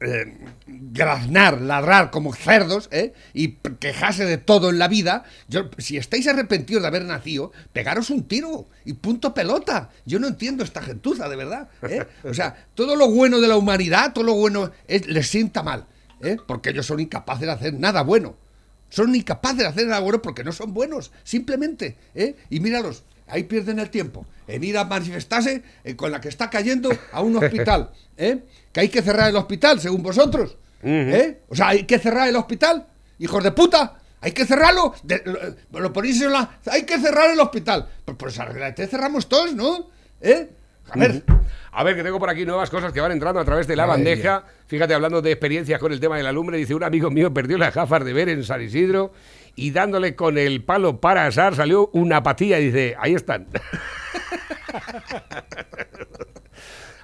eh, 0.00 0.38
graznar, 0.66 1.60
ladrar 1.60 2.10
como 2.10 2.32
cerdos 2.32 2.88
¿eh? 2.92 3.12
y 3.32 3.52
quejarse 3.78 4.24
de 4.24 4.38
todo 4.38 4.70
en 4.70 4.78
la 4.78 4.88
vida, 4.88 5.24
yo, 5.48 5.70
si 5.78 5.96
estáis 5.96 6.26
arrepentidos 6.26 6.82
de 6.82 6.88
haber 6.88 7.04
nacido, 7.04 7.52
pegaros 7.72 8.10
un 8.10 8.24
tiro 8.24 8.66
y 8.84 8.94
punto 8.94 9.34
pelota. 9.34 9.90
Yo 10.04 10.18
no 10.18 10.26
entiendo 10.26 10.64
esta 10.64 10.82
gentuza, 10.82 11.28
de 11.28 11.36
verdad. 11.36 11.68
¿eh? 11.82 12.06
O 12.24 12.34
sea, 12.34 12.66
todo 12.74 12.96
lo 12.96 13.10
bueno 13.10 13.40
de 13.40 13.48
la 13.48 13.56
humanidad, 13.56 14.12
todo 14.12 14.24
lo 14.24 14.34
bueno 14.34 14.70
les 14.88 15.28
sienta 15.28 15.62
mal, 15.62 15.86
¿eh? 16.20 16.36
porque 16.46 16.70
ellos 16.70 16.86
son 16.86 17.00
incapaces 17.00 17.46
de 17.46 17.52
hacer 17.52 17.74
nada 17.74 18.02
bueno. 18.02 18.36
Son 18.90 19.12
incapaces 19.14 19.58
de 19.58 19.66
hacer 19.66 19.86
nada 19.86 20.00
bueno 20.00 20.22
porque 20.22 20.44
no 20.44 20.52
son 20.52 20.72
buenos, 20.72 21.10
simplemente. 21.24 21.96
¿eh? 22.14 22.36
Y 22.48 22.60
míralos, 22.60 23.02
ahí 23.26 23.44
pierden 23.44 23.78
el 23.78 23.90
tiempo 23.90 24.26
en 24.46 24.62
ir 24.62 24.76
a 24.76 24.84
manifestarse 24.84 25.62
con 25.96 26.10
la 26.10 26.20
que 26.20 26.28
está 26.28 26.50
cayendo 26.50 26.90
a 27.12 27.22
un 27.22 27.36
hospital. 27.36 27.90
¿eh? 28.16 28.40
que 28.72 28.80
hay 28.80 28.88
que 28.88 29.02
cerrar 29.02 29.30
el 29.30 29.36
hospital, 29.36 29.80
según 29.80 30.02
vosotros. 30.02 30.56
¿Eh? 30.82 31.40
O 31.48 31.54
sea, 31.54 31.68
hay 31.68 31.84
que 31.84 31.98
cerrar 31.98 32.28
el 32.28 32.36
hospital, 32.36 32.86
hijos 33.18 33.42
de 33.42 33.52
puta. 33.52 33.98
Hay 34.20 34.32
que 34.32 34.44
cerrarlo. 34.44 34.94
lo, 35.72 35.92
ponéis 35.92 36.20
en 36.20 36.32
la. 36.32 36.58
Hay 36.70 36.82
que 36.82 36.98
cerrar 36.98 37.30
el 37.30 37.40
hospital. 37.40 37.88
Pues, 38.04 38.16
pues 38.16 38.40
te 38.74 38.86
cerramos 38.86 39.28
todos, 39.28 39.54
¿no? 39.54 39.90
¿Eh? 40.20 40.48
A 40.90 40.98
ver. 40.98 41.22
A 41.72 41.82
ver, 41.82 41.96
que 41.96 42.02
tengo 42.02 42.18
por 42.18 42.30
aquí 42.30 42.44
nuevas 42.44 42.70
cosas 42.70 42.92
que 42.92 43.00
van 43.00 43.12
entrando 43.12 43.40
a 43.40 43.44
través 43.44 43.66
de 43.66 43.76
la 43.76 43.86
bandeja. 43.86 44.44
Fíjate, 44.66 44.94
hablando 44.94 45.22
de 45.22 45.32
experiencias 45.32 45.80
con 45.80 45.92
el 45.92 46.00
tema 46.00 46.16
de 46.16 46.22
la 46.22 46.32
lumbre, 46.32 46.56
dice 46.56 46.74
un 46.74 46.84
amigo 46.84 47.10
mío 47.10 47.32
perdió 47.32 47.58
las 47.58 47.74
gafas 47.74 48.04
de 48.04 48.12
ver 48.12 48.28
en 48.28 48.44
San 48.44 48.62
Isidro 48.62 49.12
y 49.56 49.70
dándole 49.70 50.16
con 50.16 50.38
el 50.38 50.64
palo 50.64 51.00
para 51.00 51.26
asar 51.26 51.54
salió 51.54 51.88
una 51.92 52.22
patilla 52.22 52.58
y 52.58 52.66
dice, 52.66 52.96
ahí 52.98 53.14
están. 53.14 53.46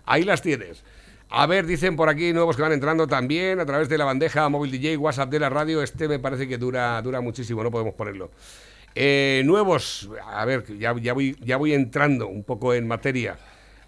ahí 0.04 0.24
las 0.24 0.42
tienes. 0.42 0.82
A 1.28 1.46
ver, 1.46 1.64
dicen 1.64 1.94
por 1.94 2.08
aquí 2.08 2.32
nuevos 2.32 2.56
que 2.56 2.62
van 2.62 2.72
entrando 2.72 3.06
también 3.06 3.60
a 3.60 3.66
través 3.66 3.88
de 3.88 3.96
la 3.96 4.04
bandeja 4.04 4.48
móvil 4.48 4.72
DJ, 4.72 4.96
WhatsApp 4.96 5.30
de 5.30 5.38
la 5.38 5.48
radio. 5.48 5.82
Este 5.82 6.08
me 6.08 6.18
parece 6.18 6.48
que 6.48 6.58
dura, 6.58 7.00
dura 7.02 7.20
muchísimo, 7.20 7.62
no 7.62 7.70
podemos 7.70 7.94
ponerlo. 7.94 8.32
Eh, 8.96 9.42
nuevos, 9.44 10.10
a 10.26 10.44
ver, 10.44 10.64
ya, 10.76 10.92
ya, 11.00 11.12
voy, 11.12 11.36
ya 11.40 11.56
voy 11.56 11.72
entrando 11.72 12.26
un 12.26 12.42
poco 12.42 12.74
en 12.74 12.88
materia 12.88 13.38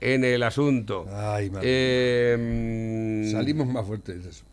en 0.01 0.23
el 0.23 0.45
asunto. 0.45 1.07
Ay, 1.11 1.51
madre. 1.51 1.67
Eh, 1.69 3.29
Salimos 3.33 3.67
más 3.67 3.85
fuertes 3.85 4.23
de 4.23 4.31
eso. 4.31 4.45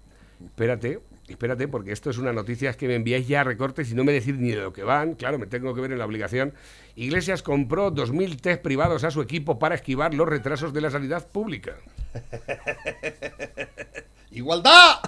Espérate, 0.43 0.99
espérate, 1.33 1.67
porque 1.67 1.91
esto 1.91 2.09
es 2.09 2.17
una 2.17 2.33
noticia 2.33 2.73
que 2.73 2.87
me 2.87 2.95
enviáis 2.95 3.27
ya 3.27 3.43
recortes 3.43 3.91
y 3.91 3.95
no 3.95 4.03
me 4.03 4.11
decís 4.11 4.35
ni 4.35 4.49
de 4.49 4.57
lo 4.57 4.73
que 4.73 4.83
van. 4.83 5.15
Claro, 5.15 5.39
me 5.39 5.47
tengo 5.47 5.73
que 5.73 5.81
ver 5.81 5.91
en 5.91 5.99
la 5.99 6.05
obligación. 6.05 6.53
Iglesias 6.95 7.43
compró 7.43 7.93
2.000 7.93 8.39
test 8.39 8.61
privados 8.61 9.03
a 9.03 9.11
su 9.11 9.21
equipo 9.21 9.59
para 9.59 9.75
esquivar 9.75 10.13
los 10.13 10.27
retrasos 10.27 10.73
de 10.73 10.81
la 10.81 10.91
sanidad 10.91 11.27
pública. 11.27 11.75
¡Igualdad! 14.31 14.99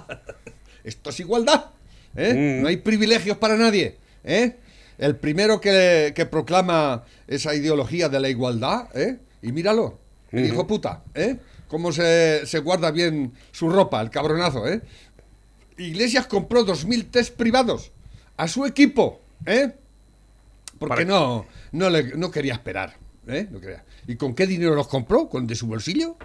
Esto 0.84 1.10
es 1.10 1.20
igualdad. 1.20 1.66
¿eh? 2.16 2.60
Mm. 2.60 2.62
No 2.64 2.68
hay 2.68 2.78
privilegios 2.78 3.38
para 3.38 3.56
nadie. 3.56 3.98
¿eh? 4.24 4.56
El 5.02 5.16
primero 5.16 5.60
que, 5.60 6.28
proclama 6.30 7.04
esa 7.28 7.56
ideología 7.56 8.08
de 8.08 8.20
la 8.20 8.30
igualdad, 8.30 8.96
¿eh? 8.96 9.18
y 9.42 9.52
míralo, 9.52 9.98
el 10.32 10.46
hijo 10.46 10.68
puta, 10.68 11.02
¿eh? 11.16 11.38
cómo 11.68 11.92
se, 11.92 12.46
se, 12.46 12.60
guarda 12.60 12.92
bien 12.92 13.34
su 13.52 13.68
ropa, 13.68 14.00
el 14.00 14.12
cabronazo. 14.12 14.68
¿eh? 14.68 14.84
Iglesias 15.82 16.28
compró 16.28 16.66
2.000 16.66 17.10
test 17.10 17.36
privados 17.36 17.92
a 18.38 18.48
su 18.48 18.66
equipo. 18.66 19.22
¿eh? 19.46 19.72
Porque 20.80 21.06
no, 21.06 21.46
no, 21.72 21.90
le, 21.90 22.16
no 22.16 22.32
quería 22.32 22.54
esperar. 22.54 22.98
¿eh? 23.28 23.48
No 23.52 23.60
quería. 23.60 23.84
¿Y 24.08 24.16
con 24.16 24.34
qué 24.34 24.48
dinero 24.48 24.76
los 24.76 24.88
compró? 24.88 25.30
¿Con 25.30 25.48
de 25.48 25.56
su 25.56 25.68
bolsillo? 25.68 26.18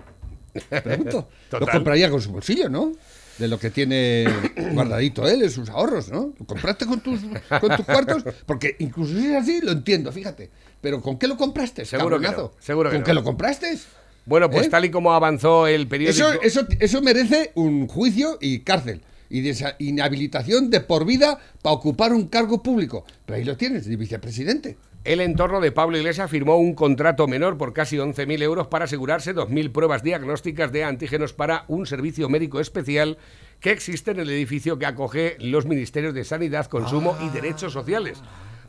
Pregunto. 0.83 1.29
Los 1.51 1.69
compraría 1.69 2.09
con 2.11 2.23
su 2.23 2.33
bolsillo, 2.33 2.71
¿no? 2.71 2.93
De 3.37 3.47
lo 3.47 3.59
que 3.59 3.69
tiene 3.69 4.25
guardadito 4.73 5.29
él 5.29 5.43
en 5.43 5.51
sus 5.51 5.69
ahorros, 5.69 6.11
¿no? 6.11 6.33
¿Lo 6.39 6.47
compraste 6.47 6.87
con 6.87 7.01
tus, 7.01 7.21
con 7.61 7.77
tus 7.77 7.85
cuartos? 7.85 8.25
Porque 8.47 8.77
incluso 8.79 9.13
si 9.13 9.27
es 9.27 9.37
así, 9.37 9.61
lo 9.61 9.73
entiendo, 9.73 10.11
fíjate. 10.11 10.51
Pero 10.81 11.03
¿con 11.03 11.19
qué 11.19 11.29
lo 11.29 11.37
compraste? 11.37 11.85
Seguro 11.85 12.19
que 12.19 12.31
no, 12.31 12.53
Seguro 12.59 12.91
¿Con 12.91 13.03
qué 13.03 13.13
lo 13.13 13.23
compraste? 13.23 13.77
Bueno, 14.25 14.51
pues 14.51 14.67
¿Eh? 14.67 14.71
tal 14.71 14.87
y 14.87 14.91
como 14.91 15.13
avanzó 15.13 15.67
el 15.67 15.87
periódico... 15.87 16.31
Eso, 16.31 16.43
eso, 16.43 16.67
eso 16.81 17.03
merece 17.03 17.53
un 17.55 17.87
juicio 17.87 18.39
y 18.41 18.61
cárcel 18.61 19.03
y 19.29 19.41
de 19.41 19.75
inhabilitación 19.79 20.71
de 20.71 20.81
por 20.81 21.05
vida 21.05 21.39
para 21.63 21.75
ocupar 21.75 22.13
un 22.13 22.29
cargo 22.29 22.63
público. 22.63 23.05
Pero 23.25 23.37
ahí 23.37 23.45
lo 23.45 23.57
tienes, 23.57 23.87
de 23.87 23.97
vicepresidente. 23.97 24.77
El 25.07 25.21
entorno 25.21 25.61
de 25.61 25.71
Pablo 25.71 25.97
Iglesias 25.97 26.29
firmó 26.29 26.57
un 26.57 26.75
contrato 26.75 27.29
menor 27.29 27.57
por 27.57 27.73
casi 27.73 27.97
11.000 27.97 28.43
euros 28.43 28.67
para 28.67 28.87
asegurarse 28.87 29.37
2.000 29.37 29.71
pruebas 29.71 30.03
diagnósticas 30.03 30.73
de 30.73 30.83
antígenos 30.83 31.33
para 31.33 31.65
un 31.69 31.87
servicio 31.87 32.29
médico 32.29 32.59
especial 32.59 33.17
que 33.61 33.71
existe 33.71 34.11
en 34.11 34.19
el 34.19 34.31
edificio 34.31 34.81
que 34.81 34.87
acoge 34.87 35.37
los 35.39 35.65
Ministerios 35.65 36.13
de 36.13 36.25
Sanidad, 36.25 36.67
Consumo 36.67 37.17
y 37.25 37.29
Derechos 37.29 37.73
Sociales. 37.73 38.19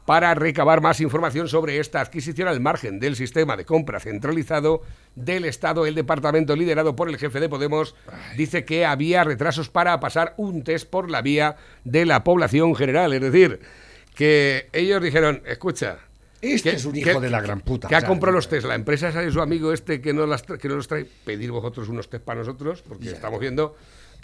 Para 0.08 0.34
recabar 0.36 0.80
más 0.80 1.02
información 1.02 1.50
sobre 1.50 1.80
esta 1.80 2.00
adquisición 2.00 2.48
al 2.48 2.62
margen 2.62 2.98
del 2.98 3.18
sistema 3.18 3.58
de 3.58 3.66
compra 3.66 4.00
centralizado 4.00 4.82
del 5.16 5.44
Estado, 5.44 5.86
el 5.86 5.96
departamento 5.96 6.56
liderado 6.56 6.96
por 6.96 7.10
el 7.10 7.18
jefe 7.18 7.42
de 7.42 7.50
Podemos 7.50 7.94
dice 8.38 8.64
que 8.64 8.86
había 8.86 9.26
retrasos 9.26 9.68
para 9.68 10.00
pasar 10.00 10.34
un 10.38 10.64
test 10.64 10.90
por 10.90 11.12
la 11.12 11.22
vía 11.22 11.58
de 11.84 12.06
la 12.06 12.24
población 12.24 12.74
general. 12.74 13.12
Es 13.12 13.20
decir, 13.20 13.60
que 14.16 14.70
ellos 14.72 15.04
dijeron, 15.04 15.44
escucha, 15.46 15.98
este 16.40 16.70
es 16.70 16.86
un 16.86 16.96
hijo 16.96 17.20
de 17.20 17.30
la 17.30 17.42
gran 17.42 17.60
puta. 17.60 17.90
Que 17.90 17.96
ha 17.98 18.04
comprado 18.04 18.38
los 18.38 18.48
test. 18.48 18.66
La 18.66 18.76
empresa 18.76 19.10
es 19.10 19.34
su 19.34 19.42
amigo 19.42 19.74
este 19.74 20.00
que 20.00 20.14
no, 20.14 20.26
las 20.26 20.44
que 20.44 20.70
no 20.70 20.76
los 20.76 20.88
trae. 20.88 21.04
Pedir 21.04 21.52
vosotros 21.52 21.90
unos 21.90 22.10
test 22.10 22.24
para 22.24 22.40
nosotros, 22.40 22.82
porque 22.82 23.10
estamos 23.10 23.42
viendo 23.42 23.76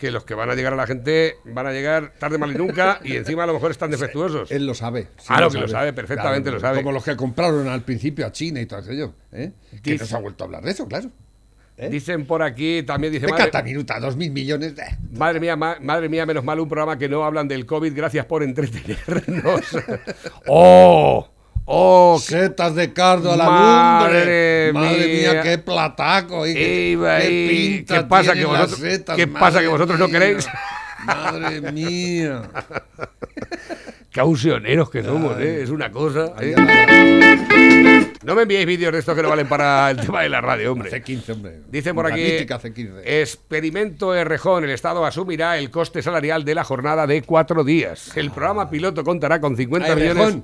que 0.04 0.12
los 0.12 0.26
que 0.26 0.34
van 0.34 0.50
a 0.50 0.54
llegar 0.54 0.74
a 0.74 0.76
la 0.76 0.86
gente 0.86 1.38
van 1.46 1.66
a 1.66 1.72
llegar 1.72 2.12
tarde, 2.20 2.38
mal 2.38 2.52
y 2.52 2.56
nunca, 2.56 3.00
y 3.06 3.16
encima 3.16 3.44
a 3.44 3.48
lo 3.48 3.54
mejor 3.54 3.72
están 3.72 3.90
defectuosos. 3.92 4.52
Él 4.52 4.66
lo 4.66 4.74
sabe. 4.74 5.08
claro 5.26 5.50
que 5.50 5.60
lo 5.60 5.68
sabe, 5.70 5.94
perfectamente 5.94 6.52
lo 6.52 6.60
sabe. 6.60 6.80
Como 6.80 6.92
los 6.92 7.06
que 7.06 7.16
compraron 7.16 7.70
al 7.70 7.84
principio 7.84 8.28
a 8.28 8.32
China 8.34 8.60
y 8.60 8.66
todo 8.66 8.82
aquello. 8.82 9.14
¿eh? 9.32 9.54
Que 9.82 9.98
no 9.98 10.06
se 10.06 10.14
ha 10.14 10.20
vuelto 10.20 10.44
a 10.44 10.48
hablar 10.48 10.62
de 10.62 10.72
eso, 10.72 10.86
claro. 10.90 11.10
¿Eh? 11.78 11.88
Dicen 11.88 12.26
por 12.26 12.44
aquí, 12.44 12.84
también 12.84 13.14
dice... 13.14 13.28
Cada 13.28 13.64
minuta, 13.64 13.98
dos 14.02 14.18
mil 14.18 14.30
millones 14.30 14.76
de... 14.76 14.84
Madre 15.18 15.40
mía, 15.40 15.56
madre 15.56 16.10
mía, 16.10 16.26
menos 16.26 16.44
mal 16.44 16.60
un 16.60 16.68
programa 16.68 16.98
que 16.98 17.08
no 17.08 17.24
hablan 17.24 17.48
del 17.48 17.66
COVID, 17.66 17.96
gracias 17.96 18.26
por 18.26 18.44
entretenernos. 18.44 19.62
¡Oh! 20.48 21.33
Oh, 21.66 22.20
setas 22.20 22.76
de 22.76 22.92
cardo 22.92 23.32
a 23.32 23.38
la 23.38 23.50
madre 23.50 24.72
lumbre. 24.72 24.90
Madre 24.90 25.08
mía, 25.08 25.42
qué 25.42 25.58
plataco. 25.58 26.46
Y 26.46 26.54
qué, 26.54 27.86
qué, 27.88 28.04
pasa 28.04 28.34
que 28.34 28.46
vosotros, 28.46 28.80
¿qué 29.16 29.28
pasa 29.28 29.62
que 29.62 29.68
vosotros 29.68 29.98
no 29.98 30.10
queréis? 30.10 30.48
Madre 31.06 31.72
mía. 31.72 32.44
Causioneros 34.12 34.90
que 34.92 35.04
somos, 35.04 35.40
¿eh? 35.40 35.64
Es 35.64 35.70
una 35.70 35.92
cosa. 35.92 36.34
¿eh? 36.40 36.54
No 38.24 38.36
me 38.36 38.44
enviéis 38.44 38.68
vídeos 38.68 38.94
de 38.94 39.00
estos 39.00 39.16
que 39.16 39.24
no 39.24 39.30
valen 39.30 39.48
para 39.48 39.90
el 39.90 39.98
tema 39.98 40.22
de 40.22 40.30
la 40.30 40.40
radio, 40.40 40.72
hombre. 40.72 40.90
Hace 40.90 41.02
15, 41.02 41.32
hombre. 41.32 41.62
Dicen 41.70 41.96
por 41.96 42.06
aquí. 42.06 42.46
Experimento 43.04 44.14
Errejón. 44.14 44.66
El 44.66 44.70
Estado 44.70 45.04
asumirá 45.04 45.58
el 45.58 45.72
coste 45.72 46.04
salarial 46.04 46.46
de 46.46 46.56
la 46.56 46.64
jornada 46.64 47.08
de 47.08 47.24
cuatro 47.24 47.64
días. 47.64 48.16
El 48.16 48.30
programa 48.30 48.70
piloto 48.70 49.04
contará 49.04 49.42
con 49.42 49.58
50 49.58 49.96
millones 49.96 50.38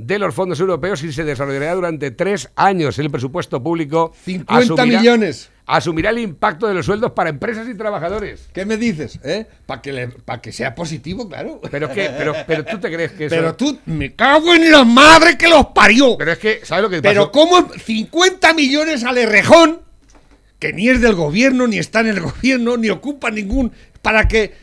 de 0.00 0.18
los 0.18 0.34
fondos 0.34 0.58
europeos 0.60 1.02
y 1.02 1.12
se 1.12 1.24
desarrollará 1.24 1.74
durante 1.74 2.10
tres 2.10 2.48
años. 2.56 2.98
El 2.98 3.10
presupuesto 3.10 3.62
público 3.62 4.12
50 4.24 4.86
millones. 4.86 5.50
Asumirá 5.66 6.10
el 6.10 6.18
impacto 6.18 6.66
de 6.66 6.74
los 6.74 6.86
sueldos 6.86 7.12
para 7.12 7.30
empresas 7.30 7.68
y 7.68 7.74
trabajadores. 7.74 8.48
¿Qué 8.52 8.64
me 8.64 8.76
dices? 8.76 9.20
¿Eh? 9.22 9.46
Para 9.66 9.82
que, 9.82 10.08
que 10.42 10.52
sea 10.52 10.74
positivo, 10.74 11.28
claro. 11.28 11.60
Pero 11.70 11.92
qué, 11.92 12.10
pero, 12.16 12.34
pero 12.46 12.64
tú 12.64 12.78
te 12.80 12.90
crees 12.92 13.12
que 13.12 13.26
eso... 13.26 13.36
Pero 13.36 13.54
tú, 13.54 13.78
me 13.86 14.14
cago 14.14 14.54
en 14.54 14.70
la 14.70 14.84
madre 14.84 15.36
que 15.36 15.48
los 15.48 15.66
parió. 15.66 16.16
Pero 16.16 16.32
es 16.32 16.38
que, 16.38 16.60
¿sabes 16.64 16.82
lo 16.82 16.90
que 16.90 17.02
pasa? 17.02 17.12
Pero 17.12 17.30
¿cómo 17.30 17.68
50 17.72 18.54
millones 18.54 19.04
al 19.04 19.18
Errejón, 19.18 19.82
que 20.58 20.72
ni 20.72 20.88
es 20.88 21.00
del 21.00 21.14
gobierno, 21.14 21.66
ni 21.66 21.78
está 21.78 22.00
en 22.00 22.08
el 22.08 22.20
gobierno, 22.20 22.76
ni 22.76 22.88
ocupa 22.90 23.30
ningún... 23.30 23.70
para 24.02 24.26
que 24.26 24.54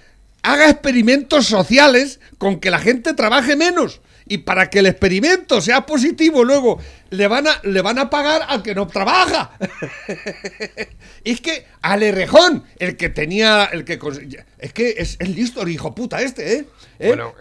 haga 0.42 0.70
experimentos 0.70 1.46
sociales 1.46 2.20
con 2.38 2.60
que 2.60 2.72
la 2.72 2.80
gente 2.80 3.14
trabaje 3.14 3.56
menos? 3.56 4.02
Y 4.30 4.40
para 4.40 4.70
que 4.70 4.80
el 4.80 4.88
experimento 4.88 5.62
sea 5.62 5.86
positivo 5.86 6.44
luego 6.44 6.80
le 7.10 7.28
van 7.28 7.48
a, 7.48 7.60
le 7.64 7.82
van 7.82 8.00
a 8.00 8.10
pagar 8.10 8.44
al 8.48 8.64
que 8.64 8.76
no 8.76 8.88
trabaja. 8.88 9.52
es 11.24 11.42
que 11.42 11.66
al 11.82 12.04
Errejón, 12.04 12.64
el 12.80 12.98
que 12.98 13.10
tenía, 13.10 13.66
el 13.66 13.86
que 13.86 14.00
es 14.60 14.74
que 14.74 14.96
es, 14.98 15.18
es 15.20 15.30
listo 15.30 15.62
el 15.62 15.70
hijo 15.70 15.94
puta 15.94 16.22
este, 16.22 16.54
¿eh? 16.54 16.66
¿Eh? 17.00 17.10
Bueno, 17.10 17.34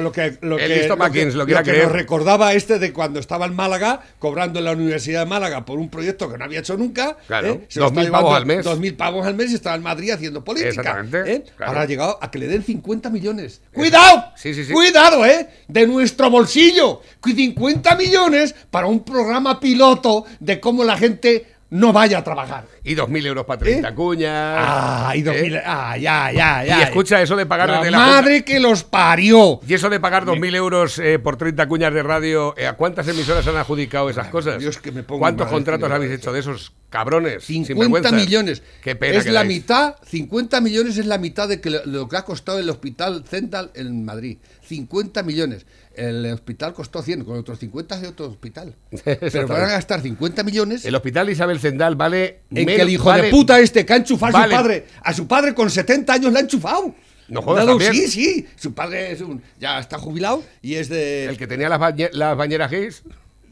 lo 0.00 0.12
que, 0.12 0.38
lo 0.42 0.56
que, 0.56 1.26
nos 1.26 1.92
recordaba 1.92 2.52
este 2.54 2.78
de 2.78 2.92
cuando 2.92 3.18
estaba 3.18 3.46
en 3.46 3.54
Málaga, 3.54 4.00
cobrando 4.20 4.60
en 4.60 4.66
la 4.66 4.72
Universidad 4.72 5.20
de 5.20 5.26
Málaga 5.26 5.64
por 5.64 5.78
un 5.78 5.90
proyecto 5.90 6.30
que 6.30 6.38
no 6.38 6.44
había 6.44 6.60
hecho 6.60 6.76
nunca. 6.76 7.16
Claro, 7.26 7.48
¿eh? 7.48 7.66
dos 7.74 7.92
mil 7.92 8.10
pavos 8.10 8.36
al 8.36 8.46
mes. 8.46 8.64
Dos 8.64 8.78
mil 8.78 8.94
pavos 8.94 9.26
al 9.26 9.34
mes 9.34 9.50
y 9.50 9.54
estaba 9.54 9.74
en 9.74 9.82
Madrid 9.82 10.10
haciendo 10.10 10.44
política. 10.44 11.04
¿eh? 11.26 11.44
Ahora 11.58 11.82
ha 11.82 11.86
llegado 11.86 12.18
a 12.20 12.30
que 12.30 12.38
le 12.38 12.46
den 12.46 12.62
50 12.62 13.10
millones. 13.10 13.60
¡Cuidado! 13.72 14.26
Sí, 14.36 14.54
sí, 14.54 14.64
sí. 14.64 14.72
¡Cuidado, 14.72 15.26
eh! 15.26 15.48
De 15.66 15.86
nuestro 15.86 16.30
bolsillo. 16.30 17.00
50 17.24 17.96
millones 17.96 18.54
para 18.70 18.86
un 18.86 19.04
programa 19.04 19.58
piloto 19.58 20.24
de 20.38 20.60
cómo 20.60 20.84
la 20.84 20.96
gente 20.96 21.55
no 21.70 21.92
vaya 21.92 22.18
a 22.18 22.24
trabajar. 22.24 22.66
Y 22.84 22.94
2.000 22.94 23.26
euros 23.26 23.44
para 23.44 23.58
30 23.58 23.88
¿Eh? 23.88 23.94
cuñas. 23.94 24.56
Ah, 24.58 25.12
y 25.14 25.22
2.000. 25.22 25.56
¿Eh? 25.56 25.62
Ah, 25.64 25.96
ya, 25.96 26.30
ya, 26.32 26.64
ya. 26.64 26.78
Y 26.78 26.82
escucha 26.82 27.20
eso 27.20 27.34
de 27.36 27.46
pagar 27.46 27.68
la, 27.68 27.90
la 27.90 27.98
madre 27.98 28.44
que 28.44 28.60
los 28.60 28.84
parió. 28.84 29.60
Y 29.66 29.74
eso 29.74 29.90
de 29.90 29.98
pagar 29.98 30.24
2.000 30.24 30.54
euros 30.54 30.98
eh, 30.98 31.18
por 31.18 31.36
30 31.36 31.66
cuñas 31.66 31.92
de 31.92 32.02
radio, 32.02 32.54
¿a 32.66 32.74
cuántas 32.74 33.08
emisoras 33.08 33.46
han 33.46 33.56
adjudicado 33.56 34.08
esas 34.10 34.28
cosas? 34.28 34.58
Dios 34.58 34.78
que 34.78 34.92
me 34.92 35.02
pongo 35.02 35.20
¿Cuántos 35.20 35.48
contratos 35.48 35.90
habéis 35.90 36.12
hecho 36.12 36.32
de 36.32 36.40
esos 36.40 36.72
cabrones? 36.90 37.44
50 37.44 38.12
millones. 38.12 38.62
Qué 38.82 38.94
pena 38.94 39.18
es 39.18 39.26
la 39.26 39.44
mitad, 39.44 39.96
50 40.04 40.60
millones 40.60 40.98
es 40.98 41.06
la 41.06 41.18
mitad 41.18 41.48
de 41.48 41.60
que 41.60 41.70
lo, 41.70 42.08
que 42.08 42.16
ha 42.16 42.24
costado 42.24 42.58
el 42.58 42.70
hospital 42.70 43.24
Central 43.28 43.70
en 43.74 44.04
Madrid. 44.04 44.38
50 44.62 45.22
millones. 45.22 45.66
El 45.96 46.26
hospital 46.26 46.74
costó 46.74 47.02
100, 47.02 47.24
con 47.24 47.38
otros 47.38 47.58
50 47.58 48.00
de 48.00 48.08
otro 48.08 48.26
hospital. 48.26 48.74
Pero 49.04 49.48
van 49.48 49.62
a 49.62 49.68
gastar 49.68 50.02
50 50.02 50.42
millones. 50.44 50.84
El 50.84 50.94
hospital 50.94 51.30
Isabel 51.30 51.58
Zendal 51.58 51.96
vale. 51.96 52.40
En 52.50 52.66
que 52.66 52.76
el 52.76 52.90
hijo 52.90 53.12
de 53.12 53.30
puta 53.30 53.58
este 53.58 53.86
que 53.86 53.92
ha 53.92 53.96
enchufado 53.96 54.36
a 54.36 54.44
su 54.44 54.50
padre. 54.50 54.86
A 55.02 55.12
su 55.12 55.26
padre 55.26 55.54
con 55.54 55.70
70 55.70 56.12
años 56.12 56.32
le 56.32 56.38
ha 56.38 56.42
enchufado. 56.42 56.94
No 57.28 57.42
jodas, 57.42 57.66
Sí, 57.90 58.08
sí. 58.08 58.46
Su 58.56 58.74
padre 58.74 59.12
es 59.12 59.20
un, 59.20 59.42
ya 59.58 59.78
está 59.80 59.98
jubilado 59.98 60.44
y 60.62 60.74
es 60.74 60.88
de. 60.88 61.24
El 61.24 61.36
que 61.36 61.46
tenía 61.46 61.68
las, 61.68 61.80
las 62.12 62.36
bañeras 62.36 62.70
gays. 62.70 63.02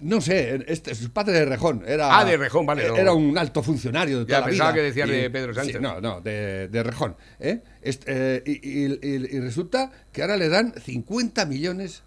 No 0.00 0.20
sé, 0.20 0.62
este, 0.66 0.94
su 0.94 1.10
padre 1.12 1.32
de 1.32 1.44
Rejón. 1.46 1.82
Era, 1.86 2.18
ah, 2.18 2.24
de 2.24 2.36
Rejón, 2.36 2.66
vale. 2.66 2.84
Era 2.84 3.14
un 3.14 3.38
alto 3.38 3.62
funcionario 3.62 4.18
de 4.18 4.24
toda 4.26 4.38
ya, 4.38 4.40
la 4.40 4.46
pensaba 4.46 4.74
que 4.74 4.82
decía 4.82 5.06
de 5.06 5.30
Pedro 5.30 5.54
Sánchez. 5.54 5.80
no, 5.80 6.00
no, 6.00 6.20
de, 6.20 6.68
de 6.68 6.82
Rejón. 6.82 7.16
¿eh? 7.40 7.62
Este, 7.80 8.36
eh, 8.36 8.42
y, 8.44 8.84
y, 8.84 9.40
resulta 9.40 9.90
que 10.12 10.20
ahora 10.22 10.36
le 10.36 10.48
dan 10.48 10.74
50 10.78 11.46
millones 11.46 12.02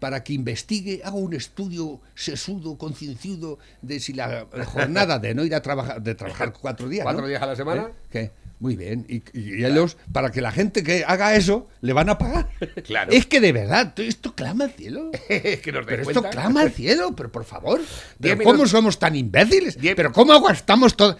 para 0.00 0.24
que 0.24 0.32
investigue, 0.32 1.02
haga 1.04 1.16
un 1.16 1.34
estudio 1.34 2.00
sesudo, 2.14 2.76
concienciudo 2.76 3.58
de 3.82 4.00
si 4.00 4.14
la 4.14 4.46
jornada 4.66 5.18
de 5.18 5.34
no 5.34 5.44
ir 5.44 5.54
a 5.54 5.60
trabajar, 5.60 6.02
de 6.02 6.14
trabajar 6.14 6.52
cuatro 6.52 6.88
días. 6.88 7.04
¿Cuatro 7.04 7.26
días 7.28 7.40
a 7.40 7.46
la 7.46 7.54
semana? 7.54 7.82
¿Eh? 7.82 7.92
¿Qué? 8.10 8.30
Muy 8.60 8.76
bien. 8.76 9.06
Y, 9.08 9.64
ellos, 9.64 9.96
para 10.12 10.30
que 10.30 10.42
la 10.42 10.52
gente 10.52 10.82
que 10.82 11.02
haga 11.06 11.34
eso, 11.34 11.66
le 11.80 11.94
van 11.94 12.10
a 12.10 12.18
pagar. 12.18 12.48
Claro. 12.84 13.10
Es 13.10 13.24
que 13.24 13.40
de 13.40 13.52
verdad, 13.52 13.98
esto 13.98 14.34
clama 14.34 14.64
al 14.64 14.72
cielo. 14.72 15.10
es 15.28 15.60
que 15.60 15.72
nos 15.72 15.86
pero 15.86 16.02
esto 16.02 16.22
clama 16.24 16.60
al 16.60 16.70
cielo, 16.70 17.14
pero 17.16 17.32
por 17.32 17.44
favor. 17.46 17.80
¿Cómo 18.44 18.66
somos 18.66 18.98
tan 18.98 19.16
imbéciles? 19.16 19.78
Pero 19.80 20.12
¿cómo 20.12 20.34
aguantamos 20.34 20.94
todo? 20.94 21.16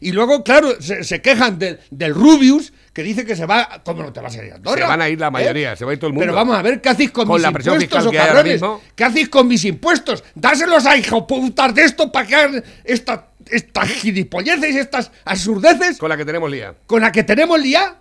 Y 0.00 0.12
luego, 0.12 0.44
claro, 0.44 0.80
se, 0.80 1.22
quejan 1.22 1.58
del, 1.58 1.80
del 1.90 2.14
Rubius, 2.14 2.72
que 2.92 3.02
dice 3.02 3.24
que 3.24 3.34
se 3.34 3.46
va. 3.46 3.80
¿Cómo 3.84 4.02
no 4.02 4.12
te 4.12 4.20
vas 4.20 4.36
a 4.36 4.44
ir 4.44 4.52
a 4.52 4.56
Se 4.56 4.82
van 4.82 5.00
a 5.00 5.08
ir 5.08 5.18
la 5.18 5.30
mayoría, 5.30 5.72
¿Eh? 5.72 5.76
se 5.76 5.86
va 5.86 5.92
a 5.92 5.94
ir 5.94 6.00
todo 6.00 6.08
el 6.08 6.12
mundo. 6.12 6.24
Pero 6.24 6.34
vamos 6.34 6.56
a 6.56 6.62
ver 6.62 6.82
qué 6.82 6.90
hacéis 6.90 7.12
con, 7.12 7.28
mis 7.28 7.44
impuestos, 7.44 8.06
o 8.06 8.12
cabrones. 8.12 8.60
¿Qué 8.94 9.04
hacéis 9.04 9.28
con 9.30 9.48
mis 9.48 9.64
impuestos? 9.64 10.22
Dáselos 10.34 10.84
a 10.84 10.96
putas 11.26 11.74
de 11.74 11.82
esto 11.82 12.12
para 12.12 12.26
que 12.26 12.34
hagan 12.34 12.64
esta 12.84 13.27
estas 13.50 13.88
gilipolleces, 13.88 14.76
estas 14.76 15.10
absurdeces. 15.24 15.98
Con 15.98 16.08
la 16.08 16.16
que 16.16 16.24
tenemos 16.24 16.50
lía. 16.50 16.74
Con 16.86 17.00
la 17.00 17.12
que 17.12 17.22
tenemos 17.22 17.60
lía. 17.60 17.96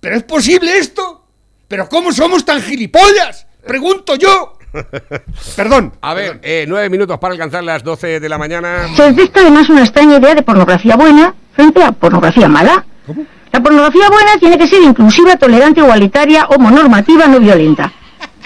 ¿Pero 0.00 0.16
es 0.16 0.22
posible 0.22 0.78
esto? 0.78 1.26
¿Pero 1.66 1.88
cómo 1.88 2.12
somos 2.12 2.44
tan 2.44 2.62
gilipollas? 2.62 3.46
Pregunto 3.66 4.16
yo. 4.16 4.58
Perdón. 5.56 5.94
A 6.00 6.14
ver, 6.14 6.40
eh, 6.42 6.64
nueve 6.68 6.88
minutos 6.88 7.18
para 7.18 7.32
alcanzar 7.32 7.64
las 7.64 7.82
doce 7.82 8.20
de 8.20 8.28
la 8.28 8.38
mañana. 8.38 8.88
Se 8.96 9.12
detecta 9.12 9.40
además 9.40 9.68
una 9.68 9.82
extraña 9.82 10.18
idea 10.18 10.34
de 10.34 10.42
pornografía 10.42 10.96
buena 10.96 11.34
frente 11.52 11.82
a 11.82 11.92
pornografía 11.92 12.48
mala. 12.48 12.84
¿Cómo? 13.06 13.24
La 13.52 13.62
pornografía 13.62 14.08
buena 14.10 14.38
tiene 14.38 14.58
que 14.58 14.68
ser 14.68 14.82
inclusiva, 14.82 15.36
tolerante, 15.36 15.80
igualitaria, 15.80 16.46
homonormativa, 16.46 17.26
no 17.26 17.40
violenta. 17.40 17.92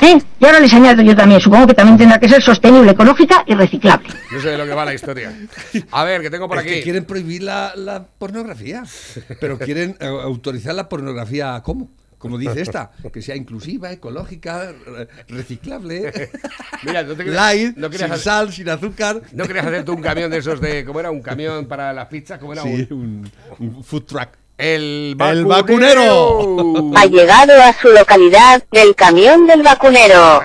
¿Eh? 0.03 0.21
Y 0.41 0.45
ahora 0.45 0.59
les 0.59 0.75
añado 0.75 1.01
yo 1.01 1.15
también, 1.15 1.41
supongo 1.41 1.69
que 1.69 1.75
también 1.75 1.97
tendrá 1.97 2.19
que 2.19 2.29
ser 2.29 2.43
sostenible, 2.43 2.91
ecológica 2.91 3.45
y 3.47 3.55
reciclable. 3.55 4.09
No 4.33 4.41
sé 4.41 4.49
de 4.49 4.59
lo 4.59 4.67
que 4.67 4.75
va 4.75 4.85
la 4.85 4.95
historia. 4.95 5.33
A 5.93 6.03
ver, 6.03 6.23
que 6.23 6.29
tengo 6.29 6.49
por 6.49 6.59
aquí. 6.59 6.83
quieren 6.83 7.05
prohibir 7.05 7.45
la, 7.45 8.05
pornografía, 8.19 8.83
pero 9.41 9.59
quieren 9.59 9.97
eh, 10.01 10.07
autorizar 10.07 10.75
la 10.75 10.89
pornografía 10.89 11.61
¿cómo? 11.65 11.91
Como 12.19 12.39
dice 12.39 12.63
esta, 12.63 12.93
que 13.13 13.21
sea 13.21 13.35
inclusiva, 13.35 13.91
ecológica, 13.91 14.73
reciclable. 15.29 16.31
Mira, 16.85 17.03
no 17.03 17.15
te 17.15 17.25
light, 17.25 17.77
no 17.77 17.91
sin 17.93 18.17
sal, 18.17 18.53
sin 18.53 18.69
azúcar. 18.69 19.23
¿No 19.33 19.45
querías 19.45 19.67
hacerte 19.67 19.91
un 19.91 20.01
camión 20.01 20.31
de 20.31 20.39
esos 20.39 20.61
de, 20.61 20.85
¿cómo 20.85 21.01
era? 21.01 21.11
Un 21.11 21.21
camión 21.21 21.67
para 21.67 21.93
las 21.93 22.07
pizzas, 22.07 22.39
¿cómo 22.39 22.53
era? 22.53 22.63
Sí, 22.63 22.87
un 22.91 23.29
food 23.85 24.05
truck. 24.05 24.42
El 24.63 25.17
vacunero. 25.17 26.93
Ha 26.95 27.07
llegado 27.07 27.61
a 27.61 27.73
su 27.73 27.89
localidad 27.89 28.63
el 28.71 28.95
camión 28.95 29.47
del 29.47 29.63
vacunero. 29.63 30.41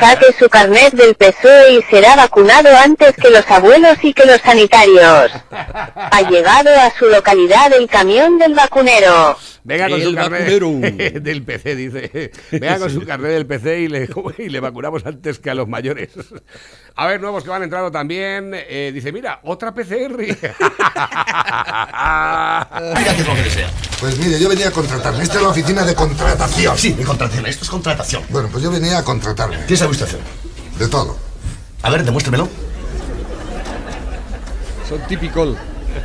Saque 0.00 0.34
su 0.38 0.48
carnet 0.48 0.94
del 0.94 1.14
PSOE 1.16 1.74
y 1.74 1.82
será 1.90 2.16
vacunado 2.16 2.70
antes 2.82 3.14
que 3.16 3.30
los 3.30 3.44
abuelos 3.50 3.98
y 4.02 4.14
que 4.14 4.24
los 4.24 4.40
sanitarios. 4.40 5.32
Ha 5.50 6.22
llegado 6.30 6.70
a 6.70 6.90
su 6.98 7.06
localidad 7.08 7.72
el 7.74 7.88
camión 7.88 8.38
del 8.38 8.54
vacunero. 8.54 9.36
Venga 9.68 9.90
con 9.90 10.00
su 10.00 10.14
carnet 10.14 10.48
del 11.22 11.42
PC, 11.42 11.76
dice. 11.76 12.32
Venga 12.52 12.78
con 12.78 12.90
su 12.90 13.04
carnet 13.04 13.32
del 13.32 13.44
PC 13.44 13.80
y 13.80 13.88
le, 13.88 14.08
y 14.38 14.48
le 14.48 14.60
vacunamos 14.60 15.04
antes 15.04 15.38
que 15.38 15.50
a 15.50 15.54
los 15.54 15.68
mayores. 15.68 16.08
A 16.96 17.06
ver, 17.06 17.20
nuevos 17.20 17.44
que 17.44 17.50
van 17.50 17.62
entrando 17.62 17.90
también. 17.90 18.52
Eh, 18.54 18.90
dice, 18.94 19.12
mira, 19.12 19.40
otra 19.42 19.74
PCR. 19.74 20.16
mira 20.16 20.36
qué 23.14 23.20
es 23.20 23.26
lo 23.26 23.34
que 23.34 23.42
desea. 23.42 23.70
Pues 24.00 24.18
mire, 24.18 24.40
yo 24.40 24.48
venía 24.48 24.68
a 24.68 24.70
contratarme. 24.70 25.22
Esta 25.22 25.36
es 25.36 25.42
la 25.42 25.48
oficina 25.50 25.84
de 25.84 25.94
contratación. 25.94 26.78
Sí, 26.78 26.94
de 26.94 27.04
contratación. 27.04 27.44
Esto 27.44 27.64
es 27.64 27.70
contratación. 27.70 28.22
Bueno, 28.30 28.48
pues 28.50 28.64
yo 28.64 28.70
venía 28.70 28.96
a 28.96 29.04
contratarme. 29.04 29.58
¿Qué 29.68 29.76
sabe 29.76 29.90
usted 29.90 30.06
hacer? 30.06 30.20
De 30.78 30.88
todo. 30.88 31.18
A 31.82 31.90
ver, 31.90 32.04
demuéstremelo. 32.04 32.48
Son 34.88 34.98
típicos. 35.06 35.58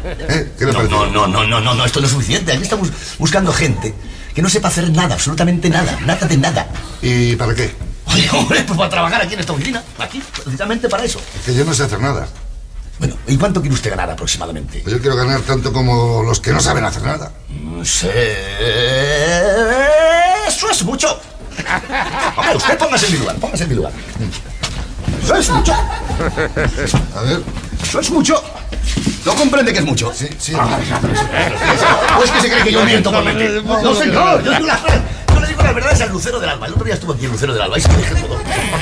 ¿Eh? 0.03 0.51
¿Qué 0.57 0.65
no, 0.65 0.83
no, 0.83 1.05
no, 1.05 1.27
no, 1.27 1.45
no, 1.45 1.61
no, 1.61 1.73
no, 1.73 1.85
esto 1.85 1.99
no 1.99 2.07
es 2.07 2.11
suficiente. 2.11 2.51
Aquí 2.51 2.63
estamos 2.63 2.89
buscando 3.17 3.53
gente 3.53 3.93
que 4.33 4.41
no 4.41 4.49
sepa 4.49 4.67
hacer 4.67 4.89
nada, 4.89 5.13
absolutamente 5.13 5.69
nada, 5.69 5.97
nada 6.05 6.27
de 6.27 6.37
nada. 6.37 6.67
¿Y 7.01 7.35
para 7.35 7.53
qué? 7.53 7.73
Oye, 8.07 8.29
hombre, 8.33 8.63
pues 8.63 8.77
para 8.77 8.89
trabajar 8.89 9.21
aquí 9.21 9.33
en 9.35 9.39
esta 9.39 9.53
oficina, 9.53 9.83
aquí, 9.99 10.21
precisamente 10.43 10.89
para 10.89 11.05
eso. 11.05 11.21
Es 11.39 11.45
que 11.45 11.55
yo 11.55 11.63
no 11.65 11.73
sé 11.73 11.83
hacer 11.83 11.99
nada. 11.99 12.27
Bueno, 12.99 13.15
¿y 13.27 13.37
cuánto 13.37 13.61
quiere 13.61 13.73
usted 13.75 13.89
ganar 13.89 14.09
aproximadamente? 14.11 14.79
Pues 14.79 14.95
yo 14.95 15.01
quiero 15.01 15.15
ganar 15.15 15.41
tanto 15.41 15.73
como 15.73 16.21
los 16.23 16.39
que 16.39 16.51
no 16.51 16.59
saben 16.59 16.85
hacer 16.85 17.03
nada. 17.03 17.31
No 17.49 17.83
sé. 17.83 18.11
Eso 20.47 20.69
es 20.69 20.83
mucho. 20.83 21.19
Hombre, 22.37 22.55
usted 22.55 22.77
póngase 22.77 23.07
en 23.07 23.13
mi 23.13 23.19
lugar, 23.19 23.35
póngase 23.37 23.63
en 23.63 23.69
mi 23.69 23.75
lugar. 23.75 23.91
Eso 25.23 25.35
es 25.35 25.49
mucho. 25.49 25.73
A 25.73 27.21
ver. 27.21 27.41
Eso 27.81 27.99
es 27.99 28.09
mucho. 28.11 28.43
¿No 29.25 29.35
comprende 29.35 29.71
que 29.73 29.79
es 29.79 29.85
mucho? 29.85 30.11
Sí, 30.13 30.27
sí. 30.37 30.53
¿O 30.53 32.23
es 32.23 32.31
que 32.31 32.41
se 32.41 32.49
cree 32.49 32.63
que 32.63 32.71
yo 32.71 32.83
miento 32.83 33.11
por 33.11 33.23
mentir? 33.23 33.63
No, 33.63 33.95
señor, 33.95 34.43
yo 34.43 34.51
digo. 34.51 34.67
Yo 35.33 35.39
le 35.39 35.47
digo 35.47 35.63
las 35.63 35.73
verdades 35.75 36.01
al 36.01 36.09
Lucero 36.11 36.39
del 36.39 36.49
Alba. 36.49 36.67
El 36.67 36.73
otro 36.73 36.85
día 36.85 36.93
estuvo 36.93 37.13
aquí 37.13 37.25
el 37.25 37.31
Lucero 37.31 37.53
del 37.53 37.61
Alba 37.63 37.77
y 37.77 37.81
se 37.81 37.87
me 37.89 37.97
dije 37.97 38.15
todo. 38.15 38.37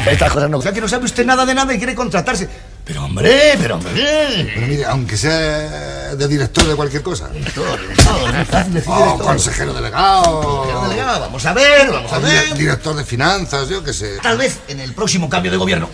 Estas 0.10 0.32
cosas 0.32 0.50
no. 0.50 0.58
O 0.58 0.62
sea, 0.62 0.74
que 0.74 0.82
no 0.82 0.88
sabe 0.88 1.06
usted 1.06 1.26
nada 1.26 1.46
de 1.46 1.54
nada 1.56 1.74
y 1.74 1.78
quiere 1.78 1.96
contratarse. 1.96 2.50
Pero 2.84 3.06
hombre, 3.06 3.54
pero 3.60 3.76
hombre. 3.76 4.52
Pero 4.56 4.68
mire, 4.68 4.86
aunque 4.86 5.16
sea 5.16 6.16
de 6.16 6.28
director 6.28 6.66
de 6.66 6.76
cualquier 6.76 7.04
cosa. 7.04 7.30
Director, 7.30 7.80
director, 7.80 8.36
es 8.42 8.48
fácil 8.48 8.74
decir 8.74 8.92
Oh, 8.92 8.98
director. 8.98 9.26
consejero 9.28 9.74
delegado. 9.74 10.64
Señor 10.66 10.90
delegado, 10.90 11.20
vamos 11.22 11.46
a 11.46 11.54
ver, 11.54 11.92
vamos 11.92 12.12
a 12.12 12.20
ver. 12.20 12.54
di- 12.54 12.60
director 12.60 12.96
de 12.96 13.06
finanzas, 13.06 13.70
yo 13.70 13.84
qué 13.84 13.94
sé. 13.94 14.18
Tal 14.22 14.38
vez 14.38 14.60
en 14.68 14.80
el 14.82 14.94
próximo 14.94 15.30
cambio 15.30 15.52
de 15.52 15.58
gobierno. 15.58 15.90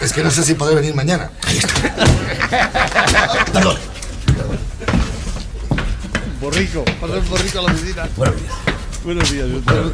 Es 0.00 0.12
que 0.12 0.22
no 0.22 0.30
sé 0.30 0.42
si 0.44 0.54
podré 0.54 0.74
venir 0.74 0.94
mañana. 0.94 1.30
Perdón. 3.52 3.76
Borrico, 6.40 6.84
pasa 7.00 7.14
el 7.14 7.20
borrico 7.22 7.58
a 7.58 7.62
la 7.62 7.72
oficina. 7.72 8.08
Buenos 8.16 8.36
días. 8.40 8.52
Buenos 9.02 9.32
días, 9.32 9.48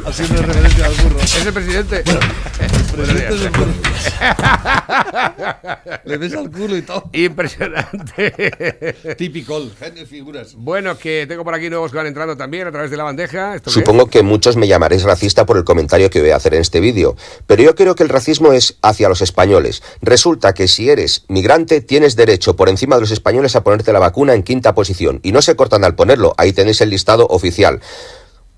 haciendo 0.05 0.41
referencia 0.41 0.85
al 0.85 0.93
burro. 0.95 1.17
¿Es 1.21 1.45
el 1.45 1.53
presidente? 1.53 2.03
Presidente 2.91 3.35
del 3.35 3.49
burro. 3.51 3.71
Le 6.03 6.17
ves 6.17 6.33
al 6.33 6.51
culo 6.51 6.75
y 6.75 6.81
todo. 6.81 7.09
Impresionante. 7.13 9.13
Típico, 9.17 9.61
genios 9.79 10.09
figuras. 10.09 10.55
Bueno, 10.55 10.97
que 10.97 11.25
tengo 11.25 11.45
por 11.45 11.53
aquí 11.53 11.69
nuevos 11.69 11.91
que 11.91 11.97
van 11.97 12.07
entrando 12.07 12.35
también 12.35 12.67
a 12.67 12.71
través 12.71 12.91
de 12.91 12.97
la 12.97 13.03
bandeja. 13.03 13.55
¿Esto 13.55 13.69
es? 13.69 13.75
Supongo 13.75 14.07
que 14.07 14.23
muchos 14.23 14.57
me 14.57 14.67
llamaréis 14.67 15.03
racista 15.03 15.45
por 15.45 15.55
el 15.55 15.63
comentario 15.63 16.09
que 16.09 16.19
voy 16.19 16.31
a 16.31 16.35
hacer 16.35 16.55
en 16.55 16.61
este 16.61 16.81
vídeo, 16.81 17.15
pero 17.45 17.63
yo 17.63 17.75
creo 17.75 17.95
que 17.95 18.03
el 18.03 18.09
racismo 18.09 18.51
es 18.51 18.75
hacia 18.81 19.07
los 19.07 19.21
españoles. 19.21 19.83
Resulta 20.01 20.53
que 20.53 20.67
si 20.67 20.89
eres 20.89 21.23
migrante 21.29 21.79
tienes 21.79 22.17
derecho 22.17 22.57
por 22.57 22.67
encima 22.67 22.95
de 22.95 23.01
los 23.01 23.11
españoles 23.11 23.55
a 23.55 23.63
ponerte 23.63 23.93
la 23.93 23.99
vacuna 23.99 24.33
en 24.33 24.43
quinta 24.43 24.75
posición 24.75 25.21
y 25.23 25.31
no 25.31 25.41
se 25.41 25.55
cortan 25.55 25.85
al 25.85 25.95
ponerlo, 25.95 26.33
ahí 26.37 26.51
tenéis 26.51 26.81
el 26.81 26.89
listado 26.89 27.25
oficial. 27.27 27.79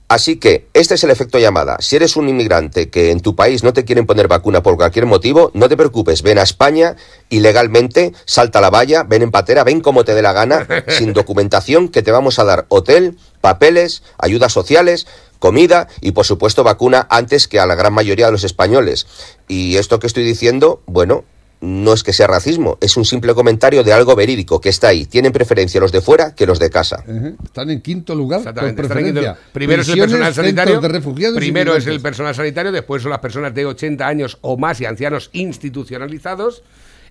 Así 0.09 0.37
que 0.37 0.67
este 0.73 0.95
es 0.95 1.03
el 1.03 1.11
efecto 1.11 1.37
llamada. 1.37 1.77
Si 1.81 1.95
eres 1.95 2.15
un 2.15 2.27
inmigrante 2.27 2.89
que 2.89 3.11
en 3.11 3.19
tu 3.19 3.35
país 3.35 3.63
no 3.63 3.73
te 3.73 3.85
quieren 3.85 4.07
poner 4.07 4.27
vacuna 4.27 4.63
por 4.63 4.75
cualquier 4.75 5.05
motivo, 5.05 5.51
no 5.53 5.69
te 5.69 5.77
preocupes, 5.77 6.23
ven 6.23 6.39
a 6.39 6.41
España 6.41 6.95
ilegalmente, 7.29 8.13
salta 8.25 8.59
la 8.59 8.71
valla, 8.71 9.03
ven 9.03 9.21
en 9.21 9.29
patera, 9.29 9.63
ven 9.63 9.81
como 9.81 10.03
te 10.03 10.15
dé 10.15 10.23
la 10.23 10.33
gana, 10.33 10.67
sin 10.87 11.13
documentación, 11.13 11.89
que 11.89 12.01
te 12.01 12.11
vamos 12.11 12.39
a 12.39 12.43
dar 12.43 12.65
hotel, 12.69 13.19
papeles, 13.39 14.01
ayudas 14.17 14.51
sociales, 14.51 15.05
comida 15.37 15.87
y 16.01 16.13
por 16.13 16.25
supuesto 16.25 16.63
vacuna 16.63 17.05
antes 17.11 17.47
que 17.47 17.59
a 17.59 17.67
la 17.67 17.75
gran 17.75 17.93
mayoría 17.93 18.25
de 18.25 18.31
los 18.31 18.43
españoles. 18.43 19.05
Y 19.47 19.77
esto 19.77 19.99
que 19.99 20.07
estoy 20.07 20.23
diciendo, 20.23 20.81
bueno, 20.87 21.23
no 21.61 21.93
es 21.93 22.03
que 22.03 22.13
sea 22.13 22.27
racismo, 22.27 22.77
es 22.79 22.95
un 22.95 23.05
simple 23.05 23.33
comentario 23.33 23.83
de 23.83 23.91
algo 23.91 24.15
verídico 24.15 24.61
que 24.61 24.69
está 24.69 24.89
ahí. 24.89 25.05
Tienen 25.05 25.33
preferencia 25.33 25.81
los 25.81 25.91
de 25.91 26.01
fuera 26.01 26.33
que 26.33 26.45
los 26.45 26.59
de 26.59 26.69
casa. 26.69 27.03
Están 27.43 27.69
en 27.69 27.81
quinto 27.81 28.15
lugar. 28.15 28.39
Exactamente, 28.39 28.81
quinto-. 28.81 29.37
Primero 29.51 29.81
es 29.81 29.89
el 29.89 29.99
personal 29.99 30.33
sanitario. 30.33 30.79
de 30.79 31.31
primero 31.35 31.75
es 31.75 31.87
el 31.87 31.99
personal 31.99 32.33
sanitario, 32.33 32.71
después 32.71 33.01
son 33.03 33.11
las 33.11 33.19
personas 33.19 33.53
de 33.53 33.65
80 33.65 34.07
años 34.07 34.37
o 34.41 34.57
más 34.57 34.79
y 34.79 34.85
ancianos 34.85 35.29
institucionalizados. 35.33 36.63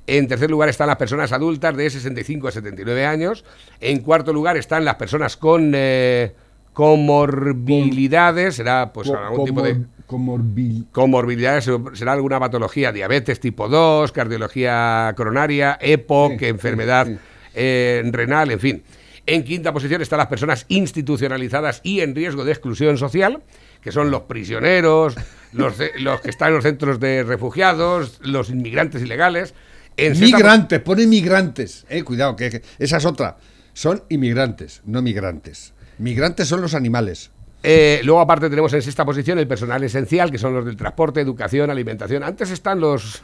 En 0.07 0.27
tercer 0.27 0.51
lugar 0.51 0.71
están 0.71 0.87
las 0.87 0.97
personas 0.97 1.33
adultas 1.33 1.77
de 1.77 1.91
65 1.91 2.49
a 2.49 2.51
79 2.51 3.05
años. 3.05 3.45
En 3.79 3.99
cuarto 4.01 4.33
lugar 4.33 4.57
están 4.57 4.87
las 4.87 4.95
personas 4.95 5.37
con 5.37 5.73
eh, 5.75 6.33
comorbilidades, 6.79 8.57
será 8.57 8.93
pues 8.93 9.09
algún 9.11 9.45
tipo 9.47 9.63
de 9.63 9.77
comor- 10.07 10.39
comorbil- 10.41 10.87
comorbilidades, 10.93 11.69
será 11.95 12.13
alguna 12.13 12.39
patología, 12.41 12.93
diabetes 12.93 13.41
tipo 13.41 13.69
2, 13.69 14.13
cardiología 14.13 15.13
coronaria, 15.17 15.77
EPOC, 15.81 16.39
Sí, 16.39 16.47
enfermedad 16.47 17.07
sí, 17.07 17.13
sí. 17.15 17.19
eh, 17.55 18.03
renal, 18.13 18.51
en 18.51 18.61
fin. 18.61 18.83
En 19.27 19.45
quinta 19.45 19.73
posición 19.73 20.01
están 20.01 20.19
las 20.19 20.29
personas 20.29 20.65
institucionalizadas 20.69 21.81
y 21.83 22.01
en 22.01 22.15
riesgo 22.15 22.45
de 22.45 22.53
exclusión 22.53 22.97
social, 22.97 23.43
que 23.83 23.93
son 23.93 24.11
los 24.11 24.23
prisioneros, 24.23 25.17
los, 25.53 25.75
los 25.99 26.21
que 26.23 26.31
están 26.31 26.49
en 26.49 26.55
los 26.55 26.65
centros 26.65 26.99
de 26.99 27.23
refugiados, 27.25 28.21
los 28.23 28.49
inmigrantes 28.51 29.03
ilegales. 29.03 29.53
En 29.99 30.19
Migrantes, 30.19 30.81
pone 30.81 31.07
migrantes. 31.07 31.85
Eh, 31.91 32.03
cuidado, 32.05 32.37
que 32.37 32.63
esa 32.79 32.97
es 32.99 33.05
otra. 33.05 33.37
Son 33.75 34.03
inmigrantes, 34.09 34.81
no 34.87 35.03
migrantes. 35.03 35.75
Migrantes 35.99 36.49
son 36.49 36.61
los 36.61 36.75
animales. 36.75 37.31
Eh, 37.63 38.01
luego, 38.05 38.21
aparte, 38.21 38.49
tenemos 38.49 38.73
en 38.73 38.83
sexta 38.83 39.05
posición 39.05 39.39
el 39.39 39.49
personal 39.49 39.83
esencial, 39.83 40.31
que 40.31 40.39
son 40.39 40.55
los 40.55 40.65
del 40.65 40.77
transporte, 40.77 41.21
educación, 41.21 41.71
alimentación. 41.71 42.23
Antes 42.23 42.51
están 42.51 42.81
los. 42.81 43.23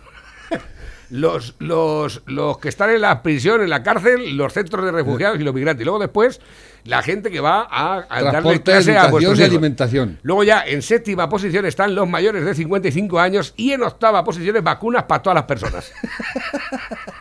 Los, 1.11 1.55
los, 1.59 2.23
los 2.27 2.59
que 2.59 2.71
están 2.71 2.89
en 2.91 3.03
la 3.03 3.23
prisión, 3.23 3.61
en 3.61 3.69
la 3.69 3.83
cárcel, 3.83 4.37
los 4.39 4.55
centros 4.55 4.85
de 4.87 4.91
refugiados 4.91 5.39
y 5.39 5.45
los 5.45 5.55
migrantes. 5.55 5.83
Y 5.83 5.85
luego 5.85 5.99
después, 6.01 6.41
la 6.85 7.03
gente 7.03 7.31
que 7.31 7.41
va 7.41 7.69
a, 7.71 8.07
a 8.09 8.23
darle 8.23 8.63
clase 8.63 8.97
a 8.97 9.09
vuestros 9.09 9.39
y 9.39 9.43
alimentación. 9.43 10.19
Luego 10.23 10.45
ya 10.45 10.65
en 10.67 10.81
séptima 10.81 11.29
posición 11.29 11.67
están 11.67 11.95
los 11.95 12.09
mayores 12.09 12.45
de 12.45 12.55
55 12.55 13.21
años 13.21 13.53
y 13.57 13.73
en 13.73 13.83
octava 13.83 14.25
posición 14.25 14.57
es 14.57 14.65
vacunas 14.65 15.05
para 15.05 15.23
todas 15.23 15.35
las 15.35 15.45
personas. 15.45 15.93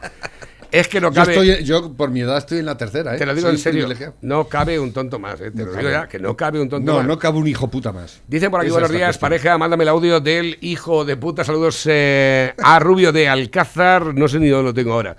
es 0.73 0.87
que 0.87 0.99
no 0.99 1.09
Yo, 1.09 1.13
cabe... 1.13 1.31
estoy, 1.33 1.63
yo, 1.63 1.93
por 1.93 2.09
mi 2.09 2.21
edad, 2.21 2.37
estoy 2.39 2.57
en 2.59 2.65
la 2.65 2.75
tercera. 2.75 3.15
¿eh? 3.15 3.17
Te 3.19 3.25
lo 3.25 3.33
digo 3.35 3.47
Soy 3.47 3.55
en 3.55 3.61
serio, 3.61 3.87
no 4.21 4.47
cabe 4.47 4.79
un 4.79 4.91
tonto 4.91 5.19
más, 5.19 5.39
¿eh? 5.39 5.51
te 5.51 5.59
No 5.59 5.65
lo 5.67 5.71
cabe. 5.71 5.83
digo 5.83 5.91
ya, 5.91 6.07
que 6.07 6.19
no 6.19 6.35
cabe 6.35 6.59
un 6.59 6.67
tonto 6.67 6.91
No, 6.91 6.97
más. 6.97 7.07
no 7.07 7.19
cabe 7.19 7.37
un 7.37 7.47
hijo 7.47 7.69
puta 7.69 7.91
más. 7.91 8.21
Dicen 8.27 8.49
por 8.49 8.59
aquí, 8.59 8.67
Esa 8.67 8.73
buenos 8.73 8.91
días, 8.91 9.05
cuestión. 9.17 9.29
pareja, 9.29 9.57
mándame 9.57 9.83
el 9.83 9.89
audio 9.89 10.19
del 10.19 10.57
hijo 10.61 11.05
de 11.05 11.15
puta. 11.15 11.43
Saludos 11.43 11.83
eh, 11.89 12.53
a 12.57 12.79
Rubio 12.79 13.11
de 13.11 13.29
Alcázar, 13.29 14.15
no 14.15 14.27
sé 14.27 14.39
ni 14.39 14.49
dónde 14.49 14.65
lo 14.69 14.73
tengo 14.73 14.93
ahora. 14.93 15.15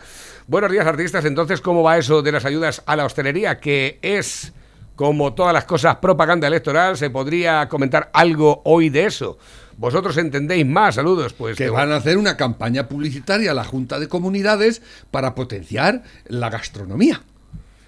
Buenos 0.46 0.70
días, 0.72 0.86
artistas. 0.86 1.24
Entonces, 1.24 1.60
¿cómo 1.60 1.82
va 1.82 1.96
eso 1.98 2.20
de 2.20 2.32
las 2.32 2.44
ayudas 2.44 2.82
a 2.84 2.96
la 2.96 3.04
hostelería? 3.04 3.58
Que 3.60 3.98
es, 4.02 4.52
como 4.96 5.34
todas 5.34 5.52
las 5.54 5.64
cosas, 5.64 5.96
propaganda 5.96 6.48
electoral. 6.48 6.96
¿Se 6.96 7.10
podría 7.10 7.68
comentar 7.68 8.10
algo 8.12 8.60
hoy 8.64 8.90
de 8.90 9.06
eso? 9.06 9.38
¿Vosotros 9.78 10.16
entendéis 10.18 10.66
más? 10.66 10.94
Saludos. 10.96 11.32
Pues 11.32 11.56
Que 11.56 11.70
van 11.70 11.90
a 11.92 11.96
hacer 11.96 12.16
una 12.18 12.36
campaña 12.36 12.88
publicitaria 12.88 13.50
a 13.50 13.54
la 13.54 13.64
Junta 13.64 13.98
de 13.98 14.08
Comunidades 14.08 14.82
para 15.10 15.34
potenciar 15.34 16.02
la 16.26 16.50
gastronomía. 16.50 17.22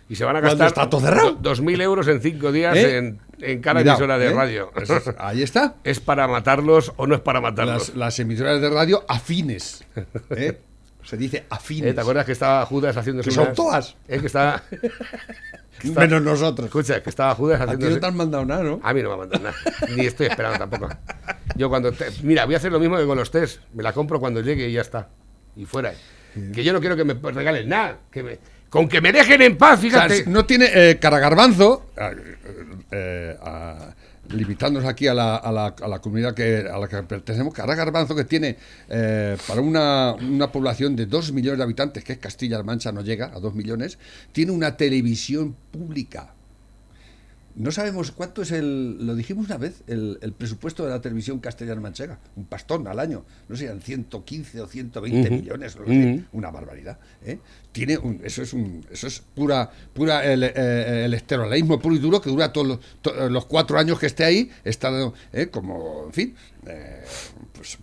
y 0.09 0.14
se 0.16 0.24
van 0.24 0.37
a 0.37 0.41
gastar 0.41 0.68
está 0.68 0.89
todo 0.89 1.01
cerrado. 1.01 1.32
do- 1.32 1.55
2.000 1.55 1.80
euros 1.82 2.07
en 2.09 2.20
cinco 2.20 2.53
días 2.53 2.76
¿Eh? 2.76 2.97
en, 2.99 3.18
en 3.41 3.61
cada 3.61 3.80
emisora 3.80 4.18
de 4.18 4.26
¿eh? 4.28 4.32
radio. 4.32 4.70
Ahí 5.18 5.43
está. 5.43 5.74
¿Es 5.84 5.99
para 6.01 6.28
matarlos 6.28 6.93
o 6.97 7.07
no 7.07 7.14
es 7.16 7.20
para 7.20 7.41
matarlos? 7.41 7.89
Las, 7.89 7.97
las 7.97 8.18
emisoras 8.20 8.61
de 8.61 8.70
radio 8.70 9.05
afines. 9.09 9.84
¿eh? 10.30 10.61
Se 11.07 11.16
dice 11.16 11.46
afines. 11.48 11.92
Eh, 11.92 11.94
¿Te 11.94 12.00
acuerdas 12.00 12.26
que 12.26 12.32
estaba 12.32 12.66
Judas 12.66 12.96
haciendo 12.96 13.22
Que 13.22 13.30
son 13.30 13.54
todas. 13.54 13.96
Es 14.09 14.20
que 14.20 14.26
estaba. 14.26 14.62
está- 15.82 16.00
Menos 16.00 16.22
nosotros. 16.22 16.66
Escucha, 16.66 17.02
que 17.02 17.11
estaba 17.11 17.34
Judas 17.34 17.61
A 17.61 17.64
ti 17.66 17.70
haciendo. 17.74 17.90
no 17.94 18.00
te 18.00 18.07
han 18.07 18.16
mandado 18.16 18.44
nada, 18.44 18.62
¿no? 18.62 18.80
A 18.82 18.92
mí 18.92 19.02
no 19.02 19.09
me 19.11 19.14
ha 19.14 19.18
mandado 19.18 19.42
nada. 19.44 19.57
Ni 19.96 20.04
estoy 20.07 20.26
esperando 20.26 20.59
tampoco. 20.59 20.88
Yo 21.57 21.68
cuando. 21.68 21.92
te- 21.92 22.07
Mira, 22.22 22.44
voy 22.44 22.54
a 22.54 22.59
hacer 22.59 22.72
lo 22.72 22.80
mismo 22.80 22.96
que 22.96 23.07
con 23.07 23.16
los 23.16 23.30
test. 23.30 23.61
Me 23.72 23.82
la 23.82 23.92
compro 23.92 24.18
cuando 24.20 24.40
llegue 24.40 24.68
y 24.68 24.72
ya 24.72 24.80
está. 24.80 25.09
Y 25.54 25.64
fuera. 25.64 25.92
Que 26.52 26.62
yo 26.64 26.72
no 26.72 26.80
quiero 26.80 26.96
que 26.96 27.04
me 27.04 27.14
regalen 27.14 27.68
nada. 27.68 27.98
Que 28.11 28.22
me- 28.22 28.38
Con 28.68 28.88
que 28.88 29.00
me 29.00 29.12
dejen 29.12 29.40
en 29.42 29.57
paz, 29.57 29.78
O 29.78 29.88
sea, 29.88 30.09
fíjate. 30.09 30.24
no 30.28 30.44
tiene 30.44 30.68
eh, 30.74 30.98
Caragarbanzo, 30.98 31.86
eh, 31.96 32.36
eh, 32.90 33.36
a- 33.40 33.94
limitándonos 34.31 34.89
aquí 34.89 35.07
a 35.09 35.14
la, 35.14 35.37
a 35.37 35.51
la- 35.53 35.74
a 35.81 35.89
la 35.89 35.99
comunidad 36.01 36.35
que, 36.35 36.59
a 36.70 36.79
la 36.79 36.89
que 36.89 37.03
pertenecemos, 37.03 37.53
Caragarbanzo 37.55 38.14
que 38.14 38.24
tiene 38.24 38.57
eh, 38.89 39.37
para 39.47 39.61
una, 39.61 40.14
una 40.14 40.53
población 40.53 40.95
de 40.97 41.07
2 41.07 41.33
millones 41.33 41.59
de 41.59 41.64
habitantes, 41.64 42.05
que 42.05 42.12
es 42.14 42.18
Castilla-La 42.18 42.62
Mancha, 42.62 42.93
no 42.93 43.01
llega 43.03 43.33
a 43.35 43.41
2 43.41 43.55
millones, 43.55 43.99
tiene 44.33 44.53
una 44.53 44.77
televisión 44.77 45.57
pública. 45.72 46.36
No 47.57 47.70
sabemos 47.72 48.11
cuánto 48.12 48.42
es 48.42 48.52
el, 48.52 49.07
lo 49.07 49.14
dijimos 49.14 49.46
una 49.46 49.57
vez, 49.57 49.82
el, 49.86 50.18
el 50.20 50.32
presupuesto 50.32 50.84
de 50.84 50.90
la 50.90 51.00
televisión 51.00 51.38
castellana 51.40 51.80
manchega, 51.80 52.18
un 52.36 52.44
pastón 52.44 52.86
al 52.86 52.98
año, 53.00 53.24
no 53.48 53.57
sé, 53.57 53.64
eran 53.64 53.80
115 53.80 54.61
o 54.61 54.66
120 54.66 55.30
millones, 55.30 55.74
no 55.76 55.84
una 56.32 56.50
barbaridad. 56.50 56.98
¿eh? 57.24 57.38
Tiene 57.72 57.96
un- 57.96 58.20
eso 58.22 58.42
es 58.42 58.52
un, 58.52 58.84
eso 58.90 59.07
es 59.07 59.20
pura, 59.34 59.70
pura 59.94 60.22
el, 60.30 60.42
eh, 60.44 61.04
el 61.07 61.14
esterolaísmo 61.14 61.80
puro 61.80 61.94
y 61.94 61.98
duro 61.98 62.20
que 62.20 62.28
dura 62.28 62.52
todos 62.52 62.66
los, 62.66 62.78
to- 63.00 63.30
los 63.30 63.46
cuatro 63.46 63.78
años 63.78 63.98
que 63.98 64.07
esté 64.07 64.24
ahí, 64.24 64.50
está 64.62 64.90
¿eh? 65.32 65.46
como, 65.48 66.04
en 66.09 66.12
fin, 66.12 66.34
eh, 66.66 67.02
pues 67.54 67.78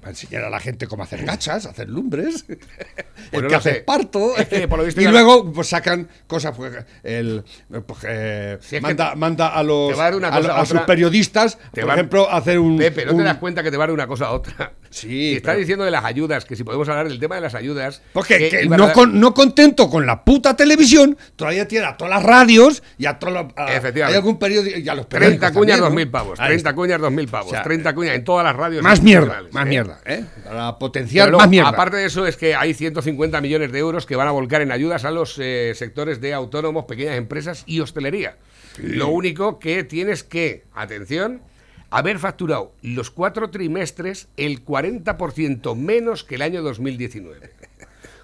para 0.00 0.10
enseñar 0.10 0.44
a 0.44 0.50
la 0.50 0.58
gente 0.60 0.86
cómo 0.86 1.02
hacer 1.02 1.24
gachas, 1.24 1.66
hacer 1.66 1.88
lumbres, 1.88 2.44
el 3.32 3.46
que 3.46 3.54
hace 3.54 3.74
parto, 3.82 4.36
Es 4.36 4.48
que, 4.48 4.66
por 4.66 4.78
lo 4.78 4.84
visto, 4.84 5.00
y 5.02 5.06
luego 5.06 5.52
pues 5.52 5.68
sacan 5.68 6.08
cosas, 6.26 6.56
pues, 6.56 6.72
el, 7.02 7.44
pues, 7.86 7.98
eh, 8.06 8.58
Si 8.60 8.80
manda, 8.80 9.14
manda 9.14 9.48
a 9.48 9.62
los 9.62 9.98
a 9.98 10.06
a, 10.08 10.60
a 10.60 10.66
sus 10.66 10.80
periodistas, 10.82 11.58
Te 11.72 11.82
por 11.82 11.90
ejemplo, 11.92 12.30
hacer 12.30 12.58
un. 12.58 12.78
Pepe, 12.78 13.04
¿no 13.06 13.12
un- 13.12 13.18
te 13.18 13.24
das 13.24 13.36
cuenta 13.38 13.62
que 13.62 13.70
te 13.70 13.76
va 13.76 13.86
de 13.86 13.92
una 13.92 14.06
cosa 14.06 14.26
a 14.26 14.32
otra? 14.32 14.72
Sí, 14.90 15.36
está 15.36 15.50
pero- 15.50 15.60
diciendo 15.60 15.84
de 15.84 15.90
las 15.92 16.04
ayudas, 16.04 16.44
que 16.44 16.56
si 16.56 16.64
podemos 16.64 16.88
hablar 16.88 17.08
del 17.08 17.20
tema 17.20 17.36
de 17.36 17.40
las 17.42 17.54
ayudas. 17.54 18.02
Porque 18.12 18.48
que 18.48 18.58
a 18.62 18.64
no, 18.64 18.86
dar- 18.86 18.92
con- 18.94 19.20
no 19.20 19.34
contento 19.34 19.88
con 19.88 20.04
la 20.06 20.24
puta 20.24 20.56
televisión, 20.56 21.16
todavía 21.36 21.68
tiene 21.68 21.86
a 21.86 21.96
todas 21.96 22.10
las 22.14 22.22
radios 22.24 22.82
y 22.98 23.06
a 23.06 23.18
todos 23.18 23.32
los. 23.32 23.44
Efectivamente. 23.68 24.02
Hay 24.04 24.14
algún 24.14 24.38
periódico 24.38 24.78
y 24.78 24.88
a 24.88 24.94
los 24.94 25.08
30 25.08 25.18
periódicos 25.36 25.52
cuñas, 25.52 25.80
también, 25.80 26.08
2.000 26.08 26.10
¿no? 26.10 26.10
pavos. 26.12 26.40
Ahí 26.40 26.46
30 26.48 26.68
está. 26.70 26.74
cuñas, 26.74 27.00
2.000 27.00 27.28
pavos. 27.28 27.46
O 27.48 27.50
sea, 27.50 27.62
30 27.62 27.94
cuñas 27.94 28.14
en 28.16 28.24
todas 28.24 28.44
las 28.44 28.56
radios. 28.56 28.82
Más 28.82 29.00
mierda, 29.02 29.42
más 29.52 29.66
mierda, 29.66 29.89
¿eh? 30.04 30.24
Para 30.44 30.78
potenciar 30.78 31.30
más 31.32 31.48
mierda. 31.48 31.70
Aparte 31.70 31.96
de 31.96 32.06
eso, 32.06 32.26
es 32.26 32.36
que 32.36 32.54
hay 32.54 32.74
150 32.74 33.40
millones 33.40 33.72
de 33.72 33.78
euros 33.78 34.06
que 34.06 34.16
van 34.16 34.28
a 34.28 34.32
volcar 34.32 34.62
en 34.62 34.72
ayudas 34.72 35.04
a 35.04 35.10
los 35.10 35.38
eh, 35.38 35.72
sectores 35.74 36.20
de 36.20 36.34
autónomos, 36.34 36.84
pequeñas 36.84 37.16
empresas 37.16 37.64
y 37.66 37.80
hostelería. 37.80 38.36
Lo 38.78 39.08
único 39.08 39.58
que 39.58 39.84
tienes 39.84 40.24
que, 40.24 40.64
atención, 40.74 41.42
haber 41.90 42.18
facturado 42.18 42.72
los 42.82 43.10
cuatro 43.10 43.50
trimestres 43.50 44.28
el 44.36 44.64
40% 44.64 45.76
menos 45.76 46.24
que 46.24 46.36
el 46.36 46.42
año 46.42 46.62
2019. 46.62 47.50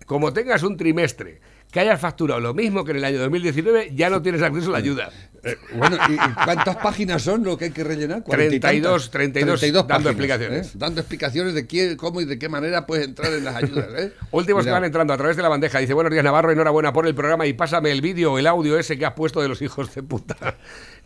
Como 0.06 0.32
tengas 0.32 0.62
un 0.62 0.76
trimestre 0.76 1.40
que 1.72 1.80
hayas 1.80 2.00
facturado 2.00 2.40
lo 2.40 2.54
mismo 2.54 2.84
que 2.84 2.92
en 2.92 2.98
el 2.98 3.04
año 3.04 3.18
2019, 3.18 3.92
ya 3.94 4.08
no 4.08 4.22
tienes 4.22 4.40
acceso 4.42 4.68
a 4.68 4.72
la 4.72 4.78
ayuda. 4.78 5.10
Eh, 5.46 5.56
bueno, 5.76 5.96
¿y 6.08 6.16
cuántas 6.44 6.76
páginas 6.78 7.22
son 7.22 7.44
lo 7.44 7.56
que 7.56 7.66
hay 7.66 7.70
que 7.70 7.84
rellenar? 7.84 8.24
32, 8.24 9.10
32, 9.12 9.60
32 9.60 9.86
dando 9.86 10.08
explicaciones. 10.10 10.66
¿eh? 10.66 10.70
Dando 10.74 11.00
explicaciones 11.00 11.54
de 11.54 11.66
quién, 11.68 11.96
cómo 11.96 12.20
y 12.20 12.24
de 12.24 12.36
qué 12.36 12.48
manera 12.48 12.84
puedes 12.84 13.06
entrar 13.06 13.32
en 13.32 13.44
las 13.44 13.54
ayudas. 13.54 13.86
¿eh? 13.96 14.12
Últimos 14.32 14.64
que 14.64 14.72
van 14.72 14.84
entrando 14.84 15.12
a 15.12 15.16
través 15.16 15.36
de 15.36 15.42
la 15.42 15.48
bandeja. 15.48 15.78
Dice, 15.78 15.94
buenos 15.94 16.10
días 16.10 16.24
Navarro, 16.24 16.50
enhorabuena 16.50 16.92
por 16.92 17.06
el 17.06 17.14
programa 17.14 17.46
y 17.46 17.52
pásame 17.52 17.92
el 17.92 18.00
vídeo 18.00 18.32
o 18.32 18.38
el 18.38 18.46
audio 18.48 18.76
ese 18.76 18.98
que 18.98 19.06
has 19.06 19.14
puesto 19.14 19.40
de 19.40 19.46
los 19.48 19.62
hijos 19.62 19.94
de 19.94 20.02
puta. 20.02 20.36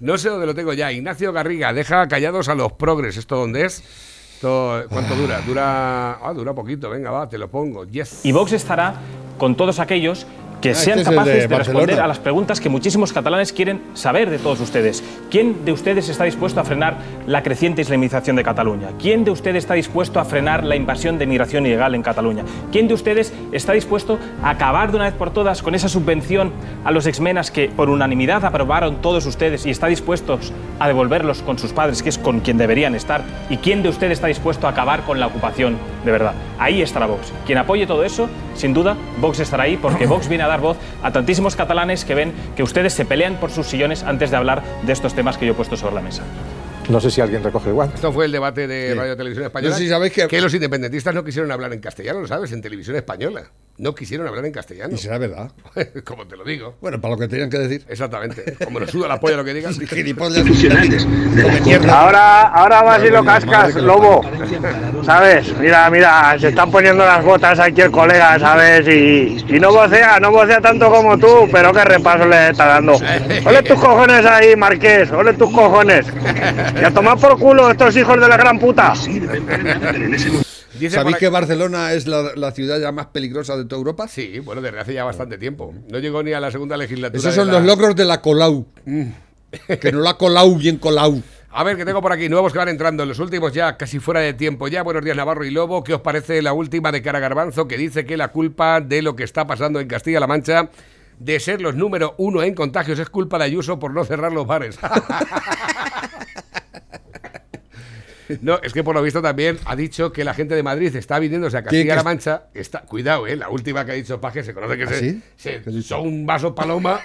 No 0.00 0.16
sé 0.16 0.30
dónde 0.30 0.46
lo 0.46 0.54
tengo 0.54 0.72
ya. 0.72 0.90
Ignacio 0.90 1.30
Garriga, 1.30 1.74
deja 1.74 2.08
callados 2.08 2.48
a 2.48 2.54
los 2.54 2.72
progres. 2.72 3.18
¿Esto 3.18 3.36
dónde 3.36 3.66
es? 3.66 3.84
¿Cuánto 4.40 5.14
dura? 5.14 5.42
Dura, 5.42 6.12
ah, 6.26 6.32
dura 6.34 6.54
poquito, 6.54 6.88
venga, 6.88 7.10
va, 7.10 7.28
te 7.28 7.36
lo 7.36 7.50
pongo. 7.50 7.84
Yes. 7.84 8.24
Y 8.24 8.32
Vox 8.32 8.52
estará 8.52 8.94
con 9.36 9.54
todos 9.54 9.78
aquellos 9.78 10.26
que 10.60 10.70
ah, 10.70 10.74
sean 10.74 10.98
este 10.98 11.10
capaces 11.10 11.48
de, 11.48 11.56
responder 11.56 12.00
a 12.00 12.06
las 12.06 12.18
preguntas 12.18 12.60
que 12.60 12.68
muchísimos 12.68 13.12
catalanes 13.12 13.52
quieren 13.52 13.82
saber 13.94 14.30
de 14.30 14.38
todos 14.38 14.60
ustedes. 14.60 15.02
¿Quién 15.30 15.64
de 15.64 15.72
ustedes 15.72 16.08
está 16.08 16.24
dispuesto 16.24 16.60
a 16.60 16.64
frenar 16.64 16.98
la 17.26 17.42
creciente 17.42 17.82
islamización 17.82 18.36
de 18.36 18.42
Cataluña? 18.42 18.88
¿Quién 18.98 19.24
de 19.24 19.30
ustedes 19.30 19.64
está 19.64 19.74
dispuesto 19.74 20.20
a 20.20 20.24
frenar 20.24 20.64
la 20.64 20.76
invasión 20.76 21.18
de 21.18 21.26
migración 21.26 21.66
ilegal 21.66 21.94
en 21.94 22.02
Cataluña? 22.02 22.44
¿Quién 22.72 22.88
de 22.88 22.94
ustedes 22.94 23.32
está 23.52 23.72
dispuesto 23.72 24.18
a 24.42 24.50
acabar 24.50 24.90
de 24.90 24.96
una 24.96 25.06
vez 25.06 25.14
por 25.14 25.30
todas 25.30 25.62
con 25.62 25.74
esa 25.74 25.88
subvención 25.88 26.52
a 26.84 26.90
los 26.90 27.06
exmenas 27.06 27.50
que 27.50 27.68
por 27.68 27.88
unanimidad 27.88 28.44
aprobaron 28.44 29.00
todos 29.00 29.26
ustedes 29.26 29.66
y 29.66 29.70
está 29.70 29.86
dispuesto 29.86 30.38
a 30.78 30.86
devolverlos 30.88 31.42
con 31.42 31.58
sus 31.58 31.72
padres, 31.72 32.02
que 32.02 32.08
es 32.08 32.18
con 32.18 32.40
quien 32.40 32.58
deberían 32.58 32.94
estar? 32.94 33.22
¿Y 33.48 33.56
quién 33.58 33.82
de 33.82 33.88
ustedes 33.88 34.12
está 34.12 34.26
dispuesto 34.26 34.66
a 34.66 34.70
acabar 34.70 35.02
con 35.04 35.20
la 35.20 35.26
ocupación 35.26 35.78
de 36.04 36.12
verdad? 36.12 36.34
Ahí 36.60 36.82
estará 36.82 37.06
Vox. 37.06 37.32
Quien 37.46 37.58
apoye 37.58 37.86
todo 37.86 38.04
eso, 38.04 38.28
sin 38.54 38.74
duda, 38.74 38.96
Vox 39.18 39.40
estará 39.40 39.64
ahí 39.64 39.78
porque 39.78 40.06
Vox 40.06 40.28
viene 40.28 40.44
a 40.44 40.46
dar 40.46 40.60
voz 40.60 40.76
a 41.02 41.10
tantísimos 41.10 41.56
catalanes 41.56 42.04
que 42.04 42.14
ven 42.14 42.32
que 42.54 42.62
ustedes 42.62 42.92
se 42.92 43.06
pelean 43.06 43.36
por 43.40 43.50
sus 43.50 43.66
sillones 43.66 44.04
antes 44.04 44.30
de 44.30 44.36
hablar 44.36 44.62
de 44.82 44.92
estos 44.92 45.14
temas 45.14 45.38
que 45.38 45.46
yo 45.46 45.52
he 45.52 45.56
puesto 45.56 45.76
sobre 45.76 45.94
la 45.94 46.02
mesa. 46.02 46.22
No 46.90 47.00
sé 47.00 47.10
si 47.10 47.20
alguien 47.20 47.42
recoge 47.42 47.70
igual. 47.70 47.90
Esto 47.94 48.12
fue 48.12 48.26
el 48.26 48.32
debate 48.32 48.66
de 48.66 48.94
Radio 48.94 49.16
Televisión 49.16 49.46
Española. 49.46 49.78
No 49.78 49.88
sabéis 49.88 50.12
que... 50.12 50.28
que 50.28 50.40
los 50.40 50.52
independentistas 50.52 51.14
no 51.14 51.24
quisieron 51.24 51.50
hablar 51.50 51.72
en 51.72 51.80
castellano, 51.80 52.20
¿lo 52.20 52.26
sabes? 52.26 52.52
En 52.52 52.60
Televisión 52.60 52.96
Española 52.96 53.44
no 53.80 53.94
quisieron 53.94 54.26
hablar 54.26 54.44
en 54.44 54.52
castellano. 54.52 54.94
Y 54.94 54.98
será 54.98 55.16
verdad. 55.16 55.50
Como 56.04 56.26
te 56.26 56.36
lo 56.36 56.44
digo. 56.44 56.76
Bueno, 56.82 57.00
para 57.00 57.14
lo 57.14 57.20
que 57.20 57.28
tenían 57.28 57.48
que 57.48 57.58
decir. 57.58 57.84
Exactamente. 57.88 58.56
Como 58.62 58.78
nos 58.78 58.90
suda 58.90 59.08
la 59.08 59.18
polla 59.18 59.38
lo 59.38 59.44
que 59.44 59.54
digan. 59.54 59.70
ahora, 61.90 62.42
ahora 62.48 62.82
vas 62.82 63.02
y 63.02 63.08
lo 63.08 63.24
cascas, 63.24 63.74
lobo. 63.76 64.20
¿Sabes? 65.02 65.56
Mira, 65.58 65.88
mira, 65.90 66.38
se 66.38 66.48
están 66.48 66.70
poniendo 66.70 67.04
las 67.04 67.24
botas 67.24 67.58
aquí 67.58 67.80
el 67.80 67.90
colega, 67.90 68.38
¿sabes? 68.38 68.86
Y, 68.86 69.44
y 69.48 69.58
no 69.58 69.72
vocea, 69.72 70.20
no 70.20 70.30
vocea 70.30 70.60
tanto 70.60 70.90
como 70.90 71.18
tú, 71.18 71.48
pero 71.50 71.72
qué 71.72 71.84
repaso 71.84 72.26
le 72.26 72.50
está 72.50 72.66
dando. 72.66 73.00
Ole 73.46 73.62
tus 73.62 73.80
cojones 73.80 74.26
ahí, 74.26 74.54
Marqués, 74.56 75.10
ole 75.10 75.32
tus 75.32 75.50
cojones. 75.50 76.06
Y 76.78 76.84
a 76.84 76.90
tomar 76.90 77.18
por 77.18 77.38
culo 77.38 77.70
estos 77.70 77.96
hijos 77.96 78.20
de 78.20 78.28
la 78.28 78.36
gran 78.36 78.58
puta. 78.58 78.92
¿Sabéis 80.88 81.16
que 81.18 81.28
Barcelona 81.28 81.92
es 81.92 82.06
la, 82.06 82.52
ciudad 82.52 82.80
ya 82.80 82.92
más 82.92 83.06
peligrosa 83.06 83.56
de 83.56 83.64
toda 83.64 83.78
Europa? 83.78 84.08
Sí, 84.08 84.38
bueno, 84.38 84.62
desde 84.62 84.78
hace 84.78 84.94
ya 84.94 85.04
bastante 85.04 85.36
tiempo. 85.36 85.74
No 85.90 85.98
llegó 85.98 86.22
ni 86.22 86.32
a 86.32 86.40
la 86.40 86.50
segunda 86.50 86.76
legislatura. 86.76 87.18
Esos 87.18 87.34
son 87.34 87.48
los 87.48 87.64
logros 87.64 87.94
de 87.96 88.04
la 88.04 88.20
Colau. 88.22 88.66
Que 89.80 89.92
no 89.92 90.00
la 90.00 90.14
Colau 90.14 90.56
bien 90.56 90.78
Colau. 90.78 91.22
A 91.52 91.64
ver, 91.64 91.76
que 91.76 91.84
tengo 91.84 92.00
por 92.00 92.12
aquí 92.12 92.28
nuevos 92.28 92.52
que 92.52 92.58
van 92.58 92.68
entrando, 92.68 93.04
los 93.04 93.18
últimos 93.18 93.52
ya 93.52 93.76
casi 93.76 93.98
fuera 93.98 94.20
de 94.20 94.34
tiempo. 94.34 94.68
Ya, 94.68 94.84
buenos 94.84 95.04
días 95.04 95.16
Navarro 95.16 95.44
y 95.44 95.50
Lobo. 95.50 95.82
¿Qué 95.82 95.94
os 95.94 96.00
parece 96.00 96.42
la 96.42 96.52
última 96.52 96.92
de 96.92 97.02
Cara 97.02 97.18
Garbanzo 97.18 97.66
que 97.66 97.76
dice 97.76 98.06
que 98.06 98.16
la 98.16 98.28
culpa 98.28 98.80
de 98.80 99.02
lo 99.02 99.16
que 99.16 99.24
está 99.24 99.48
pasando 99.48 99.80
en 99.80 99.88
Castilla-La 99.88 100.28
Mancha 100.28 100.70
de 101.18 101.38
ser 101.38 101.60
los 101.60 101.74
número 101.74 102.14
uno 102.18 102.42
en 102.42 102.54
contagios 102.54 102.98
es 102.98 103.10
culpa 103.10 103.38
de 103.38 103.44
Ayuso 103.44 103.78
por 103.78 103.92
no 103.92 104.04
cerrar 104.04 104.32
los 104.32 104.46
bares? 104.46 104.78
No, 108.42 108.58
es 108.62 108.72
que 108.72 108.84
por 108.84 108.94
lo 108.94 109.02
visto 109.02 109.22
también 109.22 109.58
ha 109.64 109.76
dicho 109.76 110.12
que 110.12 110.24
la 110.24 110.34
gente 110.34 110.54
de 110.54 110.62
Madrid 110.62 110.94
está 110.94 111.18
viniéndose 111.18 111.56
a 111.56 111.62
Castilla-La 111.62 112.02
Mancha. 112.02 112.44
Está, 112.54 112.82
cuidado, 112.82 113.26
¿eh? 113.26 113.36
La 113.36 113.48
última 113.48 113.84
que 113.84 113.92
ha 113.92 113.94
dicho 113.94 114.20
Paje 114.20 114.42
se 114.42 114.54
conoce 114.54 114.76
que 114.76 114.84
¿Ah, 114.84 114.88
se, 115.36 115.62
se 115.62 115.70
hizo 115.70 116.00
un 116.00 116.26
vaso 116.26 116.54
paloma 116.54 117.00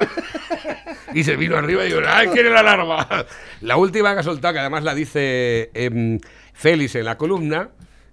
y 1.13 1.23
se 1.23 1.35
vino 1.35 1.57
arriba 1.57 1.83
y 1.83 1.87
dijo, 1.87 2.01
¡ay, 2.05 2.27
quiere 2.27 2.49
la 2.49 2.59
alarma! 2.59 3.07
La 3.61 3.77
última 3.77 4.13
que 4.13 4.19
ha 4.19 4.23
soltado, 4.23 4.53
que 4.53 4.59
además 4.59 4.83
la 4.83 4.93
dice 4.93 5.71
eh, 5.73 6.19
Félix 6.53 6.95
en 6.95 7.05
la 7.05 7.17
columna, 7.17 7.69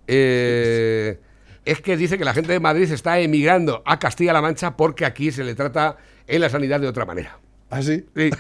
eh, 0.07 1.19
es 1.65 1.81
que 1.81 1.97
dice 1.97 2.19
que 2.19 2.25
la 2.25 2.35
gente 2.35 2.53
de 2.53 2.61
Madrid 2.61 2.91
está 2.91 3.19
emigrando 3.19 3.83
a 3.85 3.99
Castilla-La 3.99 4.41
Mancha 4.41 4.77
porque 4.77 5.05
aquí 5.05 5.31
se 5.31 5.45
le 5.45 5.55
trata 5.55 5.97
en 6.27 6.41
la 6.41 6.49
sanidad 6.49 6.81
de 6.81 6.89
otra 6.89 7.05
manera. 7.05 7.39
¿Ah, 7.71 7.83
sí? 7.83 8.05
Sí. 8.15 8.31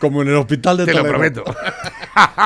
Como 0.00 0.22
en 0.22 0.28
el 0.28 0.34
hospital 0.34 0.78
de 0.78 0.86
Te 0.86 0.92
Toledo. 0.92 1.04
Te 1.04 1.12
lo 1.12 1.18
prometo. 1.18 1.44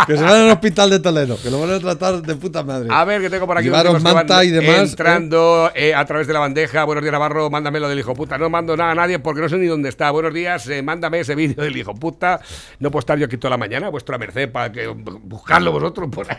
Que 0.06 0.16
se 0.16 0.22
van 0.22 0.34
al 0.34 0.50
hospital 0.50 0.90
de 0.90 1.00
Toledo, 1.00 1.38
que 1.42 1.50
lo 1.50 1.60
van 1.60 1.70
a 1.70 1.78
tratar 1.78 2.22
de 2.22 2.34
puta 2.36 2.62
madre. 2.62 2.88
A 2.90 3.04
ver, 3.04 3.20
que 3.20 3.30
tengo 3.30 3.46
por 3.46 3.58
aquí. 3.58 3.66
Llevaron 3.66 4.02
manta 4.02 4.44
y 4.44 4.50
demás. 4.50 4.90
Entrando 4.90 5.70
¿eh? 5.74 5.90
Eh, 5.90 5.94
a 5.94 6.04
través 6.04 6.26
de 6.26 6.32
la 6.32 6.40
bandeja. 6.40 6.84
Buenos 6.84 7.02
días, 7.02 7.12
Navarro. 7.12 7.50
Mándame 7.50 7.80
lo 7.80 7.88
del 7.88 7.98
hijo 7.98 8.14
puta. 8.14 8.38
No 8.38 8.50
mando 8.50 8.76
nada 8.76 8.92
a 8.92 8.94
nadie 8.94 9.18
porque 9.18 9.40
no 9.40 9.48
sé 9.48 9.56
ni 9.56 9.66
dónde 9.66 9.88
está. 9.88 10.10
Buenos 10.10 10.32
días. 10.32 10.66
Eh, 10.68 10.82
mándame 10.82 11.20
ese 11.20 11.34
vídeo 11.34 11.62
del 11.62 11.76
hijo 11.76 11.94
puta. 11.94 12.40
No 12.78 12.90
puedo 12.90 13.00
estar 13.00 13.18
yo 13.18 13.26
aquí 13.26 13.36
toda 13.36 13.50
la 13.50 13.58
mañana 13.58 13.88
a 13.88 13.90
vuestra 13.90 14.18
merced 14.18 14.50
para 14.50 14.72
que 14.72 14.86
buscarlo 14.88 15.72
vosotros 15.72 16.08
por 16.10 16.26
ahí. 16.30 16.38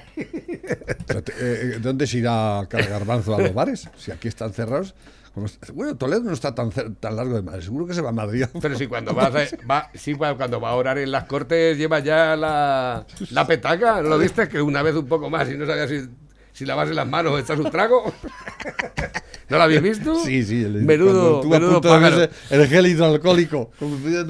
¿Dónde 1.79 2.07
se 2.07 2.17
irá 2.17 2.67
Garbanzo 2.69 3.35
a 3.35 3.41
los 3.41 3.53
bares? 3.53 3.89
Si 3.97 4.11
aquí 4.11 4.27
están 4.27 4.53
cerrados. 4.53 4.93
Bueno, 5.73 5.95
Toledo 5.95 6.21
no 6.21 6.33
está 6.33 6.53
tan, 6.55 6.71
tan 6.71 7.15
largo 7.15 7.35
de 7.35 7.41
Madrid, 7.41 7.63
seguro 7.63 7.85
que 7.85 7.93
se 7.93 8.01
va 8.01 8.09
a 8.09 8.13
Madrid. 8.13 8.45
Pero 8.61 8.75
si 8.75 8.87
cuando 8.87 9.13
va, 9.13 9.29
va, 9.69 9.89
sí, 9.93 10.15
cuando 10.15 10.59
va 10.59 10.69
a 10.69 10.75
orar 10.75 10.97
en 10.97 11.11
las 11.11 11.25
cortes 11.25 11.77
lleva 11.77 11.99
ya 11.99 12.35
la, 12.35 13.05
la 13.31 13.47
petaca, 13.47 14.01
¿no 14.01 14.09
lo 14.09 14.17
viste? 14.17 14.47
Que 14.47 14.61
una 14.61 14.81
vez 14.81 14.95
un 14.95 15.07
poco 15.07 15.29
más 15.29 15.49
y 15.49 15.55
no 15.55 15.65
sabía 15.65 15.87
si, 15.87 16.09
si 16.59 16.65
lavarse 16.65 16.93
las 16.93 17.07
manos 17.07 17.39
echas 17.39 17.57
un 17.57 17.71
trago. 17.71 18.13
¿No 19.47 19.57
lo 19.57 19.63
habéis 19.63 19.81
visto? 19.81 20.13
Sí, 20.25 20.43
sí. 20.43 20.61
El, 20.61 20.73
menudo, 20.83 21.41
menudo 21.43 21.81
el 22.49 22.67
gel 22.67 22.85
hidroalcohólico. 22.85 23.71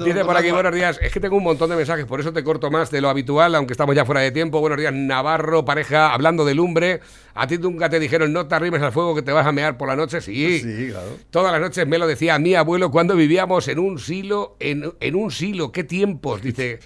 Dice 0.04 0.24
por 0.24 0.36
aquí, 0.36 0.52
buenos 0.52 0.72
días. 0.72 1.00
Es 1.02 1.12
que 1.12 1.18
tengo 1.18 1.36
un 1.36 1.42
montón 1.42 1.68
de 1.70 1.74
mensajes, 1.74 2.06
por 2.06 2.20
eso 2.20 2.32
te 2.32 2.44
corto 2.44 2.70
más 2.70 2.88
de 2.92 3.00
lo 3.00 3.08
habitual, 3.08 3.56
aunque 3.56 3.72
estamos 3.72 3.96
ya 3.96 4.04
fuera 4.04 4.20
de 4.20 4.30
tiempo. 4.30 4.60
Buenos 4.60 4.78
días, 4.78 4.94
Navarro, 4.94 5.64
pareja, 5.64 6.14
hablando 6.14 6.44
de 6.44 6.54
lumbre. 6.54 7.00
A 7.34 7.48
ti 7.48 7.58
nunca 7.58 7.90
te 7.90 7.98
dijeron, 7.98 8.32
no 8.32 8.46
te 8.46 8.54
arrimes 8.54 8.80
al 8.80 8.92
fuego 8.92 9.16
que 9.16 9.22
te 9.22 9.32
vas 9.32 9.44
a 9.44 9.50
mear 9.50 9.76
por 9.76 9.88
la 9.88 9.96
noche. 9.96 10.20
Sí. 10.20 10.60
Sí, 10.60 10.88
claro. 10.90 11.18
Todas 11.30 11.50
las 11.50 11.60
noches 11.60 11.84
me 11.88 11.98
lo 11.98 12.06
decía 12.06 12.38
mi 12.38 12.54
abuelo 12.54 12.92
cuando 12.92 13.16
vivíamos 13.16 13.66
en 13.66 13.80
un 13.80 13.98
silo, 13.98 14.56
en, 14.60 14.94
en 15.00 15.16
un 15.16 15.32
silo. 15.32 15.72
¿Qué 15.72 15.82
tiempos? 15.82 16.42
Dice... 16.42 16.78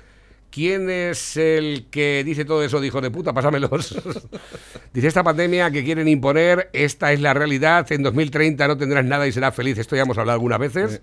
¿Quién 0.55 0.88
es 0.88 1.36
el 1.36 1.86
que 1.90 2.22
dice 2.24 2.44
todo 2.44 2.62
eso? 2.62 2.80
Dijo 2.80 3.00
de 3.00 3.11
puta, 3.11 3.32
pásamelos. 3.32 4.00
dice 4.94 5.09
esta 5.09 5.24
pandemia 5.24 5.72
que 5.72 5.82
quieren 5.82 6.07
imponer, 6.07 6.70
esta 6.72 7.12
es 7.12 7.20
la 7.20 7.34
realidad. 7.34 7.90
En 7.90 8.05
2030 8.05 8.68
no 8.68 8.76
tendrás 8.76 9.05
nada 9.05 9.26
y 9.26 9.32
serás 9.32 9.52
feliz. 9.52 9.78
Esto 9.78 9.96
ya 9.96 10.02
hemos 10.02 10.16
hablado 10.16 10.36
algunas 10.36 10.61
veces. 10.61 11.02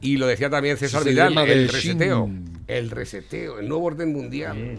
Y 0.00 0.16
lo 0.16 0.26
decía 0.26 0.48
también 0.48 0.78
César 0.78 1.04
Vidal, 1.04 1.36
el 1.36 1.68
reseteo. 1.68 2.30
El 2.66 2.90
reseteo, 2.90 3.58
el 3.58 3.68
nuevo 3.68 3.84
orden 3.84 4.14
mundial. 4.14 4.78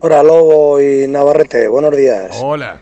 Hola, 0.00 0.22
Lobo 0.22 0.80
y 0.80 1.06
Navarrete, 1.08 1.68
buenos 1.68 1.94
días. 1.94 2.30
Hola. 2.40 2.80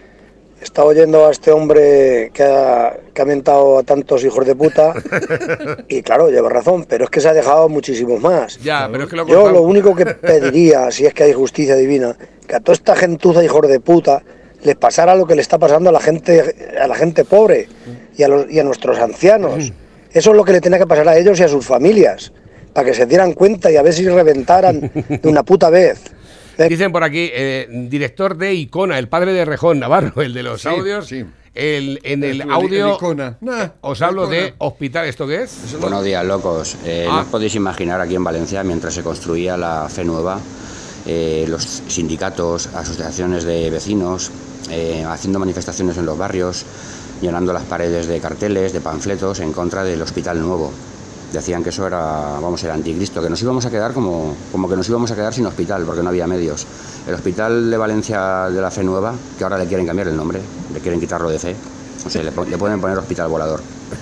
Estaba 0.65 0.89
oyendo 0.89 1.27
a 1.27 1.31
este 1.31 1.53
hombre 1.53 2.31
que 2.33 2.43
ha, 2.43 2.97
que 3.13 3.23
ha 3.23 3.25
mentado 3.27 3.79
a 3.79 3.83
tantos 3.83 4.25
hijos 4.25 4.47
de 4.47 4.57
puta 4.57 4.95
y 5.89 6.03
claro, 6.03 6.31
lleva 6.31 6.49
razón, 6.49 6.87
pero 6.89 7.05
es 7.05 7.11
que 7.11 7.21
se 7.21 7.29
ha 7.29 7.35
dejado 7.35 7.69
muchísimos 7.69 8.21
más. 8.21 8.59
Ya, 8.61 8.89
pero 8.91 9.05
es 9.05 9.11
que 9.11 9.17
lo 9.17 9.27
Yo 9.27 9.51
lo 9.51 9.61
único 9.61 9.95
que 9.95 10.07
pediría, 10.07 10.91
si 10.91 11.05
es 11.05 11.13
que 11.13 11.25
hay 11.25 11.35
justicia 11.35 11.77
divina, 11.77 12.17
que 12.49 12.57
a 12.57 12.61
toda 12.61 12.73
esta 12.73 12.97
gentuza 12.97 13.45
hijos 13.45 13.69
de 13.69 13.79
puta 13.79 14.23
les 14.63 14.75
pasara 14.77 15.15
lo 15.15 15.27
que 15.27 15.35
le 15.35 15.43
está 15.43 15.59
pasando 15.59 15.91
a 15.91 15.93
la 15.93 16.01
gente, 16.01 16.73
a 16.81 16.87
la 16.89 16.95
gente 16.95 17.25
pobre 17.27 17.69
y 18.17 18.23
a, 18.23 18.29
los, 18.29 18.51
y 18.51 18.59
a 18.59 18.65
nuestros 18.65 18.99
ancianos. 18.99 19.71
Eso 20.11 20.31
es 20.31 20.37
lo 20.37 20.45
que 20.45 20.53
le 20.53 20.63
tenía 20.63 20.79
que 20.79 20.87
pasar 20.87 21.09
a 21.09 21.19
ellos 21.19 21.39
y 21.41 21.43
a 21.43 21.49
sus 21.49 21.67
familias, 21.67 22.33
para 22.73 22.87
que 22.87 22.95
se 22.95 23.05
dieran 23.05 23.35
cuenta 23.35 23.71
y 23.71 23.77
a 23.77 23.83
ver 23.83 23.93
si 23.93 24.09
reventaran 24.09 24.81
de 25.09 25.29
una 25.29 25.43
puta 25.43 25.69
vez. 25.69 26.01
Dicen 26.59 26.93
por 26.93 27.05
aquí, 27.05 27.31
eh, 27.33 27.67
director 27.89 28.37
de 28.37 28.55
Icona, 28.55 28.99
el 28.99 29.09
padre 29.09 29.33
de 29.33 29.45
Rejón 29.45 29.81
Navarro, 29.81 30.21
el 30.23 30.35
de 30.35 30.43
los 30.43 30.65
audios. 30.67 31.07
Sí. 31.07 31.25
El, 31.55 32.01
en 32.03 32.25
el, 32.25 32.43
audio 32.51 32.99
os 33.81 34.03
hablo 34.03 34.27
de 34.27 34.55
hospital. 34.59 35.07
¿Esto 35.07 35.27
qué 35.29 35.45
es? 35.45 35.77
Buenos 35.81 36.03
días, 36.03 36.25
locos. 36.25 36.77
Eh, 36.85 37.05
¿No 37.07 37.19
ah. 37.19 37.21
os 37.21 37.29
podéis 37.29 37.55
imaginar 37.55 38.01
aquí 38.01 38.17
en 38.17 38.25
Valencia, 38.25 38.65
mientras 38.65 38.93
se 38.93 39.05
construía 39.05 39.57
la 39.57 39.89
Fe 39.89 40.03
Nueva, 40.03 40.41
eh, 41.07 41.45
los 41.49 41.63
sindicatos, 41.63 42.67
asociaciones 42.75 43.45
de 43.45 43.71
vecinos, 43.71 44.33
eh, 44.71 45.05
haciendo 45.07 45.39
manifestaciones 45.39 45.97
en 45.97 46.07
los 46.07 46.19
barrios, 46.19 46.65
llenando 47.21 47.53
las 47.53 47.63
paredes 47.63 48.09
de 48.09 48.19
carteles, 48.19 48.73
de 48.73 48.81
panfletos 48.81 49.39
en 49.39 49.53
contra 49.53 49.85
del 49.85 50.03
hospital 50.03 50.41
nuevo. 50.41 50.73
Decían 51.35 51.65
que 51.65 51.71
eso 51.71 51.85
era, 51.85 52.39
vamos, 52.41 52.63
el 52.63 52.71
anticristo, 52.71 53.21
que 53.21 53.29
nos 53.29 53.43
íbamos 53.43 53.67
a 53.67 53.71
quedar 53.71 53.93
como, 53.93 54.37
como 54.53 54.69
que 54.69 54.77
nos 54.77 54.89
íbamos 54.89 55.11
a 55.11 55.17
quedar 55.17 55.35
sin 55.35 55.45
hospital, 55.45 55.83
porque 55.85 56.01
no 56.01 56.11
había 56.11 56.29
medios. 56.29 56.65
El 57.09 57.15
hospital 57.15 57.73
de 57.73 57.77
Valencia 57.77 58.49
de 58.51 58.61
la 58.61 58.71
Fe 58.71 58.85
Nueva, 58.85 59.13
que 59.37 59.43
ahora 59.43 59.59
le 59.59 59.67
quieren 59.67 59.85
cambiar 59.85 60.07
el 60.07 60.17
nombre, 60.17 60.41
le 60.73 60.79
quieren 60.79 61.01
quitarlo 61.01 61.29
de 61.29 61.41
fe, 61.41 61.57
o 62.07 62.09
sea, 62.09 62.23
le, 62.23 62.31
le 62.31 62.57
pueden 62.57 62.81
poner 62.81 62.97
hospital 62.99 63.29
volador. 63.29 63.61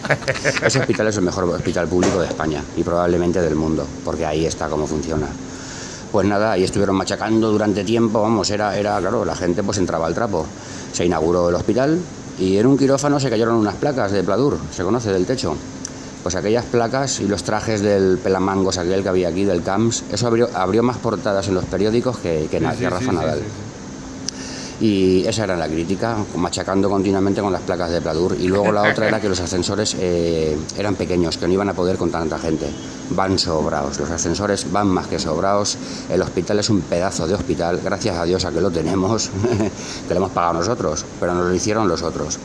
Ese 0.62 0.80
hospital 0.80 1.06
es 1.06 1.16
el 1.16 1.22
mejor 1.22 1.44
hospital 1.44 1.88
público 1.88 2.20
de 2.20 2.26
España 2.26 2.62
y 2.76 2.82
probablemente 2.82 3.40
del 3.40 3.54
mundo, 3.54 3.86
porque 4.04 4.26
ahí 4.26 4.44
está 4.44 4.68
cómo 4.68 4.86
funciona. 4.86 5.26
Pues 6.12 6.26
nada, 6.26 6.52
ahí 6.52 6.64
estuvieron 6.64 6.96
machacando 6.96 7.50
durante 7.50 7.82
tiempo, 7.82 8.20
vamos, 8.20 8.50
era, 8.50 8.76
era 8.76 8.98
claro, 8.98 9.24
la 9.24 9.36
gente 9.36 9.62
pues 9.62 9.78
entraba 9.78 10.06
al 10.06 10.14
trapo. 10.14 10.44
Se 10.92 11.06
inauguró 11.06 11.48
el 11.48 11.54
hospital 11.54 11.98
y 12.38 12.58
en 12.58 12.66
un 12.66 12.76
quirófano 12.76 13.18
se 13.18 13.30
cayeron 13.30 13.54
unas 13.54 13.76
placas 13.76 14.12
de 14.12 14.22
Pladur, 14.22 14.58
se 14.70 14.82
conoce, 14.82 15.10
del 15.10 15.24
techo. 15.24 15.56
Pues 16.22 16.36
aquellas 16.36 16.64
placas 16.64 17.20
y 17.20 17.26
los 17.26 17.42
trajes 17.42 17.80
del 17.80 18.18
pelamangos 18.18 18.78
aquel 18.78 19.02
que 19.02 19.08
había 19.08 19.28
aquí, 19.28 19.44
del 19.44 19.62
CAMS, 19.62 20.04
eso 20.12 20.26
abrió, 20.26 20.48
abrió 20.54 20.82
más 20.82 20.98
portadas 20.98 21.48
en 21.48 21.54
los 21.54 21.64
periódicos 21.64 22.18
que, 22.18 22.46
que, 22.50 22.60
sí, 22.60 22.86
Rafa 22.86 23.12
Nadal. 23.12 23.42
Y 24.82 25.24
esa 25.28 25.44
era 25.44 25.56
la 25.56 25.68
crítica, 25.68 26.16
machacando 26.36 26.90
continuamente 26.90 27.40
con 27.40 27.52
las 27.52 27.62
placas 27.62 27.92
de 27.92 28.00
Pladur. 28.00 28.36
Y 28.40 28.48
luego 28.48 28.72
la 28.72 28.82
otra 28.90 29.06
era 29.06 29.20
que 29.20 29.28
los 29.28 29.38
ascensores 29.38 29.94
eh, 30.00 30.56
eran 30.76 30.96
pequeños, 30.96 31.38
que 31.38 31.46
no 31.46 31.52
iban 31.52 31.68
a 31.68 31.72
poder 31.72 31.96
con 31.96 32.10
tanta 32.10 32.36
gente. 32.36 32.66
Van 33.10 33.38
sobrados, 33.38 34.00
los 34.00 34.10
ascensores 34.10 34.72
van 34.72 34.88
más 34.88 35.06
que 35.06 35.20
sobrados. 35.20 35.78
El 36.10 36.20
hospital 36.20 36.58
es 36.58 36.68
un 36.68 36.80
pedazo 36.80 37.28
de 37.28 37.34
hospital, 37.34 37.80
gracias 37.84 38.16
a 38.16 38.24
Dios 38.24 38.44
a 38.44 38.50
que 38.50 38.60
lo 38.60 38.72
tenemos, 38.72 39.30
que 40.08 40.14
lo 40.14 40.16
hemos 40.16 40.32
pagado 40.32 40.54
nosotros, 40.54 41.04
pero 41.20 41.32
nos 41.32 41.46
lo 41.46 41.54
hicieron 41.54 41.86
los 41.86 42.02
otros. 42.02 42.40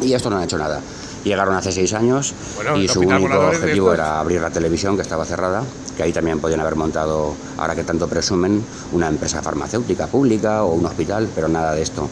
Y 0.00 0.14
esto 0.14 0.30
no 0.30 0.38
han 0.38 0.44
hecho 0.44 0.56
nada. 0.56 0.80
Llegaron 1.26 1.56
hace 1.56 1.72
seis 1.72 1.92
años 1.92 2.34
bueno, 2.54 2.76
y 2.76 2.86
su 2.86 3.00
único 3.00 3.36
objetivo 3.40 3.92
era 3.92 4.20
abrir 4.20 4.40
la 4.40 4.50
televisión, 4.50 4.94
que 4.94 5.02
estaba 5.02 5.24
cerrada, 5.24 5.64
que 5.96 6.04
ahí 6.04 6.12
también 6.12 6.38
podían 6.38 6.60
haber 6.60 6.76
montado, 6.76 7.34
ahora 7.58 7.74
que 7.74 7.82
tanto 7.82 8.06
presumen, 8.06 8.64
una 8.92 9.08
empresa 9.08 9.42
farmacéutica 9.42 10.06
pública 10.06 10.62
o 10.62 10.74
un 10.74 10.86
hospital, 10.86 11.28
pero 11.34 11.48
nada 11.48 11.74
de 11.74 11.82
esto. 11.82 12.08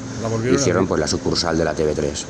Hicieron 0.52 0.88
pues 0.88 1.00
la 1.00 1.06
sucursal 1.06 1.56
de 1.56 1.64
la 1.64 1.76
TV3, 1.76 2.24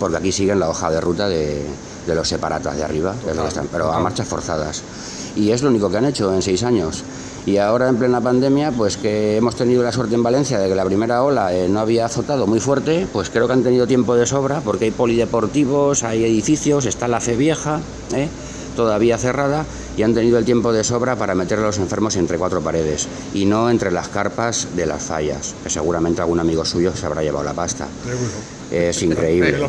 porque 0.00 0.16
aquí 0.16 0.32
siguen 0.32 0.58
la 0.58 0.68
hoja 0.68 0.90
de 0.90 1.00
ruta 1.00 1.28
de, 1.28 1.64
de 2.08 2.14
los 2.16 2.26
separatas 2.26 2.76
de 2.76 2.82
arriba, 2.82 3.14
total, 3.24 3.46
están, 3.46 3.68
pero 3.70 3.92
a 3.92 4.00
marchas 4.00 4.26
forzadas. 4.26 4.82
Y 5.36 5.52
es 5.52 5.62
lo 5.62 5.68
único 5.68 5.88
que 5.90 5.98
han 5.98 6.06
hecho 6.06 6.34
en 6.34 6.42
seis 6.42 6.64
años. 6.64 7.04
Y 7.46 7.58
ahora 7.58 7.88
en 7.88 7.96
plena 7.96 8.22
pandemia, 8.22 8.72
pues 8.72 8.96
que 8.96 9.36
hemos 9.36 9.54
tenido 9.54 9.82
la 9.82 9.92
suerte 9.92 10.14
en 10.14 10.22
Valencia 10.22 10.58
de 10.58 10.68
que 10.68 10.74
la 10.74 10.84
primera 10.84 11.22
ola 11.22 11.54
eh, 11.54 11.68
no 11.68 11.80
había 11.80 12.06
azotado 12.06 12.46
muy 12.46 12.58
fuerte, 12.58 13.06
pues 13.12 13.28
creo 13.28 13.46
que 13.46 13.52
han 13.52 13.62
tenido 13.62 13.86
tiempo 13.86 14.14
de 14.16 14.24
sobra, 14.24 14.62
porque 14.62 14.86
hay 14.86 14.90
polideportivos, 14.90 16.04
hay 16.04 16.24
edificios, 16.24 16.86
está 16.86 17.06
la 17.06 17.20
fe 17.20 17.36
vieja, 17.36 17.80
¿eh? 18.14 18.28
todavía 18.74 19.18
cerrada, 19.18 19.66
y 19.96 20.02
han 20.02 20.14
tenido 20.14 20.38
el 20.38 20.46
tiempo 20.46 20.72
de 20.72 20.84
sobra 20.84 21.16
para 21.16 21.34
meter 21.34 21.58
a 21.58 21.62
los 21.62 21.78
enfermos 21.78 22.16
entre 22.16 22.38
cuatro 22.38 22.62
paredes 22.62 23.06
y 23.34 23.44
no 23.44 23.70
entre 23.70 23.90
las 23.90 24.08
carpas 24.08 24.68
de 24.74 24.86
las 24.86 25.02
fallas, 25.02 25.54
que 25.62 25.70
seguramente 25.70 26.22
algún 26.22 26.40
amigo 26.40 26.64
suyo 26.64 26.92
se 26.96 27.04
habrá 27.04 27.22
llevado 27.22 27.44
la 27.44 27.52
pasta. 27.52 27.86
Es 28.70 29.02
increíble. 29.02 29.68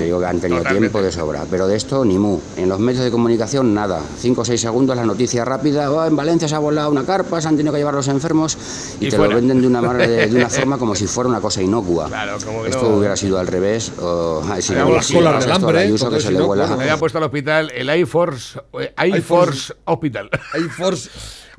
digo 0.00 0.20
que 0.20 0.26
han 0.26 0.40
tenido 0.40 0.58
Totalmente. 0.58 0.78
tiempo 0.78 1.02
de 1.02 1.12
sobra. 1.12 1.44
Pero 1.50 1.66
de 1.66 1.76
esto 1.76 2.04
ni 2.04 2.18
mu. 2.18 2.38
En 2.56 2.68
los 2.68 2.78
medios 2.78 3.04
de 3.04 3.10
comunicación 3.10 3.72
nada. 3.74 4.00
Cinco 4.18 4.42
o 4.42 4.44
seis 4.44 4.60
segundos 4.60 4.96
la 4.96 5.04
noticia 5.04 5.44
rápida. 5.44 5.90
Oh, 5.90 6.04
en 6.06 6.16
Valencia 6.16 6.48
se 6.48 6.54
ha 6.54 6.58
volado 6.58 6.90
una 6.90 7.04
carpa, 7.04 7.40
se 7.40 7.48
han 7.48 7.56
tenido 7.56 7.72
que 7.72 7.78
llevar 7.78 7.94
los 7.94 8.08
enfermos 8.08 8.56
y, 9.00 9.06
y 9.06 9.10
te 9.10 9.16
fuera. 9.16 9.30
lo 9.34 9.36
venden 9.40 9.60
de 9.60 9.66
una, 9.66 9.80
de, 9.94 10.26
de 10.28 10.36
una 10.36 10.48
forma 10.48 10.78
como 10.78 10.94
si 10.94 11.06
fuera 11.06 11.28
una 11.30 11.40
cosa 11.40 11.62
inocua. 11.62 12.08
Claro, 12.08 12.36
como 12.44 12.66
esto 12.66 12.82
no. 12.90 12.96
hubiera 12.98 13.16
sido 13.16 13.38
al 13.38 13.46
revés. 13.46 13.92
O, 14.00 14.42
ay, 14.50 14.62
si 14.62 14.72
no, 14.74 14.90
las 14.90 15.10
colas 15.10 15.44
del 15.44 15.52
hambre. 15.52 15.78
Ayuso, 15.80 16.10
que 16.10 16.20
se 16.20 16.32
le 16.32 16.40
vuela. 16.40 16.66
Me 16.76 16.82
había 16.84 16.96
puesto 16.96 17.18
al 17.18 17.24
hospital 17.24 17.70
el 17.74 17.88
Air 17.88 18.06
Force, 18.06 18.58
eh, 18.80 18.92
Air 18.98 19.22
Force 19.22 19.72
Hospital. 19.84 20.28
Air 20.54 20.68
Force. 20.70 21.08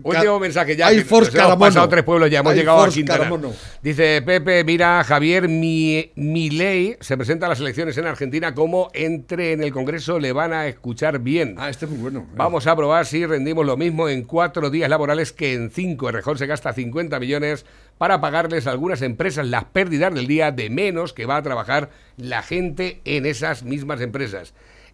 Último 0.03 0.39
mensaje 0.39 0.75
ya. 0.75 0.87
Hay 0.87 1.01
Force 1.01 1.31
hemos 1.31 1.41
Caramono. 1.43 1.59
pasado 1.59 1.89
tres 1.89 2.03
pueblos 2.03 2.29
ya, 2.29 2.39
hemos 2.39 2.51
Hay 2.51 2.59
llegado 2.59 2.79
Force 2.79 2.93
a 2.93 2.95
Quintana. 2.95 3.19
Caramono. 3.19 3.53
Dice 3.81 4.21
Pepe, 4.21 4.63
mira, 4.63 5.03
Javier 5.03 5.47
Mi, 5.47 6.11
Milei 6.15 6.97
se 6.99 7.17
presenta 7.17 7.45
a 7.45 7.49
las 7.49 7.59
elecciones 7.59 7.97
en 7.97 8.05
Argentina 8.05 8.53
como 8.53 8.89
entre 8.93 9.53
en 9.53 9.63
el 9.63 9.71
Congreso 9.71 10.19
le 10.19 10.31
van 10.31 10.53
a 10.53 10.67
escuchar 10.67 11.19
bien. 11.19 11.55
Ah, 11.57 11.69
este 11.69 11.85
es 11.85 11.91
muy 11.91 11.99
bueno. 11.99 12.27
Vamos 12.35 12.67
a 12.67 12.75
probar 12.75 13.05
si 13.05 13.25
rendimos 13.25 13.65
lo 13.65 13.77
mismo 13.77 14.07
en 14.09 14.23
cuatro 14.23 14.69
días 14.69 14.89
laborales 14.89 15.33
que 15.33 15.53
en 15.53 15.69
cinco. 15.71 16.11
Rejón 16.11 16.37
se 16.37 16.45
gasta 16.47 16.73
50 16.73 17.19
millones 17.19 17.65
para 17.97 18.21
pagarles 18.21 18.67
a 18.67 18.71
algunas 18.71 19.01
empresas 19.01 19.47
las 19.47 19.65
pérdidas 19.65 20.13
del 20.13 20.27
día 20.27 20.51
de 20.51 20.69
menos 20.69 21.13
que 21.13 21.25
va 21.25 21.37
a 21.37 21.41
trabajar 21.41 21.89
la 22.17 22.43
gente 22.43 23.01
en 23.05 23.25
esas 23.25 23.63
mismas 23.63 24.01
empresas. 24.01 24.53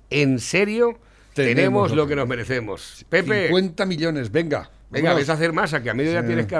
¿En 0.09 0.39
serio? 0.39 0.97
Tenemos, 1.33 1.55
tenemos 1.55 1.91
lo 1.93 2.07
que 2.07 2.15
nos 2.15 2.27
merecemos. 2.27 3.05
Pepe. 3.09 3.47
50 3.47 3.85
millones, 3.85 4.31
venga. 4.31 4.69
Venga, 4.93 5.13
ves 5.15 5.29
a 5.29 5.33
hacer 5.33 5.51
masa, 5.53 5.81
que 5.81 5.89
a 5.89 5.93
medio 5.93 6.13
ya 6.13 6.23
tienes 6.23 6.45
que 6.45 6.55